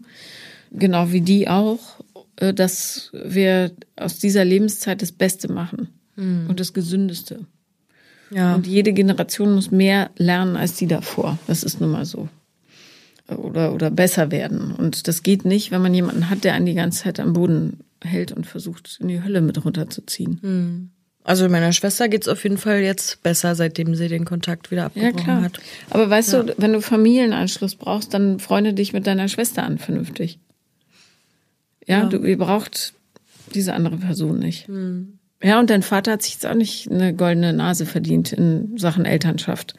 genau 0.71 1.11
wie 1.11 1.21
die 1.21 1.47
auch, 1.49 1.99
äh, 2.37 2.53
dass 2.53 3.09
wir 3.13 3.71
aus 3.95 4.19
dieser 4.19 4.45
Lebenszeit 4.45 5.01
das 5.01 5.11
Beste 5.11 5.51
machen 5.51 5.89
und 6.49 6.59
das 6.59 6.73
Gesündeste. 6.73 7.45
Ja. 8.29 8.53
Und 8.53 8.67
jede 8.67 8.91
Generation 8.91 9.53
muss 9.55 9.71
mehr 9.71 10.09
lernen 10.17 10.57
als 10.57 10.75
die 10.75 10.85
davor. 10.85 11.39
Das 11.47 11.63
ist 11.63 11.79
nun 11.79 11.91
mal 11.91 12.03
so. 12.05 12.27
Oder, 13.37 13.73
oder 13.73 13.91
besser 13.91 14.31
werden. 14.31 14.71
Und 14.73 15.07
das 15.07 15.23
geht 15.23 15.45
nicht, 15.45 15.71
wenn 15.71 15.81
man 15.81 15.93
jemanden 15.93 16.29
hat, 16.29 16.43
der 16.43 16.53
einen 16.53 16.65
die 16.65 16.73
ganze 16.73 17.03
Zeit 17.03 17.19
am 17.19 17.33
Boden 17.33 17.79
hält 18.03 18.31
und 18.31 18.45
versucht, 18.47 18.97
in 19.01 19.07
die 19.07 19.23
Hölle 19.23 19.41
mit 19.41 19.63
runterzuziehen. 19.63 20.91
Also 21.23 21.47
meiner 21.49 21.73
Schwester 21.73 22.07
geht's 22.07 22.27
auf 22.27 22.43
jeden 22.43 22.57
Fall 22.57 22.79
jetzt 22.79 23.21
besser, 23.21 23.53
seitdem 23.53 23.93
sie 23.93 24.07
den 24.07 24.25
Kontakt 24.25 24.71
wieder 24.71 24.81
Ja, 24.81 24.85
abgebrochen 24.87 25.23
klar. 25.23 25.41
hat. 25.43 25.59
Aber 25.89 26.09
weißt 26.09 26.33
du, 26.33 26.55
wenn 26.57 26.73
du 26.73 26.81
Familienanschluss 26.81 27.75
brauchst, 27.75 28.13
dann 28.13 28.39
freunde 28.39 28.73
dich 28.73 28.93
mit 28.93 29.05
deiner 29.05 29.27
Schwester 29.27 29.63
an, 29.63 29.77
vernünftig. 29.77 30.39
Ja, 31.85 32.05
du, 32.05 32.17
ihr 32.23 32.37
braucht 32.37 32.93
diese 33.53 33.73
andere 33.73 33.97
Person 33.97 34.39
nicht. 34.39 34.67
Ja, 35.43 35.59
und 35.59 35.69
dein 35.69 35.81
Vater 35.83 36.13
hat 36.13 36.21
sich 36.23 36.33
jetzt 36.33 36.45
auch 36.45 36.53
nicht 36.55 36.89
eine 36.91 37.13
goldene 37.13 37.53
Nase 37.53 37.85
verdient 37.85 38.31
in 38.33 38.77
Sachen 38.77 39.05
Elternschaft. 39.05 39.73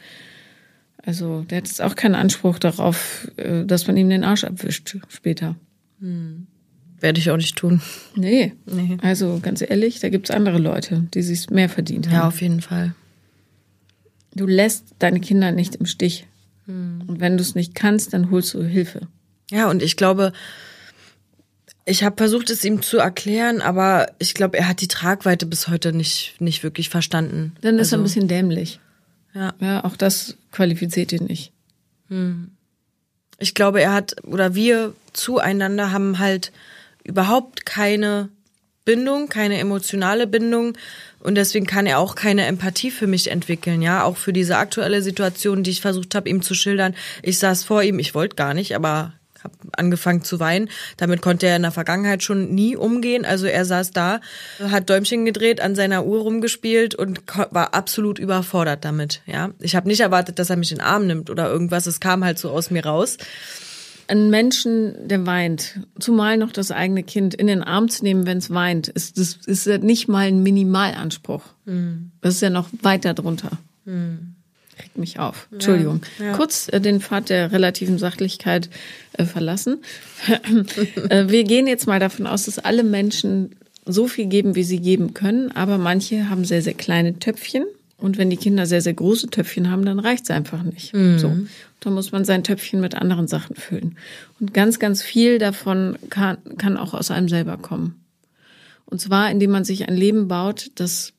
Also, 1.05 1.42
der 1.42 1.59
hat 1.59 1.66
jetzt 1.68 1.80
auch 1.80 1.96
keinen 1.96 2.14
Anspruch 2.14 2.59
darauf, 2.59 3.30
äh, 3.36 3.64
dass 3.64 3.86
man 3.86 3.96
ihm 3.96 4.11
den 4.11 4.24
Arsch 4.24 4.44
abwischt 4.44 4.98
später. 5.09 5.57
Werde 7.01 7.18
ich 7.18 7.30
auch 7.30 7.36
nicht 7.36 7.57
tun. 7.57 7.80
Nee. 8.14 8.55
Nee. 8.66 8.98
Also, 9.03 9.38
ganz 9.42 9.62
ehrlich, 9.62 10.01
da 10.01 10.09
gibt's 10.09 10.30
andere 10.30 10.59
Leute, 10.59 11.07
die 11.14 11.22
sich 11.22 11.48
mehr 11.51 11.68
verdient 11.68 12.07
haben. 12.09 12.14
Ja, 12.14 12.28
auf 12.28 12.40
jeden 12.40 12.61
Fall. 12.61 12.94
Du 14.34 14.46
lässt 14.46 14.84
deine 14.98 15.20
Kinder 15.20 15.53
nicht 15.53 15.74
im 15.76 15.86
Stich. 15.86 16.26
Und 16.66 17.16
wenn 17.18 17.36
du 17.36 17.42
es 17.42 17.55
nicht 17.57 17.74
kannst, 17.74 18.12
dann 18.14 18.30
holst 18.30 18.55
du 18.55 18.62
Hilfe. 18.62 19.09
Ja, 19.51 19.68
und 19.68 19.82
ich 19.82 19.96
glaube, 19.96 20.32
ich 21.84 22.05
habe 22.05 22.16
versucht, 22.16 22.48
es 22.51 22.64
ihm 22.64 22.80
zu 22.82 22.98
erklären, 22.98 23.61
aber 23.61 24.07
ich 24.20 24.34
glaube, 24.34 24.57
er 24.59 24.68
hat 24.68 24.80
die 24.80 24.86
Tragweite 24.86 25.46
bis 25.46 25.66
heute 25.66 25.92
nicht, 25.92 26.36
nicht 26.40 26.62
wirklich 26.62 26.88
verstanden. 26.88 27.55
Dann 27.62 27.78
ist 27.80 27.90
er 27.92 27.98
ein 27.98 28.03
Also, 28.03 28.14
bisschen 28.14 28.28
dämlich. 28.28 28.78
Ja. 29.35 29.55
Ja, 29.61 29.85
auch 29.85 29.97
das 29.97 30.37
qualifiziert 30.51 31.12
ihn 31.12 31.24
nicht. 31.26 31.53
Ich 33.39 33.55
glaube, 33.55 33.81
er 33.81 33.93
hat 33.93 34.16
oder 34.24 34.55
wir 34.55 34.95
zueinander 35.12 35.93
haben 35.93 36.18
halt 36.18 36.53
überhaupt 37.05 37.64
keine 37.64 38.28
Bindung, 38.85 39.28
keine 39.28 39.59
emotionale 39.59 40.26
Bindung 40.26 40.76
und 41.20 41.37
deswegen 41.37 41.66
kann 41.66 41.87
er 41.87 41.99
auch 41.99 42.16
keine 42.16 42.47
Empathie 42.47 42.91
für 42.91 43.07
mich 43.07 43.31
entwickeln, 43.31 43.83
ja, 43.83 44.03
auch 44.03 44.16
für 44.16 44.33
diese 44.33 44.57
aktuelle 44.57 45.03
Situation, 45.03 45.62
die 45.62 45.70
ich 45.70 45.81
versucht 45.81 46.14
habe, 46.14 46.28
ihm 46.28 46.43
zu 46.43 46.55
schildern. 46.55 46.97
Ich 47.22 47.39
saß 47.39 47.62
vor 47.62 47.83
ihm, 47.83 47.99
ich 47.99 48.14
wollte 48.14 48.37
gar 48.37 48.55
nicht, 48.55 48.74
aber 48.74 49.12
habe 49.43 49.55
angefangen 49.72 50.22
zu 50.22 50.41
weinen. 50.41 50.68
Damit 50.97 51.22
konnte 51.22 51.47
er 51.47 51.57
in 51.57 51.62
der 51.62 51.70
Vergangenheit 51.70 52.22
schon 52.22 52.55
nie 52.55 52.76
umgehen. 52.76 53.24
Also 53.24 53.47
er 53.47 53.64
saß 53.64 53.91
da, 53.93 54.20
hat 54.61 54.91
Däumchen 54.91 55.24
gedreht, 55.24 55.61
an 55.61 55.74
seiner 55.74 56.05
Uhr 56.05 56.20
rumgespielt 56.20 56.95
und 56.95 57.22
war 57.51 57.74
absolut 57.74 58.18
überfordert 58.18 58.84
damit. 58.84 59.22
Ja, 59.26 59.51
ich 59.61 59.76
habe 59.76 59.88
nicht 59.88 60.01
erwartet, 60.01 60.38
dass 60.38 60.51
er 60.51 60.57
mich 60.57 60.72
in 60.72 60.78
den 60.78 60.84
Arm 60.86 61.07
nimmt 61.07 61.30
oder 61.30 61.49
irgendwas. 61.51 61.86
Es 61.86 62.01
kam 62.01 62.24
halt 62.24 62.38
so 62.38 62.51
aus 62.51 62.70
mir 62.70 62.84
raus. 62.84 63.16
Ein 64.09 64.28
Menschen, 64.28 65.07
der 65.07 65.24
weint, 65.24 65.80
zumal 66.01 66.36
noch 66.36 66.51
das 66.51 66.72
eigene 66.72 67.05
Kind 67.05 67.32
in 67.32 67.47
den 67.47 67.62
Arm 67.62 67.88
zu 67.88 68.03
nehmen, 68.03 68.26
wenn 68.26 68.38
es 68.38 68.51
weint, 68.51 68.88
ist 68.88 69.18
das 69.18 69.38
ist 69.47 69.66
ja 69.66 69.78
nicht 69.78 70.09
mal 70.09 70.26
ein 70.26 70.43
Minimalanspruch. 70.43 71.45
Das 72.20 72.34
ist 72.34 72.41
ja 72.41 72.51
noch 72.51 72.68
weiter 72.82 73.14
drunter. 73.14 73.53
Regt 74.83 74.99
mich 74.99 75.18
auf. 75.18 75.49
Entschuldigung. 75.53 76.03
ja. 76.18 76.33
Kurz 76.33 76.68
äh, 76.68 76.81
den 76.81 77.01
Pfad 77.01 77.28
der 77.28 77.53
relativen 77.53 77.99
Sachlichkeit 77.99 78.70
äh, 79.12 79.24
verlassen. 79.24 79.78
äh, 81.09 81.28
wir 81.28 81.45
gehen 81.45 81.66
jetzt 81.66 81.87
mal 81.87 82.01
davon 82.01 82.26
aus, 82.26 82.45
dass 82.45 82.59
alle 82.59 82.83
Menschen 82.83 83.57
so 83.85 84.07
viel 84.07 84.26
geben, 84.26 84.55
wie 84.55 84.64
sie 84.64 84.78
geben 84.81 85.14
können, 85.14 85.51
aber 85.53 85.78
manche 85.78 86.28
haben 86.28 86.45
sehr, 86.45 86.62
sehr 86.62 86.74
kleine 86.74 87.18
Töpfchen 87.18 87.64
Und 87.97 88.18
wenn 88.18 88.31
die 88.31 88.37
Kinder 88.37 88.66
sehr, 88.66 88.83
sehr 88.83 88.95
große 88.95 89.28
Töpfchen 89.28 89.70
haben, 89.70 89.85
dann 89.85 89.99
reicht's 89.99 90.31
einfach 90.31 90.62
nicht. 90.62 90.93
So. 91.18 91.37
Da 91.81 91.91
muss 91.91 92.12
man 92.12 92.24
sein 92.24 92.45
Töpfchen 92.45 92.81
mit 92.81 92.95
anderen 92.95 93.26
Sachen 93.26 93.57
füllen. 93.57 93.97
Und 94.39 94.55
ganz, 94.55 94.78
ganz 94.78 95.03
viel 95.03 95.39
davon 95.39 95.99
kann, 96.11 96.39
kann 96.59 96.76
auch 96.76 96.95
aus 96.95 97.11
einem 97.11 97.28
selber 97.28 97.57
kommen. 97.57 98.05
Und 98.85 99.01
zwar, 99.01 99.31
indem 99.31 99.51
man 99.51 99.64
sich 99.64 99.89
ein 99.89 99.97
Leben 99.97 100.28
baut, 100.28 100.70
das 100.74 101.14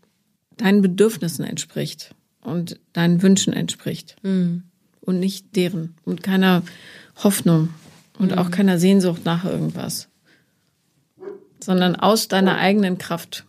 deinen 0.57 0.81
Bedürfnissen 0.81 1.43
entspricht 1.43 2.13
und 2.41 2.79
deinen 2.93 3.21
Wünschen 3.21 3.53
entspricht. 3.53 4.15
Und 4.23 5.19
nicht 5.19 5.55
deren. 5.55 5.95
Und 6.05 6.23
keiner 6.23 6.63
Hoffnung 7.23 7.69
und 8.19 8.37
auch 8.37 8.51
keiner 8.51 8.77
Sehnsucht 8.77 9.25
nach 9.25 9.45
irgendwas. 9.45 10.07
Sondern 11.63 11.95
aus 11.95 12.27
deiner 12.27 12.57
eigenen 12.57 12.97
Kraft. 12.97 13.45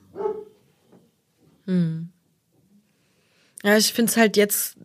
Ja, 3.63 3.77
ich 3.77 3.93
finde 3.93 4.11
es 4.11 4.17
halt 4.17 4.37
jetzt 4.37 4.77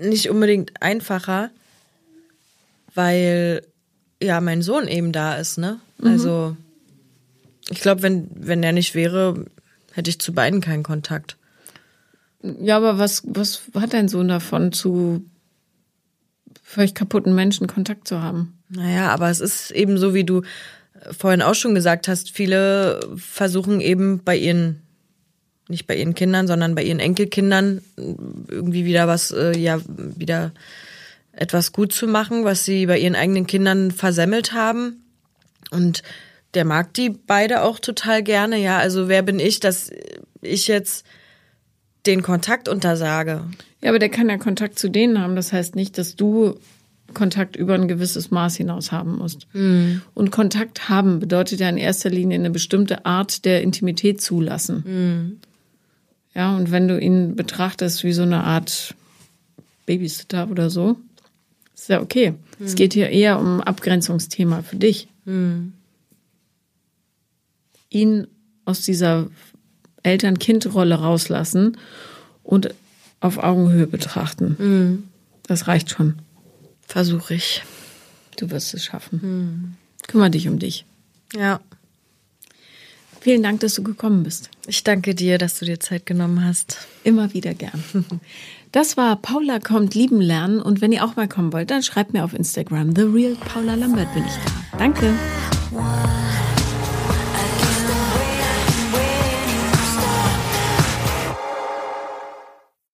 nicht 0.00 0.30
unbedingt 0.30 0.82
einfacher, 0.82 1.50
weil 2.94 3.66
ja 4.22 4.40
mein 4.40 4.62
Sohn 4.62 4.88
eben 4.88 5.12
da 5.12 5.34
ist, 5.36 5.58
ne? 5.58 5.80
Also 6.02 6.56
ich 7.68 7.80
glaube, 7.80 8.02
wenn 8.02 8.28
wenn 8.34 8.62
er 8.62 8.72
nicht 8.72 8.94
wäre, 8.94 9.46
hätte 9.92 10.10
ich 10.10 10.18
zu 10.18 10.32
beiden 10.32 10.60
keinen 10.60 10.82
Kontakt. 10.82 11.36
Ja, 12.60 12.76
aber 12.76 12.98
was, 12.98 13.22
was 13.26 13.62
hat 13.74 13.94
dein 13.94 14.08
Sohn 14.08 14.28
davon, 14.28 14.72
zu 14.72 15.24
völlig 16.62 16.94
kaputten 16.94 17.34
Menschen 17.34 17.66
Kontakt 17.66 18.06
zu 18.06 18.22
haben? 18.22 18.58
Naja, 18.68 19.10
aber 19.10 19.30
es 19.30 19.40
ist 19.40 19.70
eben 19.70 19.96
so, 19.96 20.12
wie 20.12 20.24
du 20.24 20.42
vorhin 21.16 21.42
auch 21.42 21.54
schon 21.54 21.74
gesagt 21.74 22.08
hast, 22.08 22.30
viele 22.30 23.00
versuchen 23.16 23.80
eben 23.80 24.22
bei 24.22 24.36
ihren, 24.36 24.82
nicht 25.68 25.86
bei 25.86 25.96
ihren 25.96 26.14
Kindern, 26.14 26.46
sondern 26.46 26.74
bei 26.74 26.82
ihren 26.82 27.00
Enkelkindern 27.00 27.80
irgendwie 27.96 28.84
wieder 28.84 29.08
was, 29.08 29.30
äh, 29.30 29.56
ja, 29.56 29.80
wieder 29.86 30.52
etwas 31.32 31.72
gut 31.72 31.92
zu 31.92 32.06
machen, 32.06 32.44
was 32.44 32.64
sie 32.64 32.86
bei 32.86 32.98
ihren 32.98 33.16
eigenen 33.16 33.46
Kindern 33.46 33.90
versemmelt 33.90 34.52
haben. 34.52 35.04
Und 35.70 36.02
der 36.52 36.64
mag 36.64 36.92
die 36.94 37.10
beide 37.10 37.62
auch 37.62 37.78
total 37.78 38.22
gerne, 38.22 38.58
ja. 38.58 38.78
Also 38.78 39.08
wer 39.08 39.22
bin 39.22 39.40
ich, 39.40 39.60
dass 39.60 39.90
ich 40.42 40.68
jetzt 40.68 41.06
den 42.06 42.22
Kontakt 42.22 42.68
untersage? 42.68 43.44
Ja, 43.82 43.90
aber 43.90 43.98
der 43.98 44.08
kann 44.08 44.28
ja 44.28 44.38
Kontakt 44.38 44.78
zu 44.78 44.88
denen 44.88 45.20
haben. 45.20 45.36
Das 45.36 45.52
heißt 45.52 45.76
nicht, 45.76 45.98
dass 45.98 46.16
du 46.16 46.58
Kontakt 47.12 47.54
über 47.54 47.74
ein 47.74 47.86
gewisses 47.86 48.30
Maß 48.30 48.56
hinaus 48.56 48.90
haben 48.90 49.18
musst. 49.18 49.46
Und 49.52 50.30
Kontakt 50.30 50.88
haben 50.88 51.20
bedeutet 51.20 51.60
ja 51.60 51.68
in 51.68 51.76
erster 51.76 52.10
Linie 52.10 52.38
eine 52.38 52.50
bestimmte 52.50 53.04
Art 53.04 53.44
der 53.44 53.62
Intimität 53.62 54.20
zulassen. 54.20 55.40
Ja, 56.34 56.56
und 56.56 56.70
wenn 56.72 56.88
du 56.88 56.98
ihn 56.98 57.36
betrachtest 57.36 58.02
wie 58.04 58.12
so 58.12 58.22
eine 58.22 58.42
Art 58.42 58.94
Babysitter 59.86 60.50
oder 60.50 60.70
so, 60.70 60.96
ist 61.74 61.88
ja 61.90 62.00
okay. 62.00 62.34
Es 62.58 62.74
geht 62.74 62.94
hier 62.94 63.10
eher 63.10 63.38
um 63.38 63.58
ein 63.58 63.62
Abgrenzungsthema 63.62 64.62
für 64.62 64.76
dich. 64.76 65.08
Ihn 67.90 68.26
aus 68.64 68.80
dieser 68.80 69.28
Eltern-Kind-Rolle 70.04 70.94
rauslassen 70.94 71.76
und 72.44 72.72
auf 73.20 73.38
Augenhöhe 73.38 73.88
betrachten. 73.88 75.08
Das 75.46 75.66
reicht 75.66 75.90
schon. 75.90 76.14
Versuche 76.86 77.34
ich. 77.34 77.62
Du 78.36 78.50
wirst 78.50 78.74
es 78.74 78.84
schaffen. 78.84 79.76
Kümmer 80.06 80.30
dich 80.30 80.48
um 80.48 80.58
dich. 80.58 80.84
Ja. 81.34 81.60
Vielen 83.20 83.42
Dank, 83.42 83.60
dass 83.60 83.74
du 83.74 83.82
gekommen 83.82 84.22
bist. 84.22 84.50
Ich 84.66 84.84
danke 84.84 85.14
dir, 85.14 85.38
dass 85.38 85.58
du 85.58 85.64
dir 85.64 85.80
Zeit 85.80 86.04
genommen 86.04 86.44
hast. 86.44 86.86
Immer 87.04 87.32
wieder 87.32 87.54
gern. 87.54 87.82
Das 88.70 88.96
war 88.98 89.16
Paula 89.16 89.60
kommt 89.60 89.94
lieben 89.94 90.20
lernen 90.20 90.60
und 90.60 90.80
wenn 90.80 90.92
ihr 90.92 91.04
auch 91.04 91.16
mal 91.16 91.28
kommen 91.28 91.52
wollt, 91.52 91.70
dann 91.70 91.82
schreibt 91.82 92.12
mir 92.12 92.24
auf 92.24 92.34
Instagram. 92.34 92.94
The 92.94 93.02
Real 93.02 93.36
Paula 93.36 93.76
Lambert 93.76 94.12
bin 94.12 94.24
ich 94.24 94.32
da. 94.44 94.78
Danke. 94.78 95.14